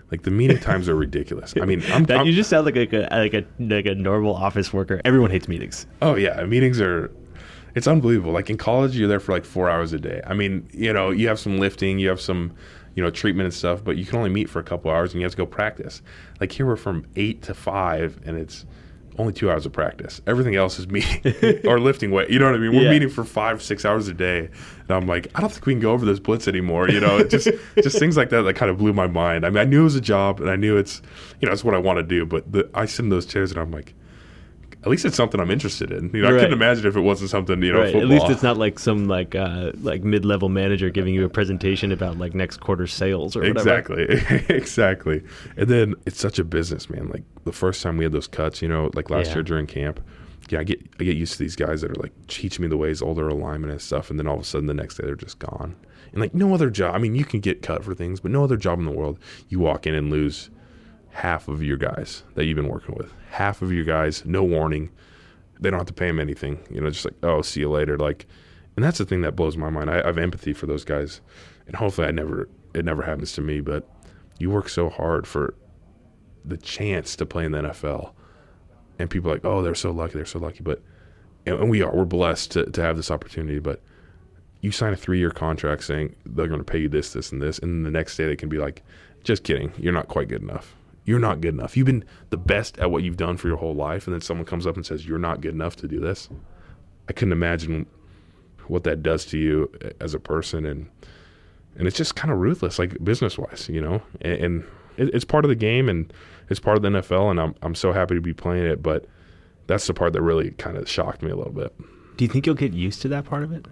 Like 0.09 0.23
the 0.23 0.31
meeting 0.31 0.57
times 0.57 0.89
are 0.89 0.95
ridiculous. 0.95 1.53
I 1.61 1.65
mean, 1.65 1.83
I'm, 1.91 2.03
That 2.05 2.17
I'm- 2.17 2.25
you 2.25 2.33
just 2.33 2.49
sound 2.49 2.65
like 2.65 2.75
a, 2.75 3.07
like 3.11 3.35
a 3.35 3.45
like 3.59 3.85
a 3.85 3.93
normal 3.93 4.33
office 4.35 4.73
worker. 4.73 4.99
Everyone 5.05 5.29
hates 5.29 5.47
meetings. 5.47 5.85
oh 6.01 6.15
yeah, 6.15 6.43
meetings 6.45 6.81
are 6.81 7.11
it's 7.75 7.85
unbelievable. 7.87 8.31
Like 8.31 8.49
in 8.49 8.57
college, 8.57 8.97
you're 8.97 9.07
there 9.07 9.19
for 9.19 9.31
like 9.33 9.45
four 9.45 9.69
hours 9.69 9.93
a 9.93 9.99
day. 9.99 10.21
I 10.25 10.33
mean, 10.33 10.67
you 10.73 10.91
know, 10.91 11.11
you 11.11 11.27
have 11.27 11.37
some 11.39 11.59
lifting, 11.59 11.99
you 11.99 12.09
have 12.09 12.19
some, 12.19 12.53
you 12.95 13.03
know, 13.03 13.11
treatment 13.11 13.45
and 13.45 13.53
stuff, 13.53 13.83
but 13.83 13.95
you 13.97 14.05
can 14.05 14.17
only 14.17 14.31
meet 14.31 14.49
for 14.49 14.57
a 14.59 14.63
couple 14.63 14.89
hours 14.89 15.13
and 15.13 15.21
you 15.21 15.25
have 15.25 15.33
to 15.33 15.37
go 15.37 15.45
practice. 15.45 16.01
Like 16.39 16.51
here, 16.51 16.65
we're 16.65 16.77
from 16.77 17.05
eight 17.15 17.43
to 17.43 17.53
five, 17.53 18.19
and 18.25 18.35
it's 18.37 18.65
only 19.17 19.33
two 19.33 19.49
hours 19.49 19.65
of 19.65 19.71
practice. 19.73 20.21
Everything 20.27 20.55
else 20.55 20.77
is 20.79 20.87
meeting 20.87 21.59
or 21.67 21.79
lifting 21.79 22.11
weight. 22.11 22.29
You 22.29 22.39
know 22.39 22.45
what 22.45 22.55
I 22.55 22.57
mean? 22.59 22.71
We're 22.75 22.83
Yeah. 22.83 22.91
meeting 22.91 23.09
for 23.09 23.23
five, 23.23 23.61
six 23.63 23.83
hours 23.85 24.07
a 24.07 24.13
day. 24.13 24.49
And 24.87 24.91
I'm 24.91 25.07
like, 25.07 25.27
I 25.35 25.41
don't 25.41 25.51
think 25.51 25.65
we 25.65 25.73
can 25.73 25.79
go 25.81 25.91
over 25.91 26.05
this 26.05 26.19
blitz 26.19 26.47
anymore. 26.47 26.89
You 26.89 26.99
know, 26.99 27.23
just 27.23 27.47
just 27.81 27.97
things 27.99 28.15
like 28.17 28.29
that 28.29 28.43
that 28.43 28.53
kind 28.55 28.69
of 28.69 28.77
blew 28.77 28.93
my 28.93 29.07
mind. 29.07 29.45
I 29.45 29.49
mean, 29.49 29.57
I 29.59 29.63
knew 29.65 29.81
it 29.81 29.85
was 29.85 29.95
a 29.95 30.01
job 30.01 30.39
and 30.39 30.49
I 30.49 30.55
knew 30.55 30.77
it's, 30.77 31.01
you 31.41 31.47
know, 31.47 31.53
it's 31.53 31.63
what 31.63 31.73
I 31.75 31.79
want 31.79 31.97
to 31.97 32.03
do. 32.03 32.25
But 32.25 32.51
the, 32.51 32.69
I 32.73 32.85
sit 32.85 33.03
in 33.03 33.09
those 33.09 33.25
chairs 33.25 33.51
and 33.51 33.59
I'm 33.59 33.71
like, 33.71 33.93
at 34.87 34.91
least 34.91 35.05
it's 35.05 35.15
something 35.15 35.39
I'm 35.39 35.51
interested 35.51 35.91
in. 35.91 36.09
You 36.13 36.21
know, 36.23 36.29
I 36.29 36.31
couldn't 36.31 36.53
imagine 36.53 36.85
if 36.87 36.95
it 36.95 37.01
wasn't 37.01 37.29
something, 37.29 37.61
you 37.61 37.73
know, 37.73 37.79
Right. 37.79 37.91
football. 37.93 38.01
At 38.03 38.07
least 38.21 38.29
it's 38.31 38.43
not 38.43 38.57
like 38.57 38.79
some 38.79 39.07
like 39.07 39.35
uh, 39.35 39.71
like 39.81 40.03
mid 40.03 40.25
level 40.25 40.49
manager 40.49 40.89
giving 40.89 41.13
you 41.13 41.25
a 41.25 41.29
presentation 41.29 41.91
about 41.91 42.17
like 42.17 42.33
next 42.33 42.57
quarter's 42.61 42.93
sales 42.93 43.35
or 43.35 43.41
whatever. 43.41 43.59
Exactly, 43.59 44.05
exactly. 44.55 45.23
And 45.55 45.67
then 45.67 45.95
it's 46.05 46.19
such 46.19 46.39
a 46.39 46.43
business, 46.43 46.89
man. 46.89 47.09
Like 47.09 47.23
the 47.43 47.51
first 47.51 47.81
time 47.83 47.97
we 47.97 48.03
had 48.05 48.13
those 48.13 48.27
cuts, 48.27 48.61
you 48.61 48.67
know, 48.67 48.89
like 48.93 49.09
last 49.09 49.27
Yeah. 49.27 49.35
year 49.35 49.43
during 49.43 49.67
camp. 49.67 49.99
Yeah, 50.49 50.59
I 50.59 50.63
get 50.63 50.79
I 50.99 51.03
get 51.03 51.17
used 51.17 51.33
to 51.33 51.39
these 51.39 51.55
guys 51.57 51.81
that 51.81 51.91
are 51.91 52.01
like 52.01 52.13
teaching 52.27 52.63
me 52.63 52.69
the 52.69 52.77
ways, 52.77 53.01
all 53.01 53.13
their 53.13 53.27
alignment 53.27 53.71
and 53.71 53.81
stuff, 53.81 54.09
and 54.09 54.17
then 54.17 54.27
all 54.27 54.35
of 54.35 54.41
a 54.41 54.45
sudden 54.45 54.67
the 54.67 54.73
next 54.73 54.95
day 54.97 55.05
they're 55.05 55.15
just 55.15 55.39
gone. 55.39 55.75
And 56.13 56.21
like 56.21 56.33
no 56.33 56.53
other 56.53 56.69
job. 56.69 56.95
I 56.95 56.99
mean, 56.99 57.15
you 57.15 57.25
can 57.25 57.41
get 57.41 57.61
cut 57.61 57.83
for 57.83 57.93
things, 57.93 58.21
but 58.21 58.31
no 58.31 58.43
other 58.45 58.55
job 58.55 58.79
in 58.79 58.85
the 58.85 58.91
world 58.91 59.19
you 59.49 59.59
walk 59.59 59.85
in 59.85 59.93
and 59.93 60.09
lose 60.09 60.49
half 61.17 61.47
of 61.47 61.63
your 61.63 61.77
guys 61.77 62.21
that 62.35 62.45
you've 62.45 62.55
been 62.55 62.67
working 62.67 62.93
with. 62.95 63.11
Half 63.31 63.63
of 63.63 63.71
your 63.73 63.83
guys, 63.83 64.23
no 64.23 64.43
warning. 64.43 64.91
They 65.59 65.71
don't 65.71 65.79
have 65.79 65.87
to 65.87 65.93
pay 65.93 66.05
them 66.05 66.19
anything. 66.19 66.59
You 66.69 66.79
know, 66.79 66.91
just 66.91 67.05
like 67.05 67.15
oh, 67.23 67.41
see 67.41 67.61
you 67.61 67.71
later. 67.71 67.97
Like, 67.97 68.27
and 68.75 68.85
that's 68.85 68.99
the 68.99 69.05
thing 69.05 69.21
that 69.21 69.35
blows 69.35 69.57
my 69.57 69.71
mind. 69.71 69.89
I, 69.89 70.01
I 70.01 70.05
have 70.05 70.19
empathy 70.19 70.53
for 70.53 70.67
those 70.67 70.83
guys, 70.83 71.21
and 71.65 71.75
hopefully, 71.75 72.07
I 72.07 72.11
never 72.11 72.47
it 72.75 72.85
never 72.85 73.01
happens 73.01 73.33
to 73.33 73.41
me. 73.41 73.61
But 73.61 73.89
you 74.37 74.51
work 74.51 74.69
so 74.69 74.89
hard 74.89 75.25
for 75.25 75.55
the 76.45 76.57
chance 76.57 77.15
to 77.15 77.25
play 77.25 77.45
in 77.45 77.51
the 77.51 77.61
NFL, 77.63 78.11
and 78.99 79.09
people 79.09 79.31
are 79.31 79.33
like, 79.33 79.45
oh, 79.45 79.63
they're 79.63 79.73
so 79.73 79.89
lucky, 79.89 80.13
they're 80.13 80.25
so 80.25 80.37
lucky. 80.37 80.61
But 80.61 80.83
and 81.47 81.67
we 81.67 81.81
are, 81.81 81.91
we're 81.91 82.05
blessed 82.05 82.51
to 82.51 82.65
to 82.67 82.81
have 82.83 82.95
this 82.95 83.09
opportunity. 83.09 83.57
But 83.57 83.81
you 84.61 84.71
sign 84.71 84.93
a 84.93 84.97
three 84.97 85.17
year 85.17 85.31
contract 85.31 85.83
saying 85.83 86.15
they're 86.27 86.47
going 86.47 86.59
to 86.59 86.71
pay 86.71 86.77
you 86.77 86.89
this, 86.89 87.13
this, 87.13 87.31
and 87.31 87.41
this, 87.41 87.57
and 87.57 87.73
then 87.73 87.91
the 87.91 87.97
next 87.97 88.17
day 88.17 88.25
they 88.27 88.35
can 88.35 88.49
be 88.49 88.59
like, 88.59 88.83
just 89.23 89.43
kidding, 89.43 89.73
you're 89.79 89.93
not 89.93 90.09
quite 90.09 90.27
good 90.27 90.43
enough. 90.43 90.75
You're 91.07 91.19
not 91.19 91.39
good 91.39 91.53
enough. 91.53 91.77
You've 91.77 91.85
been 91.85 92.03
the 92.31 92.37
best 92.37 92.77
at 92.79 92.91
what 92.91 93.01
you've 93.01 93.15
done 93.15 93.37
for 93.37 93.47
your 93.47 93.55
whole 93.55 93.73
life, 93.73 94.07
and 94.07 94.13
then 94.13 94.19
someone 94.19 94.45
comes 94.45 94.67
up 94.67 94.75
and 94.75 94.85
says 94.85 95.07
you're 95.07 95.17
not 95.17 95.39
good 95.39 95.53
enough 95.53 95.77
to 95.77 95.87
do 95.87 96.01
this. 96.01 96.27
I 97.07 97.13
couldn't 97.13 97.31
imagine 97.31 97.85
what 98.67 98.83
that 98.83 99.03
does 99.03 99.23
to 99.27 99.37
you 99.37 99.71
as 100.01 100.13
a 100.13 100.19
person, 100.19 100.65
and 100.65 100.89
and 101.77 101.87
it's 101.87 101.95
just 101.95 102.15
kind 102.15 102.29
of 102.29 102.39
ruthless, 102.39 102.77
like 102.77 103.01
business 103.05 103.37
wise, 103.37 103.69
you 103.69 103.79
know. 103.79 104.01
And, 104.19 104.33
and 104.33 104.63
it, 104.97 105.15
it's 105.15 105.23
part 105.23 105.45
of 105.45 105.49
the 105.49 105.55
game, 105.55 105.87
and 105.87 106.11
it's 106.49 106.59
part 106.59 106.75
of 106.75 106.83
the 106.83 106.89
NFL, 106.89 107.31
and 107.31 107.39
I'm 107.39 107.55
I'm 107.61 107.73
so 107.73 107.93
happy 107.93 108.15
to 108.15 108.21
be 108.21 108.33
playing 108.33 108.65
it. 108.65 108.83
But 108.83 109.05
that's 109.67 109.87
the 109.87 109.93
part 109.93 110.11
that 110.11 110.21
really 110.21 110.51
kind 110.51 110.75
of 110.75 110.89
shocked 110.89 111.21
me 111.21 111.31
a 111.31 111.37
little 111.37 111.53
bit. 111.53 111.73
Do 112.17 112.25
you 112.25 112.29
think 112.29 112.45
you'll 112.45 112.55
get 112.55 112.73
used 112.73 113.01
to 113.03 113.07
that 113.07 113.23
part 113.23 113.43
of 113.43 113.53
it? 113.53 113.65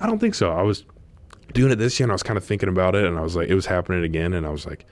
I 0.00 0.08
don't 0.08 0.18
think 0.18 0.34
so. 0.34 0.50
I 0.50 0.62
was 0.62 0.84
doing 1.52 1.70
it 1.70 1.76
this 1.76 2.00
year, 2.00 2.06
and 2.06 2.10
I 2.10 2.14
was 2.16 2.24
kind 2.24 2.36
of 2.36 2.44
thinking 2.44 2.68
about 2.68 2.96
it, 2.96 3.04
and 3.04 3.16
I 3.16 3.20
was 3.20 3.36
like, 3.36 3.48
it 3.48 3.54
was 3.54 3.66
happening 3.66 4.02
again, 4.02 4.32
and 4.32 4.44
I 4.44 4.50
was 4.50 4.66
like, 4.66 4.86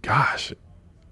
gosh, 0.00 0.54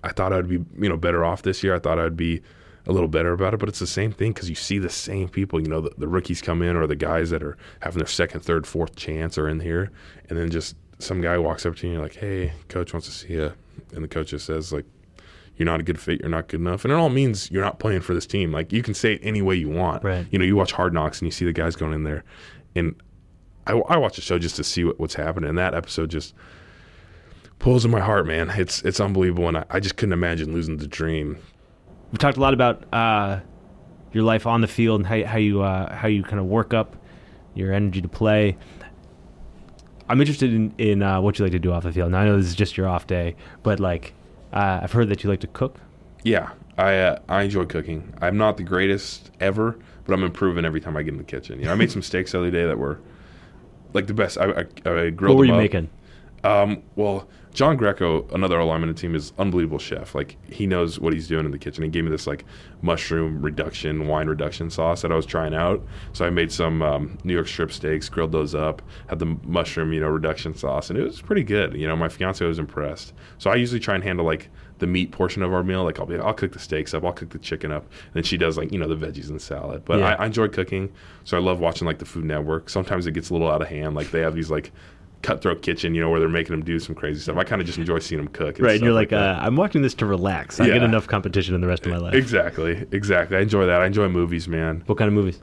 I 0.05 0.12
thought 0.12 0.33
I'd 0.33 0.49
be 0.49 0.64
you 0.79 0.88
know 0.88 0.97
better 0.97 1.25
off 1.25 1.43
this 1.43 1.62
year. 1.62 1.75
I 1.75 1.79
thought 1.79 1.99
I'd 1.99 2.17
be 2.17 2.43
a 2.87 2.93
little 2.93 3.09
better 3.09 3.33
about 3.33 3.55
it, 3.55 3.61
but 3.61 3.69
it's 3.69 3.79
the 3.79 3.87
same 3.87 4.12
thing 4.12 4.33
because 4.33 4.49
you 4.49 4.55
see 4.55 4.79
the 4.79 4.90
same 4.90 5.29
people. 5.29 5.61
You 5.61 5.69
know, 5.69 5.81
the, 5.81 5.90
the 5.97 6.07
rookies 6.07 6.43
come 6.43 6.62
in, 6.62 6.77
or 6.77 6.87
the 6.87 6.95
guys 6.95 7.31
that 7.31 7.43
are 7.43 7.57
having 7.81 7.99
their 7.99 8.07
second, 8.07 8.40
third, 8.40 8.67
fourth 8.67 8.95
chance 8.95 9.38
are 9.38 9.49
in 9.49 9.61
here, 9.61 9.90
and 10.29 10.38
then 10.38 10.51
just 10.51 10.77
some 10.99 11.21
guy 11.21 11.38
walks 11.38 11.67
up 11.67 11.77
to 11.77 11.87
you 11.87 11.93
and 11.93 11.95
you're 11.95 12.03
like, 12.03 12.17
hey, 12.17 12.53
coach 12.69 12.93
wants 12.93 13.09
to 13.09 13.12
see 13.12 13.33
you, 13.35 13.53
and 13.95 14.05
the 14.05 14.09
coach 14.09 14.29
just 14.29 14.47
says 14.47 14.73
like. 14.73 14.85
You're 15.57 15.67
not 15.67 15.79
a 15.79 15.85
good 15.85 16.01
fit. 16.01 16.19
You're 16.19 16.31
not 16.31 16.49
good 16.49 16.59
enough, 16.59 16.85
and 16.85 16.90
it 16.90 16.97
all 16.97 17.11
means 17.11 17.49
you're 17.49 17.62
not 17.62 17.79
playing 17.79 18.01
for 18.01 18.12
this 18.12 18.27
team. 18.27 18.51
Like 18.51 18.73
you 18.73 18.83
can 18.83 18.93
say 18.93 19.12
it 19.12 19.21
any 19.23 19.40
way 19.40 19.55
you 19.55 19.69
want. 19.69 20.03
Right. 20.03 20.27
You 20.33 20.40
know, 20.40 20.45
you 20.45 20.57
watch 20.57 20.73
Hard 20.73 20.93
Knocks 20.93 21.21
and 21.21 21.29
you 21.29 21.31
see 21.31 21.45
the 21.45 21.53
guys 21.53 21.77
going 21.77 21.93
in 21.93 22.03
there, 22.03 22.25
and 22.75 22.97
I, 23.67 23.73
I 23.73 23.97
watch 23.97 24.17
the 24.17 24.23
show 24.23 24.37
just 24.37 24.57
to 24.57 24.64
see 24.64 24.83
what, 24.83 24.99
what's 24.99 25.14
happening. 25.14 25.49
And 25.49 25.59
that 25.59 25.75
episode 25.75 26.11
just 26.11 26.35
pulls 27.64 27.83
in 27.83 27.90
my 27.90 28.00
heart, 28.00 28.27
man. 28.27 28.50
It's 28.50 28.83
it's 28.83 29.00
unbelievable, 29.00 29.48
and 29.48 29.57
I, 29.57 29.64
I 29.70 29.81
just 29.81 29.96
couldn't 29.96 30.12
imagine 30.12 30.53
losing 30.53 30.77
the 30.77 30.87
dream. 30.87 31.38
We 32.12 32.18
talked 32.18 32.37
a 32.37 32.40
lot 32.40 32.53
about 32.53 32.85
uh, 32.92 33.40
your 34.12 34.22
life 34.22 34.46
on 34.46 34.61
the 34.61 34.66
field 34.68 35.00
and 35.00 35.07
how, 35.07 35.24
how 35.24 35.38
you 35.38 35.62
uh, 35.62 35.92
how 35.96 36.07
you 36.07 36.22
kind 36.22 36.38
of 36.38 36.44
work 36.44 36.74
up 36.74 36.94
your 37.55 37.72
energy 37.72 38.03
to 38.03 38.09
play. 38.09 38.59
I'm 40.11 40.20
interested 40.20 40.53
in, 40.53 40.74
in 40.77 41.03
uh, 41.03 41.22
what 41.22 41.38
you 41.38 41.46
like 41.46 41.53
to 41.53 41.59
do 41.59 41.72
off 41.72 41.85
the 41.85 41.92
field. 41.92 42.12
Now 42.12 42.20
I 42.20 42.24
know 42.27 42.37
this 42.37 42.46
is 42.46 42.55
just 42.55 42.77
your 42.77 42.87
off 42.87 43.07
day, 43.07 43.35
but 43.62 43.81
like 43.81 44.12
uh, 44.53 44.81
I've 44.83 44.92
heard 44.92 45.09
that 45.09 45.24
you 45.24 45.31
like 45.31 45.40
to 45.40 45.46
cook. 45.46 45.79
Yeah, 46.22 46.50
I 46.77 46.98
uh, 46.98 47.18
I 47.31 47.42
enjoy 47.44 47.64
cooking. 47.64 48.12
I'm 48.20 48.37
not 48.37 48.59
the 48.59 48.62
greatest 48.62 49.31
ever, 49.40 49.79
but 50.05 50.12
I'm 50.12 50.22
improving 50.22 50.66
every 50.66 50.83
time 50.83 50.98
I 50.98 51.03
get 51.03 51.14
in 51.14 51.18
the 51.18 51.24
kitchen. 51.24 51.59
You 51.61 51.64
know, 51.64 51.72
I 51.72 51.77
made 51.77 51.90
some 51.96 52.03
steaks 52.03 52.33
the 52.33 52.40
other 52.40 52.50
day 52.50 52.66
that 52.66 52.79
were 52.79 53.00
like 53.94 54.07
the 54.07 54.14
best. 54.14 54.37
I, 54.37 54.50
I, 54.50 54.59
I 54.59 55.11
grilled 55.11 55.20
What 55.20 55.38
were 55.38 55.46
them 55.46 55.46
you 55.46 55.55
up. 55.55 55.59
making? 55.61 55.88
Um, 56.44 56.83
well, 56.94 57.27
John 57.55 57.77
Greco, 57.77 58.27
another 58.35 58.59
alignment 58.59 58.90
of 58.90 58.97
the 58.97 59.01
team, 59.01 59.14
is 59.14 59.33
unbelievable 59.38 59.79
chef. 59.79 60.12
Like 60.14 60.37
he 60.51 60.67
knows 60.67 60.99
what 60.99 61.12
he's 61.12 61.29
doing 61.29 61.45
in 61.47 61.53
the 61.53 61.59
kitchen. 61.59 61.85
He 61.85 61.88
gave 61.88 62.03
me 62.05 62.11
this 62.11 62.27
like 62.27 62.45
mushroom 62.83 63.40
reduction, 63.40 64.09
wine 64.09 64.27
reduction 64.27 64.69
sauce 64.71 65.03
that 65.03 65.12
I 65.12 65.14
was 65.14 65.25
trying 65.25 65.55
out. 65.55 65.81
So 66.12 66.27
I 66.27 66.31
made 66.31 66.51
some 66.51 66.83
um, 66.83 67.17
New 67.23 67.33
York 67.33 67.47
strip 67.47 67.71
steaks, 67.73 68.09
grilled 68.09 68.33
those 68.33 68.57
up, 68.57 68.83
had 69.07 69.21
the 69.21 69.37
mushroom, 69.45 69.93
you 69.93 70.01
know, 70.01 70.09
reduction 70.09 70.55
sauce, 70.57 70.90
and 70.90 70.99
it 70.99 71.03
was 71.03 71.23
pretty 71.23 71.45
good. 71.45 71.75
You 71.75 71.87
know, 71.87 71.95
my 71.97 72.09
fiance 72.09 72.45
was 72.45 72.59
impressed. 72.59 73.12
So 73.38 73.51
I 73.51 73.55
usually 73.55 73.81
try 73.81 73.95
and 73.95 74.03
handle 74.03 74.27
like 74.27 74.51
the 74.81 74.88
meat 74.88 75.12
portion 75.12 75.45
of 75.45 75.55
our 75.55 75.62
meal. 75.62 75.85
Like 75.85 76.01
I'll 76.01 76.07
be, 76.07 76.19
I'll 76.19 76.35
cook 76.35 76.53
the 76.53 76.59
steaks 76.59 76.93
up, 76.93 77.05
I'll 77.05 77.12
cook 77.12 77.31
the 77.31 77.38
chicken 77.38 77.71
up, 77.71 77.85
and 77.85 78.14
then 78.14 78.23
she 78.25 78.37
does 78.37 78.59
like 78.59 78.73
you 78.73 78.79
know 78.81 78.88
the 78.93 78.97
veggies 78.97 79.31
and 79.31 79.40
salad. 79.40 79.85
But 79.85 80.01
Yeah. 80.01 80.17
I, 80.17 80.25
I 80.25 80.27
enjoy 80.27 80.49
cooking, 80.49 80.93
so 81.23 81.37
I 81.37 81.40
love 81.40 81.61
watching 81.61 81.87
like 81.87 81.99
the 81.99 82.05
Food 82.05 82.25
Network. 82.25 82.69
Sometimes 82.69 83.07
it 83.07 83.12
gets 83.12 83.31
a 83.31 83.33
little 83.33 83.49
out 83.49 83.62
of 83.62 83.69
hand. 83.69 83.95
Like 83.95 84.11
they 84.11 84.21
have 84.21 84.35
these 84.35 84.51
like 84.51 84.73
cutthroat 85.24 85.62
kitchen, 85.62 85.94
you 85.94 86.00
know, 86.00 86.10
where 86.10 86.20
they're 86.20 86.28
making 86.28 86.52
them 86.52 86.62
do 86.64 86.78
some 86.78 86.94
crazy 86.94 87.20
stuff. 87.20 87.37
I 87.37 87.44
kind 87.44 87.60
of 87.60 87.66
just 87.66 87.78
enjoy 87.78 87.98
seeing 87.98 88.22
them 88.22 88.32
cook. 88.32 88.58
Right, 88.60 88.74
and 88.76 88.84
you're 88.84 88.92
stuff 88.92 89.12
like, 89.12 89.12
uh, 89.12 89.38
I'm 89.40 89.56
watching 89.56 89.82
this 89.82 89.94
to 89.94 90.06
relax. 90.06 90.60
I 90.60 90.66
Yeah. 90.66 90.74
get 90.74 90.82
enough 90.82 91.06
competition 91.08 91.54
in 91.54 91.60
the 91.60 91.66
rest 91.66 91.87
of 91.87 91.92
my 91.92 91.98
life. 91.98 92.14
exactly, 92.14 92.87
exactly. 92.92 93.37
I 93.37 93.40
enjoy 93.40 93.66
that. 93.66 93.80
I 93.80 93.87
enjoy 93.87 94.08
movies, 94.08 94.46
man. 94.46 94.82
What 94.87 94.98
kind 94.98 95.08
of 95.08 95.14
movies? 95.14 95.40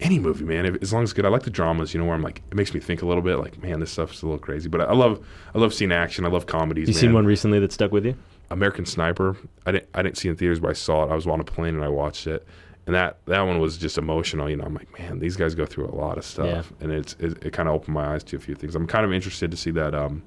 Any 0.00 0.18
movie, 0.18 0.44
man. 0.44 0.66
If, 0.66 0.82
as 0.82 0.92
long 0.92 1.04
as 1.04 1.10
it's 1.10 1.12
good. 1.14 1.24
I 1.24 1.28
like 1.28 1.44
the 1.44 1.50
dramas, 1.50 1.94
you 1.94 2.00
know, 2.00 2.06
where 2.06 2.14
I'm 2.16 2.22
like, 2.22 2.42
it 2.50 2.56
makes 2.56 2.74
me 2.74 2.80
think 2.80 3.02
a 3.02 3.06
little 3.06 3.22
bit. 3.22 3.36
Like, 3.36 3.62
man, 3.62 3.78
this 3.78 3.92
stuff's 3.92 4.20
a 4.22 4.26
little 4.26 4.38
crazy. 4.40 4.68
But 4.68 4.80
I, 4.80 4.84
I 4.84 4.94
love, 4.94 5.24
I 5.54 5.58
love 5.58 5.72
seeing 5.72 5.92
action. 5.92 6.24
I 6.24 6.28
love 6.28 6.46
comedies. 6.46 6.88
You 6.88 6.94
man. 6.94 7.00
seen 7.00 7.12
one 7.12 7.24
recently 7.24 7.60
that 7.60 7.70
stuck 7.72 7.92
with 7.92 8.04
you? 8.04 8.16
American 8.50 8.84
Sniper. 8.84 9.36
I 9.64 9.72
didn't, 9.72 9.88
I 9.94 10.02
didn't 10.02 10.18
see 10.18 10.28
it 10.28 10.32
in 10.32 10.36
theaters, 10.36 10.58
but 10.58 10.70
I 10.70 10.72
saw 10.72 11.04
it. 11.04 11.12
I 11.12 11.14
was 11.14 11.26
on 11.26 11.38
a 11.40 11.44
plane 11.44 11.74
and 11.76 11.84
I 11.84 11.88
watched 11.88 12.26
it, 12.26 12.44
and 12.86 12.94
that 12.94 13.18
that 13.26 13.40
one 13.42 13.58
was 13.60 13.76
just 13.78 13.98
emotional. 13.98 14.48
You 14.50 14.56
know, 14.56 14.64
I'm 14.64 14.74
like, 14.74 14.98
man, 14.98 15.18
these 15.18 15.36
guys 15.36 15.54
go 15.54 15.66
through 15.66 15.86
a 15.86 15.94
lot 15.94 16.18
of 16.18 16.24
stuff, 16.24 16.72
and 16.80 16.90
it's 16.92 17.14
it, 17.20 17.44
it 17.44 17.52
kind 17.52 17.68
of 17.68 17.74
opened 17.74 17.94
my 17.94 18.14
eyes 18.14 18.24
to 18.24 18.36
a 18.36 18.40
few 18.40 18.54
things. 18.54 18.74
I'm 18.74 18.86
kind 18.86 19.04
of 19.04 19.12
interested 19.12 19.50
to 19.50 19.56
see 19.56 19.70
that 19.72 19.94
um, 19.94 20.22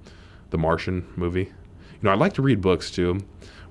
the 0.52 0.58
Martian 0.58 1.06
movie. 1.16 1.44
You 1.44 2.02
know, 2.04 2.12
I 2.12 2.16
like 2.16 2.34
to 2.34 2.42
read 2.42 2.62
books 2.62 2.92
too, 2.92 3.20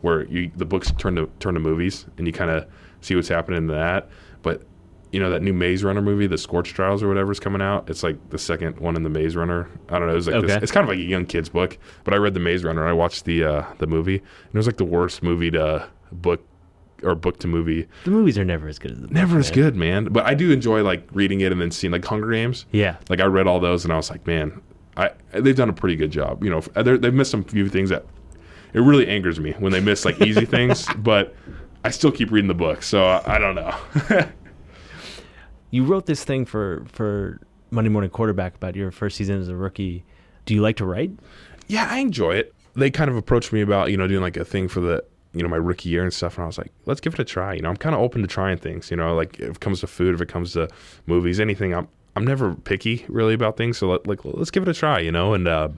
where 0.01 0.25
you 0.27 0.51
the 0.57 0.65
books 0.67 0.93
turn 0.99 1.17
to 1.17 1.31
turn 1.41 1.55
to 1.55 1.61
movies, 1.61 2.07
and 2.19 2.27
you 2.27 2.33
kind 2.33 2.51
of 2.51 2.67
see 3.01 3.15
what's 3.15 3.29
happening 3.29 3.59
in 3.59 3.67
that. 3.69 4.09
But 4.43 4.63
you 5.13 5.21
know 5.21 5.31
that 5.31 5.43
new 5.43 5.53
Maze 5.53 5.85
Runner 5.85 6.03
movie, 6.03 6.27
the 6.27 6.37
Scorch 6.39 6.71
Trials 6.75 7.03
or 7.03 7.09
whatever 7.09 7.31
is 7.31 7.39
coming 7.39 7.63
out. 7.63 7.89
It's 7.89 8.03
like 8.03 8.17
the 8.31 8.39
second 8.39 8.81
one 8.81 8.97
in 8.97 9.03
the 9.05 9.09
Maze 9.11 9.37
Runner. 9.37 9.69
I 9.89 9.99
don't 9.99 10.09
know. 10.09 10.17
It's 10.17 10.27
like 10.27 10.43
this, 10.43 10.51
Okay. 10.53 10.63
it's 10.63 10.73
kind 10.73 10.83
of 10.85 10.89
like 10.89 10.99
a 10.99 11.03
young 11.09 11.25
kid's 11.25 11.49
book. 11.49 11.79
But 12.03 12.15
I 12.15 12.17
read 12.17 12.35
the 12.35 12.41
Maze 12.41 12.65
Runner. 12.65 12.81
and 12.81 12.91
I 12.91 12.95
watched 12.95 13.25
the 13.25 13.45
uh, 13.45 13.65
the 13.79 13.87
movie, 13.87 14.17
and 14.17 14.25
it 14.53 14.57
was 14.57 14.67
like 14.67 14.77
the 14.79 14.85
worst 14.85 15.23
movie 15.23 15.51
to 15.53 15.89
book 16.11 16.45
or 17.05 17.15
book 17.15 17.39
to 17.41 17.47
movie. 17.49 17.87
The 18.05 18.11
movies 18.11 18.39
are 18.39 18.45
never 18.45 18.67
as 18.69 18.79
good 18.79 18.93
as 18.93 19.01
the 19.01 19.09
Never 19.09 19.37
books, 19.37 19.51
as 19.51 19.57
man. 19.57 19.65
good, 19.65 19.77
man. 19.77 20.05
But 20.07 20.27
I 20.27 20.35
do 20.35 20.51
enjoy 20.51 20.83
like 20.83 21.07
reading 21.13 21.41
it 21.41 21.53
and 21.53 21.61
then 21.61 21.71
seeing 21.71 21.93
like 21.93 22.05
Hunger 22.05 22.31
Games. 22.31 22.67
Yeah, 22.73 22.97
Like 23.09 23.21
I 23.21 23.25
read 23.27 23.47
all 23.47 23.61
those, 23.61 23.85
and 23.85 23.93
I 23.93 23.97
was 23.97 24.11
like, 24.11 24.27
man, 24.27 24.61
I 24.97 25.11
they've 25.33 25.57
done 25.57 25.69
a 25.69 25.73
pretty 25.75 25.97
good 25.97 26.11
job. 26.11 26.43
You 26.43 26.51
know, 26.51 26.61
they've 26.83 27.15
missed 27.15 27.31
some 27.31 27.45
few 27.45 27.69
things 27.69 27.91
that 27.91 28.05
it 28.73 28.81
really 28.81 29.07
angers 29.07 29.39
me 29.39 29.53
when 29.59 29.73
they 29.73 29.81
miss 29.81 30.05
like 30.05 30.21
easy 30.21 30.45
things. 30.57 30.87
But 30.99 31.35
I 31.85 31.91
still 31.91 32.11
keep 32.13 32.31
reading 32.33 32.49
the 32.49 32.55
book, 32.55 32.83
so 32.83 33.05
I, 33.05 33.37
I 33.37 33.39
don't 33.39 33.55
know. 33.55 33.77
you 35.71 35.85
wrote 35.85 36.07
this 36.07 36.25
thing 36.25 36.45
for 36.45 36.85
for 36.89 37.41
Monday 37.71 37.91
Morning 37.91 38.11
Quarterback 38.11 38.57
about 38.57 38.77
your 38.77 38.91
first 38.91 39.17
season 39.17 39.41
as 39.41 39.49
a 39.49 39.57
rookie. 39.57 40.05
Do 40.47 40.55
you 40.55 40.61
like 40.63 40.77
to 40.77 40.85
write? 40.87 41.13
yeah, 41.67 41.87
I 41.91 41.99
enjoy 41.99 42.33
it. 42.35 42.55
They 42.77 42.91
kind 42.91 43.09
of 43.11 43.17
approached 43.17 43.53
me 43.53 43.61
about 43.63 43.91
you 43.91 43.97
know 43.97 44.07
doing 44.07 44.21
like 44.23 44.37
a 44.37 44.45
thing 44.45 44.69
for 44.69 44.81
the 44.81 45.05
you 45.35 45.43
know 45.43 45.49
my 45.49 45.57
rookie 45.57 45.89
year 45.89 46.03
and 46.03 46.13
stuff, 46.13 46.37
and 46.37 46.45
I 46.45 46.47
was 46.47 46.59
like, 46.59 46.73
let's 46.87 47.01
give 47.01 47.15
it 47.15 47.19
a 47.21 47.25
try. 47.25 47.55
You 47.55 47.63
know, 47.63 47.69
I'm 47.69 47.77
kind 47.77 47.95
of 47.95 48.01
open 48.01 48.23
to 48.23 48.29
trying 48.29 48.59
things. 48.59 48.91
You 48.91 48.97
know, 48.97 49.15
like 49.15 49.39
if 49.41 49.57
it 49.57 49.61
comes 49.61 49.81
to 49.81 49.87
food, 49.87 50.15
if 50.15 50.21
it 50.21 50.29
comes 50.29 50.53
to 50.55 50.69
movies, 51.07 51.41
anything. 51.41 51.75
I'm 51.75 51.89
I'm 52.17 52.25
never 52.25 52.55
picky 52.55 53.05
really 53.09 53.35
about 53.35 53.57
things, 53.57 53.79
so 53.79 53.89
let, 53.89 54.07
like 54.07 54.25
let's 54.25 54.51
give 54.51 54.63
it 54.63 54.69
a 54.69 54.75
try. 54.75 55.01
You 55.01 55.13
know, 55.13 55.35
and 55.35 55.49
uh, 55.49 55.69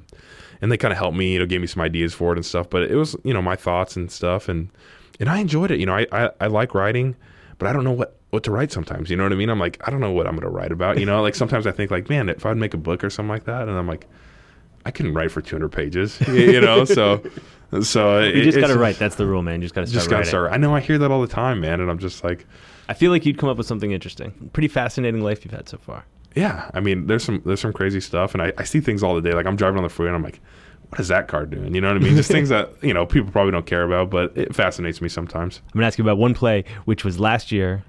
and 0.61 0.71
they 0.71 0.77
kind 0.77 0.93
of 0.93 0.99
helped 0.99 1.17
me. 1.17 1.33
You 1.33 1.39
know, 1.39 1.47
gave 1.47 1.61
me 1.61 1.67
some 1.67 1.83
ideas 1.83 2.15
for 2.15 2.33
it 2.33 2.39
and 2.39 2.45
stuff. 2.45 2.69
But 2.69 2.83
it 2.83 2.95
was 2.97 3.17
you 3.25 3.33
know 3.33 3.43
my 3.43 3.57
thoughts 3.57 3.97
and 3.97 4.11
stuff, 4.11 4.49
and 4.49 4.71
and 5.19 5.29
I 5.29 5.39
enjoyed 5.39 5.71
it. 5.71 5.81
You 5.81 5.87
know, 5.87 5.95
I 5.95 6.07
I, 6.13 6.31
I 6.41 6.47
like 6.49 6.75
writing, 6.75 7.17
but 7.59 7.69
I 7.69 7.73
don't 7.73 7.85
know 7.85 7.93
what 7.93 8.17
what 8.31 8.43
to 8.45 8.51
write 8.51 8.73
sometimes. 8.73 9.11
You 9.11 9.17
know 9.17 9.23
what 9.23 9.33
I 9.33 9.37
mean? 9.37 9.49
I'm 9.49 9.59
like 9.59 9.81
I 9.87 9.91
don't 9.91 10.01
know 10.01 10.13
what 10.13 10.27
I'm 10.27 10.39
to 10.41 10.49
write 10.49 10.73
about. 10.73 10.99
You 10.99 11.07
know, 11.07 11.23
like 11.23 11.35
sometimes 11.35 11.67
I 11.67 11.73
think 11.73 11.91
like 11.91 12.11
man, 12.11 12.29
if 12.29 12.45
I'd 12.45 12.57
make 12.59 12.75
a 12.75 12.79
book 12.79 13.03
or 13.03 13.11
something 13.11 13.31
like 13.31 13.45
that, 13.45 13.69
and 13.69 13.73
I'm 13.77 13.89
like. 13.89 14.07
I 14.85 14.93
couldn't 14.93 15.15
write 15.15 15.33
for 15.33 15.43
200 15.43 15.71
pages, 15.71 16.21
you 16.29 16.61
know. 16.61 16.85
so 16.85 17.21
So 17.83 18.21
You 18.21 18.41
it- 18.41 18.45
just 18.45 18.59
got 18.59 18.69
to 18.69 18.79
write. 18.79 18.99
That's 18.99 19.17
the 19.17 19.27
rule, 19.27 19.43
man. 19.43 19.61
You 19.61 19.65
just 19.67 19.75
got 19.75 19.87
to 19.87 19.93
Just 19.93 20.09
gotta 20.11 20.25
start. 20.25 20.53
I 20.53 20.57
know 20.57 20.75
I 20.75 20.81
hear 20.81 20.99
that 20.99 21.11
all 21.11 21.21
the 21.21 21.27
time, 21.27 21.61
man, 21.61 21.81
and 21.81 21.91
I'm 21.91 21.99
just 21.99 22.23
like, 22.25 22.47
I 22.89 22.95
feel 22.95 23.11
like 23.11 23.27
you'd 23.27 23.39
come 23.39 23.49
up 23.49 23.57
with 23.57 23.67
something 23.67 23.91
interesting. 23.93 24.51
Pretty 24.53 24.69
fascinating 24.69 25.21
life 25.21 25.45
you've 25.45 25.53
had 25.55 25.69
so 25.69 25.77
far. 25.79 26.05
yeah. 26.35 26.71
I 26.75 26.81
mean, 26.81 27.07
there's 27.07 27.25
some 27.25 27.43
there's 27.45 27.61
some 27.61 27.73
crazy 27.73 28.01
stuff, 28.01 28.35
and 28.35 28.43
I, 28.43 28.53
I 28.59 28.65
see 28.65 28.81
things 28.81 29.03
all 29.03 29.15
the 29.15 29.21
day. 29.21 29.33
Like 29.35 29.47
I'm 29.47 29.57
driving 29.57 29.79
on 29.79 29.83
the 29.83 29.89
freeway, 29.89 30.11
and 30.11 30.17
I'm 30.17 30.23
like, 30.23 30.41
what 30.91 31.01
is 31.01 31.09
that 31.09 31.27
car 31.27 31.45
doing? 31.47 31.75
You 31.75 31.81
know 31.81 31.89
what 31.89 31.97
I 31.97 32.01
mean? 32.01 32.15
Just 32.17 32.31
things 32.31 32.49
that 32.51 32.71
you 32.83 32.95
know 32.95 33.05
people 33.07 33.33
probably 33.33 33.51
don't 33.53 33.67
care 33.67 33.83
about, 33.83 34.11
but 34.11 34.37
it 34.39 34.55
fascinates 34.55 35.01
me 35.01 35.09
sometimes. 35.09 35.61
I'm 35.67 35.73
gonna 35.79 35.87
ask 35.89 35.99
you 35.99 36.05
about 36.05 36.19
one 36.19 36.35
play, 36.35 36.65
which 36.85 37.05
was 37.05 37.19
last 37.19 37.51
year. 37.51 37.83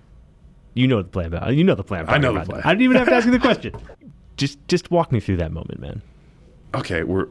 You 0.73 0.87
know 0.87 1.01
the 1.03 1.07
play 1.09 1.25
about. 1.25 1.53
You 1.55 1.63
know 1.63 1.75
the 1.75 1.83
play. 1.83 1.99
I'm 1.99 2.09
I 2.09 2.17
know 2.17 2.33
the 2.33 2.41
about. 2.41 2.49
play. 2.49 2.61
I 2.63 2.69
didn't 2.73 2.83
even 2.83 2.97
have 2.97 3.07
to 3.07 3.13
ask 3.15 3.25
you 3.25 3.31
the 3.31 3.39
question. 3.39 3.73
Just, 4.37 4.59
just 4.67 4.91
walk 4.91 5.11
me 5.11 5.19
through 5.19 5.37
that 5.37 5.51
moment, 5.51 5.79
man. 5.79 6.03
okay, 6.75 7.01
we're 7.01 7.25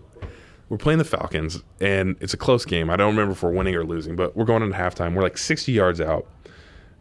we're 0.69 0.79
playing 0.79 0.99
the 0.99 1.05
Falcons, 1.05 1.63
and 1.81 2.17
it's 2.21 2.35
a 2.35 2.37
close 2.37 2.65
game. 2.65 2.91
I 2.91 2.97
don't 2.97 3.15
remember 3.15 3.33
if 3.33 3.43
we're 3.43 3.53
winning 3.53 3.75
or 3.77 3.85
losing, 3.85 4.17
but 4.17 4.37
we're 4.37 4.45
going 4.45 4.63
into 4.63 4.77
halftime. 4.77 5.15
We're 5.15 5.23
like 5.23 5.39
60 5.39 5.71
yards 5.71 6.01
out, 6.01 6.27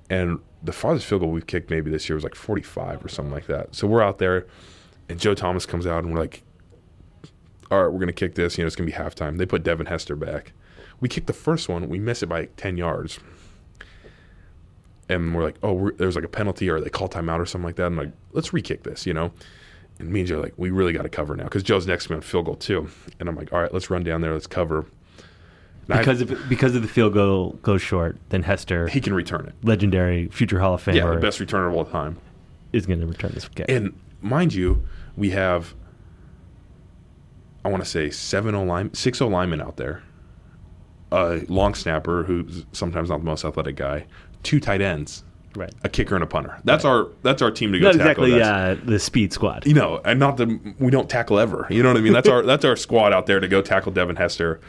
and 0.10 0.40
the 0.62 0.72
farthest 0.72 1.08
field 1.08 1.22
goal 1.22 1.32
we've 1.32 1.48
kicked 1.48 1.70
maybe 1.70 1.90
this 1.90 2.08
year 2.08 2.16
was 2.16 2.24
like 2.24 2.36
45 2.36 3.04
or 3.04 3.08
something 3.08 3.34
like 3.34 3.48
that. 3.48 3.74
So 3.76 3.88
we're 3.88 4.04
out 4.04 4.20
there, 4.20 4.46
and 5.10 5.20
Joe 5.20 5.34
Thomas 5.34 5.66
comes 5.66 5.88
out, 5.88 6.04
and 6.04 6.14
we're 6.14 6.20
like, 6.20 6.44
"All 7.72 7.84
right, 7.84 7.92
we're 7.92 8.00
gonna 8.00 8.14
kick 8.14 8.36
this. 8.36 8.58
You 8.58 8.64
know, 8.64 8.68
it's 8.68 8.76
gonna 8.76 8.88
be 8.88 8.94
halftime." 8.94 9.38
They 9.38 9.46
put 9.46 9.64
Devin 9.64 9.88
Hester 9.88 10.16
back. 10.16 10.54
We 11.00 11.10
kick 11.10 11.26
the 11.26 11.34
first 11.34 11.68
one, 11.68 11.90
we 11.90 12.00
miss 12.00 12.24
it 12.24 12.28
by 12.28 12.42
like 12.42 12.56
10 12.56 12.78
yards, 12.78 13.20
and 15.10 15.34
we're 15.36 15.44
like, 15.44 15.58
"Oh, 15.64 15.90
there's 15.98 16.16
like 16.16 16.24
a 16.24 16.30
penalty, 16.30 16.70
or 16.70 16.80
they 16.80 16.90
call 16.90 17.10
timeout 17.10 17.40
or 17.40 17.46
something 17.46 17.66
like 17.66 17.76
that." 17.78 17.88
I'm 17.88 17.98
like, 17.98 18.12
"Let's 18.32 18.54
re-kick 18.54 18.84
this," 18.84 19.06
you 19.06 19.14
know. 19.14 19.32
And 20.00 20.10
me 20.10 20.20
and 20.22 20.28
Joe 20.28 20.40
are 20.40 20.42
like, 20.44 20.54
we 20.58 20.72
really 20.72 20.92
got 20.94 21.04
to 21.04 21.10
cover 21.10 21.36
now 21.36 21.46
because 21.46 21.64
Joe's 21.64 21.88
next 21.88 22.06
to 22.06 22.12
me 22.12 22.16
on 22.18 22.22
field 22.22 22.46
goal 22.46 22.56
too. 22.56 22.90
And 23.20 23.30
I'm 23.30 23.36
like, 23.36 23.54
all 23.54 23.62
right, 23.62 23.74
let's 23.74 23.90
run 23.90 24.04
down 24.04 24.22
there, 24.22 24.34
let's 24.34 24.48
cover. 24.48 24.86
And 25.88 26.00
Because 26.00 26.20
of 26.22 26.50
because 26.50 26.76
of 26.76 26.82
the 26.82 26.88
field 26.88 27.14
goal 27.14 27.52
goes 27.62 27.82
short, 27.82 28.18
then 28.30 28.44
Hester, 28.44 28.88
he 28.88 29.00
can 29.00 29.14
return 29.14 29.46
it. 29.46 29.54
legendary 29.66 30.28
future 30.30 30.60
Hall 30.60 30.74
of 30.74 30.84
Famer, 30.84 30.96
Yeah, 30.96 31.10
the 31.12 31.18
best 31.18 31.40
returner 31.40 31.70
of 31.70 31.76
all 31.76 31.86
time. 31.86 32.18
is 32.74 32.86
going 32.86 33.00
to 33.00 33.06
return 33.08 33.32
this 33.34 33.48
kick. 33.48 33.68
And 33.70 33.94
mind 34.22 34.54
you, 34.54 34.84
we 35.16 35.30
have, 35.30 35.74
I 37.64 37.70
want 37.70 37.84
to 37.84 37.90
say 37.90 38.10
seven 38.10 38.54
O 38.56 38.64
line, 38.64 38.94
six 38.94 39.22
O 39.22 39.28
linemen 39.28 39.62
out 39.62 39.78
there. 39.78 40.04
A 41.12 41.42
long 41.48 41.74
snapper 41.76 42.24
who's 42.24 42.66
sometimes 42.74 43.10
not 43.10 43.20
the 43.20 43.26
most 43.26 43.46
athletic 43.46 43.76
guy. 43.76 44.08
Two 44.44 44.60
tight 44.60 44.82
ends, 44.82 45.24
right. 45.56 45.74
a 45.84 45.90
kicker 45.90 46.16
and 46.16 46.24
a 46.24 46.28
punter. 46.28 46.60
That's 46.64 46.86
our 46.86 47.08
that's 47.24 47.42
our 47.42 47.52
team 47.52 47.72
to 47.74 47.80
go 47.80 47.92
Not 47.92 47.98
tackle. 48.06 48.26
exactly 48.26 48.32
That's- 48.32 48.80
uh, 48.80 48.82
the 48.86 49.00
speed 49.00 49.34
squad. 49.34 49.66
you 49.66 49.74
know, 49.74 50.02
and 50.06 50.20
not 50.20 50.38
the 50.38 50.60
we 50.80 50.92
don't 50.92 51.10
tackle 51.10 51.40
ever. 51.40 51.68
You 51.70 51.84
know 51.84 51.90
what 51.90 51.98
I 51.98 52.02
mean? 52.02 52.14
That's 52.14 52.30
our 52.30 52.42
that's 52.46 52.66
our 52.66 52.76
squad 52.76 53.14
out 53.14 53.26
there 53.26 53.40
to 53.40 53.48
go 53.48 53.62
tackle 53.62 53.92
Devin 53.92 54.16
Hester. 54.16 54.60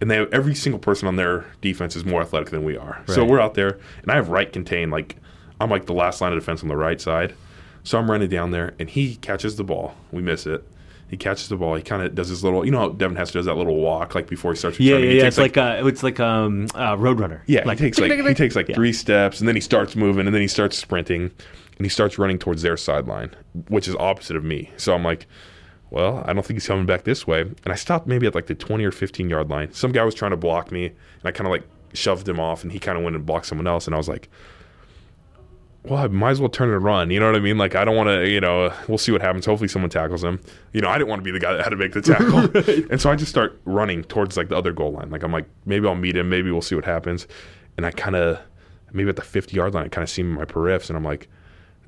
And 0.00 0.10
they 0.10 0.16
have 0.16 0.32
every 0.32 0.54
single 0.54 0.78
person 0.78 1.06
on 1.08 1.16
their 1.16 1.44
defense 1.60 1.94
is 1.94 2.04
more 2.06 2.22
athletic 2.22 2.48
than 2.50 2.64
we 2.64 2.76
are. 2.76 3.02
So 3.06 3.24
we're 3.24 3.40
out 3.40 3.54
there 3.54 3.78
and 4.02 4.10
I 4.10 4.14
have 4.14 4.30
right 4.30 4.50
contain 4.50 4.90
like 4.90 5.16
I'm 5.60 5.68
like 5.68 5.84
the 5.86 5.92
last 5.92 6.20
line 6.22 6.32
of 6.32 6.38
defense 6.38 6.62
on 6.62 6.68
the 6.68 6.76
right 6.76 7.00
side. 7.00 7.34
So 7.82 7.98
I'm 7.98 8.10
running 8.10 8.28
down 8.30 8.50
there 8.50 8.74
and 8.78 8.88
he 8.88 9.16
catches 9.16 9.56
the 9.56 9.64
ball. 9.64 9.94
We 10.10 10.22
miss 10.22 10.46
it. 10.46 10.64
He 11.10 11.16
catches 11.16 11.48
the 11.48 11.56
ball. 11.56 11.74
He 11.74 11.82
kind 11.82 12.02
of 12.02 12.14
does 12.14 12.28
his 12.28 12.44
little, 12.44 12.64
you 12.64 12.70
know, 12.70 12.78
how 12.78 12.88
Devin 12.90 13.16
Hester 13.16 13.40
does 13.40 13.46
that 13.46 13.56
little 13.56 13.76
walk 13.76 14.14
like 14.14 14.28
before 14.28 14.52
he 14.52 14.56
starts 14.58 14.78
Yeah, 14.78 14.94
returning. 14.94 15.08
yeah, 15.08 15.12
He 15.14 15.18
yeah. 15.20 15.26
It's 15.26 15.38
like, 15.38 15.56
uh, 15.56 15.82
it's 15.84 16.02
like 16.04 16.20
um, 16.20 16.66
uh, 16.74 16.96
Roadrunner. 16.96 17.40
yeah, 17.46 17.64
like 17.64 17.78
he 17.80 17.86
takes 17.90 17.98
like 17.98 18.12
he 18.28 18.34
takes 18.34 18.54
like 18.54 18.68
Yeah. 18.68 18.76
three 18.76 18.92
steps, 18.92 19.40
and 19.40 19.48
then 19.48 19.56
he 19.56 19.60
starts 19.60 19.96
moving, 19.96 20.26
and 20.26 20.34
then 20.34 20.40
he 20.40 20.46
starts 20.48 20.78
sprinting, 20.78 21.22
and 21.22 21.84
he 21.84 21.88
starts 21.88 22.16
running 22.16 22.38
towards 22.38 22.62
their 22.62 22.76
sideline, 22.76 23.34
which 23.68 23.88
is 23.88 23.96
opposite 23.96 24.36
of 24.36 24.44
me. 24.44 24.70
So 24.76 24.94
I'm 24.94 25.02
like, 25.02 25.26
well, 25.90 26.22
I 26.26 26.32
don't 26.32 26.46
think 26.46 26.54
he's 26.60 26.68
coming 26.68 26.86
back 26.86 27.02
this 27.02 27.26
way. 27.26 27.40
And 27.40 27.56
I 27.66 27.74
stopped 27.74 28.06
maybe 28.06 28.28
at 28.28 28.34
like 28.36 28.46
the 28.46 28.54
20 28.54 28.84
or 28.84 28.92
15 28.92 29.28
yard 29.28 29.50
line. 29.50 29.72
Some 29.72 29.90
guy 29.90 30.04
was 30.04 30.14
trying 30.14 30.30
to 30.30 30.36
block 30.36 30.70
me, 30.70 30.86
and 30.86 30.94
I 31.24 31.32
kind 31.32 31.48
of 31.48 31.50
like 31.50 31.64
shoved 31.92 32.28
him 32.28 32.38
off, 32.38 32.62
and 32.62 32.70
he 32.70 32.78
kind 32.78 32.96
of 32.96 33.02
went 33.02 33.16
and 33.16 33.26
blocked 33.26 33.46
someone 33.46 33.66
else, 33.66 33.86
and 33.86 33.94
I 33.96 33.98
was 33.98 34.08
like. 34.08 34.28
Well, 35.84 35.98
I 36.04 36.08
might 36.08 36.32
as 36.32 36.40
well 36.40 36.50
turn 36.50 36.70
and 36.70 36.84
run. 36.84 37.10
You 37.10 37.20
know 37.20 37.26
what 37.26 37.36
I 37.36 37.40
mean? 37.40 37.56
Like, 37.56 37.74
I 37.74 37.86
don't 37.86 37.96
want 37.96 38.08
to, 38.08 38.28
you 38.28 38.40
know, 38.40 38.72
we'll 38.86 38.98
see 38.98 39.12
what 39.12 39.22
happens. 39.22 39.46
Hopefully, 39.46 39.68
someone 39.68 39.88
tackles 39.90 40.22
him. 40.22 40.38
You 40.72 40.82
know, 40.82 40.88
I 40.88 40.98
didn't 40.98 41.08
want 41.08 41.20
to 41.20 41.24
be 41.24 41.30
the 41.30 41.40
guy 41.40 41.54
that 41.54 41.62
had 41.64 41.70
to 41.70 41.76
make 41.76 41.92
the 41.92 42.02
tackle. 42.02 42.50
And 42.90 43.00
so 43.00 43.10
I 43.10 43.16
just 43.16 43.30
start 43.30 43.58
running 43.64 44.04
towards 44.04 44.36
like 44.36 44.50
the 44.50 44.56
other 44.56 44.72
goal 44.72 44.92
line. 44.92 45.10
Like, 45.10 45.22
I'm 45.22 45.32
like, 45.32 45.46
maybe 45.64 45.86
I'll 45.86 45.94
meet 45.94 46.16
him. 46.16 46.28
Maybe 46.28 46.50
we'll 46.50 46.60
see 46.60 46.74
what 46.74 46.84
happens. 46.84 47.26
And 47.78 47.86
I 47.86 47.92
kind 47.92 48.14
of, 48.14 48.38
maybe 48.92 49.08
at 49.08 49.16
the 49.16 49.22
50 49.22 49.56
yard 49.56 49.72
line, 49.72 49.86
I 49.86 49.88
kind 49.88 50.02
of 50.02 50.10
see 50.10 50.20
him 50.20 50.32
in 50.32 50.34
my 50.36 50.44
periffs. 50.44 50.88
And 50.88 50.98
I'm 50.98 51.04
like, 51.04 51.28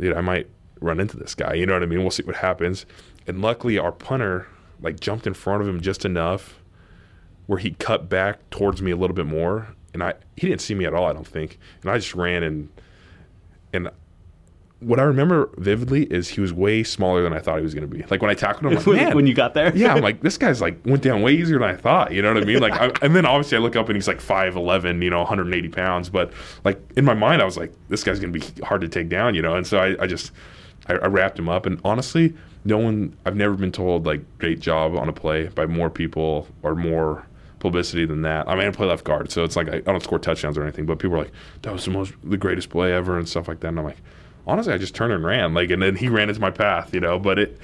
dude, 0.01 0.17
I 0.17 0.23
might 0.23 0.49
run 0.81 0.99
into 0.99 1.19
this 1.19 1.35
guy. 1.35 1.53
You 1.53 1.67
know 1.67 1.75
what 1.75 1.83
I 1.83 1.87
mean? 1.87 2.01
We'll 2.01 2.11
see 2.11 2.23
what 2.23 2.37
happens. 2.37 2.87
And 3.27 3.43
luckily, 3.43 3.79
our 3.79 3.93
punter 3.93 4.47
like 4.81 5.01
jumped 5.01 5.27
in 5.27 5.35
front 5.35 5.63
of 5.63 5.69
him 5.69 5.81
just 5.81 6.05
enough 6.05 6.61
where 7.47 7.59
he 7.59 7.73
cut 7.73 8.09
back 8.09 8.49
towards 8.51 8.81
me 8.81 8.91
a 8.91 8.97
little 8.97 9.15
bit 9.15 9.27
more. 9.27 9.69
And 9.93 10.03
I, 10.03 10.15
he 10.37 10.49
didn't 10.49 10.63
see 10.63 10.75
me 10.75 10.87
at 10.87 10.95
all, 10.95 11.05
I 11.07 11.13
don't 11.13 11.27
think. 11.27 11.59
And 11.83 11.91
I 11.91 11.99
just 11.99 12.15
ran 12.15 12.43
and, 12.43 12.69
and 13.73 13.91
what 14.83 14.99
I 14.99 15.05
remember 15.05 15.49
vividly 15.59 16.05
is 16.05 16.29
he 16.29 16.41
was 16.41 16.53
way 16.53 16.83
smaller 16.83 17.23
than 17.23 17.33
I 17.33 17.39
thought 17.39 17.57
he 17.57 17.63
was 17.63 17.75
going 17.75 17.89
to 17.89 17.97
be. 17.97 18.03
Like 18.11 18.21
when 18.21 18.31
I 18.31 18.35
tackled 18.35 18.65
him, 18.65 18.77
I'm 18.79 18.85
like, 18.93 18.97
man, 18.97 19.15
when 19.15 19.27
you 19.27 19.35
got 19.35 19.55
there. 19.55 19.75
yeah, 19.77 19.95
I'm 19.95 20.03
like, 20.03 20.21
this 20.23 20.37
guy's 20.37 20.61
like 20.61 20.79
went 20.85 21.03
down 21.03 21.23
way 21.23 21.33
easier 21.35 21.59
than 21.59 21.69
I 21.69 21.77
thought. 21.77 22.13
You 22.13 22.23
know 22.23 22.35
what 22.35 22.43
I 22.43 22.47
mean? 22.47 22.61
Like, 22.61 22.73
I, 22.73 22.91
and 23.03 23.15
then 23.15 23.25
obviously 23.25 23.59
I 23.59 23.61
look 23.61 23.77
up 23.77 23.89
and 23.89 23.97
he's 23.97 24.09
like 24.09 24.21
5'11, 24.21 25.03
you 25.03 25.11
know, 25.11 25.19
180 25.19 25.69
pounds. 25.69 26.09
But 26.09 26.33
like 26.65 26.81
in 26.97 27.05
my 27.05 27.15
mind, 27.15 27.41
I 27.41 27.45
was 27.45 27.57
like, 27.57 27.73
this 27.89 28.03
guy's 28.03 28.19
gonna 28.19 28.33
be 28.33 28.43
hard 28.65 28.81
to 28.81 28.89
take 28.89 29.09
down, 29.09 29.35
you 29.35 29.43
know. 29.43 29.55
And 29.55 29.67
so 29.67 29.79
I, 29.79 30.03
I 30.03 30.07
just 30.07 30.33
I, 30.89 30.95
I 30.95 31.07
wrapped 31.07 31.39
him 31.39 31.49
up. 31.49 31.65
And 31.65 31.81
honestly, 31.85 32.35
no 32.65 32.79
one 32.79 33.17
I've 33.25 33.37
never 33.37 33.55
been 33.55 33.73
told 33.73 34.05
like 34.07 34.21
great 34.39 34.61
job 34.61 34.97
on 34.97 35.09
a 35.09 35.13
play 35.13 35.47
by 35.49 35.67
more 35.67 35.91
people 35.91 36.49
or 36.63 36.75
more 36.75 37.27
publicity 37.63 38.05
than 38.05 38.21
that. 38.23 38.47
I 38.49 38.55
mean, 38.55 38.67
I 38.67 38.71
play 38.73 38.87
left 38.87 39.05
guard, 39.05 39.31
so 39.33 39.43
it's 39.45 39.57
like 39.57 39.69
I, 39.69 39.77
I 39.77 39.81
don't 39.81 40.03
score 40.03 40.19
touchdowns 40.19 40.59
or 40.59 40.63
anything. 40.63 40.85
But 40.85 40.99
people 40.99 41.17
are 41.17 41.21
like, 41.21 41.33
that 41.63 41.73
was 41.73 41.85
the 41.87 41.91
most 41.93 42.13
the 42.23 42.37
greatest 42.37 42.69
play 42.69 42.93
ever 42.93 43.17
and 43.19 43.27
stuff 43.27 43.49
like 43.49 43.61
that. 43.61 43.69
And 43.69 43.79
I'm 43.79 43.85
like, 43.87 43.97
honestly, 44.47 44.75
I 44.75 44.79
just 44.79 44.95
turned 44.95 45.13
and 45.15 45.25
ran. 45.25 45.55
Like, 45.55 45.71
and 45.71 45.81
then 45.83 45.97
he 45.97 46.09
ran 46.09 46.29
into 46.29 46.41
my 46.41 46.51
path, 46.51 46.93
you 46.93 47.01
know. 47.01 47.19
But 47.19 47.39
it, 47.39 47.59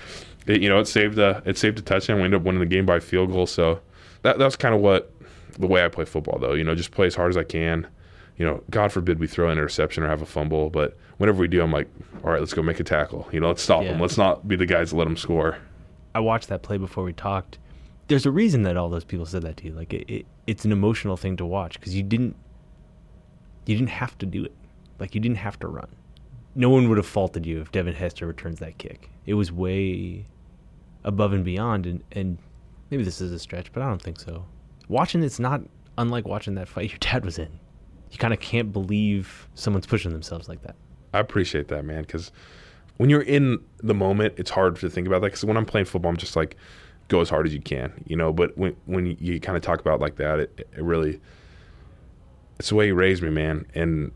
it 0.46 0.62
you 0.62 0.68
know, 0.70 0.78
it 0.78 0.86
saved 0.88 1.18
a 1.18 1.42
it 1.44 1.58
saved 1.58 1.78
a 1.78 1.82
touchdown. 1.82 2.16
We 2.18 2.24
ended 2.24 2.40
up 2.40 2.46
winning 2.46 2.60
the 2.60 2.66
game 2.66 2.86
by 2.86 3.00
field 3.00 3.30
goal. 3.32 3.46
So 3.46 3.80
that 4.22 4.38
that's 4.38 4.56
kind 4.56 4.74
of 4.74 4.80
what 4.80 5.12
the 5.58 5.66
way 5.66 5.84
I 5.84 5.88
play 5.88 6.04
football, 6.06 6.38
though. 6.38 6.54
You 6.54 6.64
know, 6.64 6.74
just 6.74 6.92
play 6.92 7.06
as 7.06 7.14
hard 7.16 7.30
as 7.30 7.36
I 7.36 7.44
can. 7.44 7.86
You 8.36 8.46
know, 8.46 8.62
God 8.70 8.92
forbid 8.92 9.18
we 9.18 9.26
throw 9.26 9.46
an 9.50 9.58
interception 9.58 10.04
or 10.04 10.08
have 10.08 10.22
a 10.22 10.26
fumble, 10.26 10.70
but 10.70 10.96
whenever 11.16 11.40
we 11.40 11.48
do, 11.48 11.60
I'm 11.60 11.72
like, 11.72 11.88
all 12.22 12.30
right, 12.30 12.38
let's 12.38 12.54
go 12.54 12.62
make 12.62 12.78
a 12.78 12.84
tackle. 12.84 13.28
You 13.32 13.40
know, 13.40 13.48
let's 13.48 13.60
stop 13.62 13.82
Yeah. 13.82 13.90
them. 13.90 14.00
Let's 14.00 14.16
not 14.16 14.46
be 14.46 14.54
the 14.54 14.64
guys 14.66 14.90
that 14.90 14.96
let 14.96 15.04
them 15.06 15.16
score. 15.16 15.58
I 16.14 16.20
watched 16.20 16.48
that 16.48 16.62
play 16.62 16.78
before 16.78 17.02
we 17.02 17.12
talked. 17.12 17.58
There's 18.08 18.26
a 18.26 18.30
reason 18.30 18.62
that 18.62 18.76
all 18.76 18.88
those 18.88 19.04
people 19.04 19.26
said 19.26 19.42
that 19.42 19.58
to 19.58 19.66
you. 19.66 19.72
Like 19.72 19.92
it, 19.92 20.10
it 20.10 20.26
it's 20.46 20.64
an 20.64 20.72
emotional 20.72 21.16
thing 21.16 21.36
to 21.36 21.46
watch 21.46 21.78
because 21.78 21.94
you 21.94 22.02
didn't 22.02 22.36
you 23.66 23.76
didn't 23.76 23.90
have 23.90 24.16
to 24.18 24.26
do 24.26 24.44
it. 24.44 24.54
Like 24.98 25.14
you 25.14 25.20
didn't 25.20 25.36
have 25.38 25.58
to 25.60 25.68
run. 25.68 25.88
No 26.54 26.70
one 26.70 26.88
would 26.88 26.96
have 26.96 27.06
faulted 27.06 27.46
you 27.46 27.60
if 27.60 27.70
Devin 27.70 27.94
Hester 27.94 28.26
returns 28.26 28.58
that 28.60 28.78
kick. 28.78 29.10
It 29.26 29.34
was 29.34 29.52
way 29.52 30.26
above 31.04 31.32
and 31.32 31.44
beyond, 31.44 31.86
and 31.86 32.02
and 32.12 32.38
maybe 32.90 33.04
this 33.04 33.20
is 33.20 33.30
a 33.30 33.38
stretch, 33.38 33.72
but 33.72 33.82
I 33.82 33.88
don't 33.88 34.02
think 34.02 34.18
so. 34.18 34.44
Watching 34.88 35.22
it's 35.22 35.38
not 35.38 35.60
unlike 35.98 36.26
watching 36.26 36.54
that 36.54 36.68
fight 36.68 36.90
your 36.90 36.98
dad 36.98 37.24
was 37.24 37.38
in. 37.38 37.50
You 38.10 38.16
kind 38.16 38.32
of 38.32 38.40
can't 38.40 38.72
believe 38.72 39.48
someone's 39.54 39.86
pushing 39.86 40.12
themselves 40.12 40.48
like 40.48 40.62
that. 40.62 40.76
I 41.12 41.18
appreciate 41.18 41.68
that, 41.68 41.84
man, 41.84 42.02
because 42.02 42.32
when 42.96 43.10
you're 43.10 43.22
in 43.22 43.58
the 43.78 43.94
moment, 43.94 44.34
it's 44.38 44.50
hard 44.50 44.76
to 44.76 44.88
think 44.88 45.06
about 45.06 45.20
that. 45.20 45.28
Because 45.28 45.44
when 45.44 45.56
I'm 45.56 45.66
playing 45.66 45.86
football, 45.86 46.10
I'm 46.10 46.16
just 46.16 46.36
like, 46.36 46.56
go 47.08 47.20
as 47.20 47.30
hard 47.30 47.46
as 47.46 47.54
you 47.54 47.60
can, 47.60 47.92
you 48.06 48.16
know. 48.16 48.32
But 48.32 48.56
when 48.56 48.76
when 48.86 49.16
you, 49.18 49.40
kind 49.40 49.56
of 49.56 49.62
talk 49.62 49.80
about 49.80 49.96
it 49.96 50.00
like 50.00 50.16
that, 50.16 50.40
it, 50.40 50.68
it 50.76 50.82
really, 50.82 51.20
it's 52.58 52.68
the 52.68 52.74
way 52.74 52.86
he 52.86 52.92
raised 52.92 53.22
me, 53.22 53.30
man, 53.30 53.66
and 53.74 54.12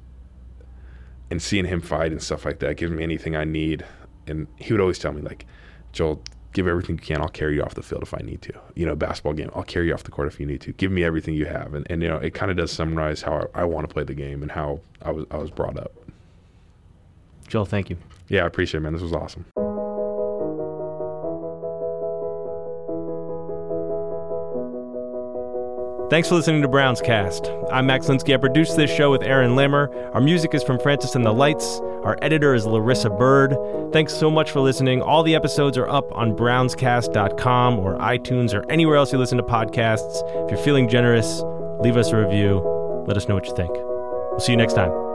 and 1.30 1.42
seeing 1.42 1.64
him 1.64 1.80
fight 1.80 2.12
and 2.12 2.22
stuff 2.22 2.44
like 2.44 2.58
that 2.60 2.76
gives 2.76 2.92
me 2.92 3.02
anything 3.02 3.34
I 3.34 3.44
need. 3.44 3.84
And 4.26 4.46
he 4.56 4.72
would 4.72 4.80
always 4.80 4.98
tell 4.98 5.12
me 5.12 5.22
like, 5.22 5.46
Joel, 5.92 6.22
give 6.52 6.68
everything 6.68 6.96
you 6.96 7.02
can. 7.02 7.20
I'll 7.20 7.28
carry 7.28 7.56
you 7.56 7.62
off 7.62 7.74
the 7.74 7.82
field 7.82 8.02
if 8.02 8.14
I 8.14 8.18
need 8.18 8.42
to. 8.42 8.52
You 8.74 8.86
know, 8.86 8.94
basketball 8.94 9.32
game, 9.32 9.50
I'll 9.54 9.62
carry 9.62 9.86
you 9.88 9.94
off 9.94 10.04
the 10.04 10.10
court 10.10 10.28
if 10.28 10.38
you 10.38 10.46
need 10.46 10.60
to. 10.60 10.72
Give 10.72 10.92
me 10.92 11.02
everything 11.02 11.34
you 11.34 11.46
have. 11.46 11.74
And 11.74 11.86
and 11.90 12.02
you 12.02 12.08
know, 12.08 12.18
it 12.18 12.34
kind 12.34 12.50
of 12.50 12.56
does 12.56 12.70
summarize 12.70 13.22
how 13.22 13.48
I, 13.54 13.62
I 13.62 13.64
want 13.64 13.88
to 13.88 13.92
play 13.92 14.04
the 14.04 14.14
game 14.14 14.42
and 14.42 14.52
how 14.52 14.80
I 15.00 15.10
was 15.10 15.24
I 15.30 15.38
was 15.38 15.50
brought 15.50 15.78
up. 15.78 15.92
Joel, 17.48 17.64
thank 17.64 17.90
you. 17.90 17.96
Yeah, 18.28 18.44
I 18.44 18.46
appreciate 18.46 18.78
it, 18.78 18.82
man. 18.82 18.92
This 18.92 19.02
was 19.02 19.12
awesome. 19.12 19.44
Thanks 26.12 26.28
for 26.28 26.34
listening 26.34 26.60
to 26.60 26.68
Browns 26.68 27.00
Cast. 27.00 27.50
I'm 27.72 27.86
Max 27.86 28.04
Linsky. 28.04 28.34
I 28.34 28.36
produced 28.36 28.76
this 28.76 28.94
show 28.94 29.10
with 29.10 29.22
Aaron 29.22 29.52
Lammer. 29.52 29.88
Our 30.14 30.20
music 30.20 30.52
is 30.52 30.62
from 30.62 30.78
Francis 30.78 31.14
and 31.14 31.24
the 31.24 31.32
Lights. 31.32 31.80
Our 32.04 32.18
editor 32.20 32.54
is 32.54 32.66
Larissa 32.66 33.08
Bird. 33.08 33.56
Thanks 33.94 34.12
so 34.12 34.30
much 34.30 34.50
for 34.50 34.60
listening. 34.60 35.00
All 35.00 35.22
the 35.22 35.34
episodes 35.34 35.78
are 35.78 35.88
up 35.88 36.12
on 36.12 36.36
brownscast.com 36.36 37.78
or 37.78 37.96
iTunes 37.96 38.52
or 38.52 38.70
anywhere 38.70 38.96
else 38.96 39.10
you 39.10 39.18
listen 39.18 39.38
to 39.38 39.44
podcasts. 39.44 40.20
If 40.44 40.50
you're 40.50 40.62
feeling 40.62 40.86
generous, 40.86 41.40
leave 41.80 41.96
us 41.96 42.10
a 42.10 42.18
review. 42.18 42.58
Let 43.08 43.16
us 43.16 43.26
know 43.26 43.34
what 43.34 43.46
you 43.46 43.56
think. 43.56 43.70
We'll 43.72 44.40
see 44.40 44.52
you 44.52 44.58
next 44.58 44.74
time. 44.74 45.11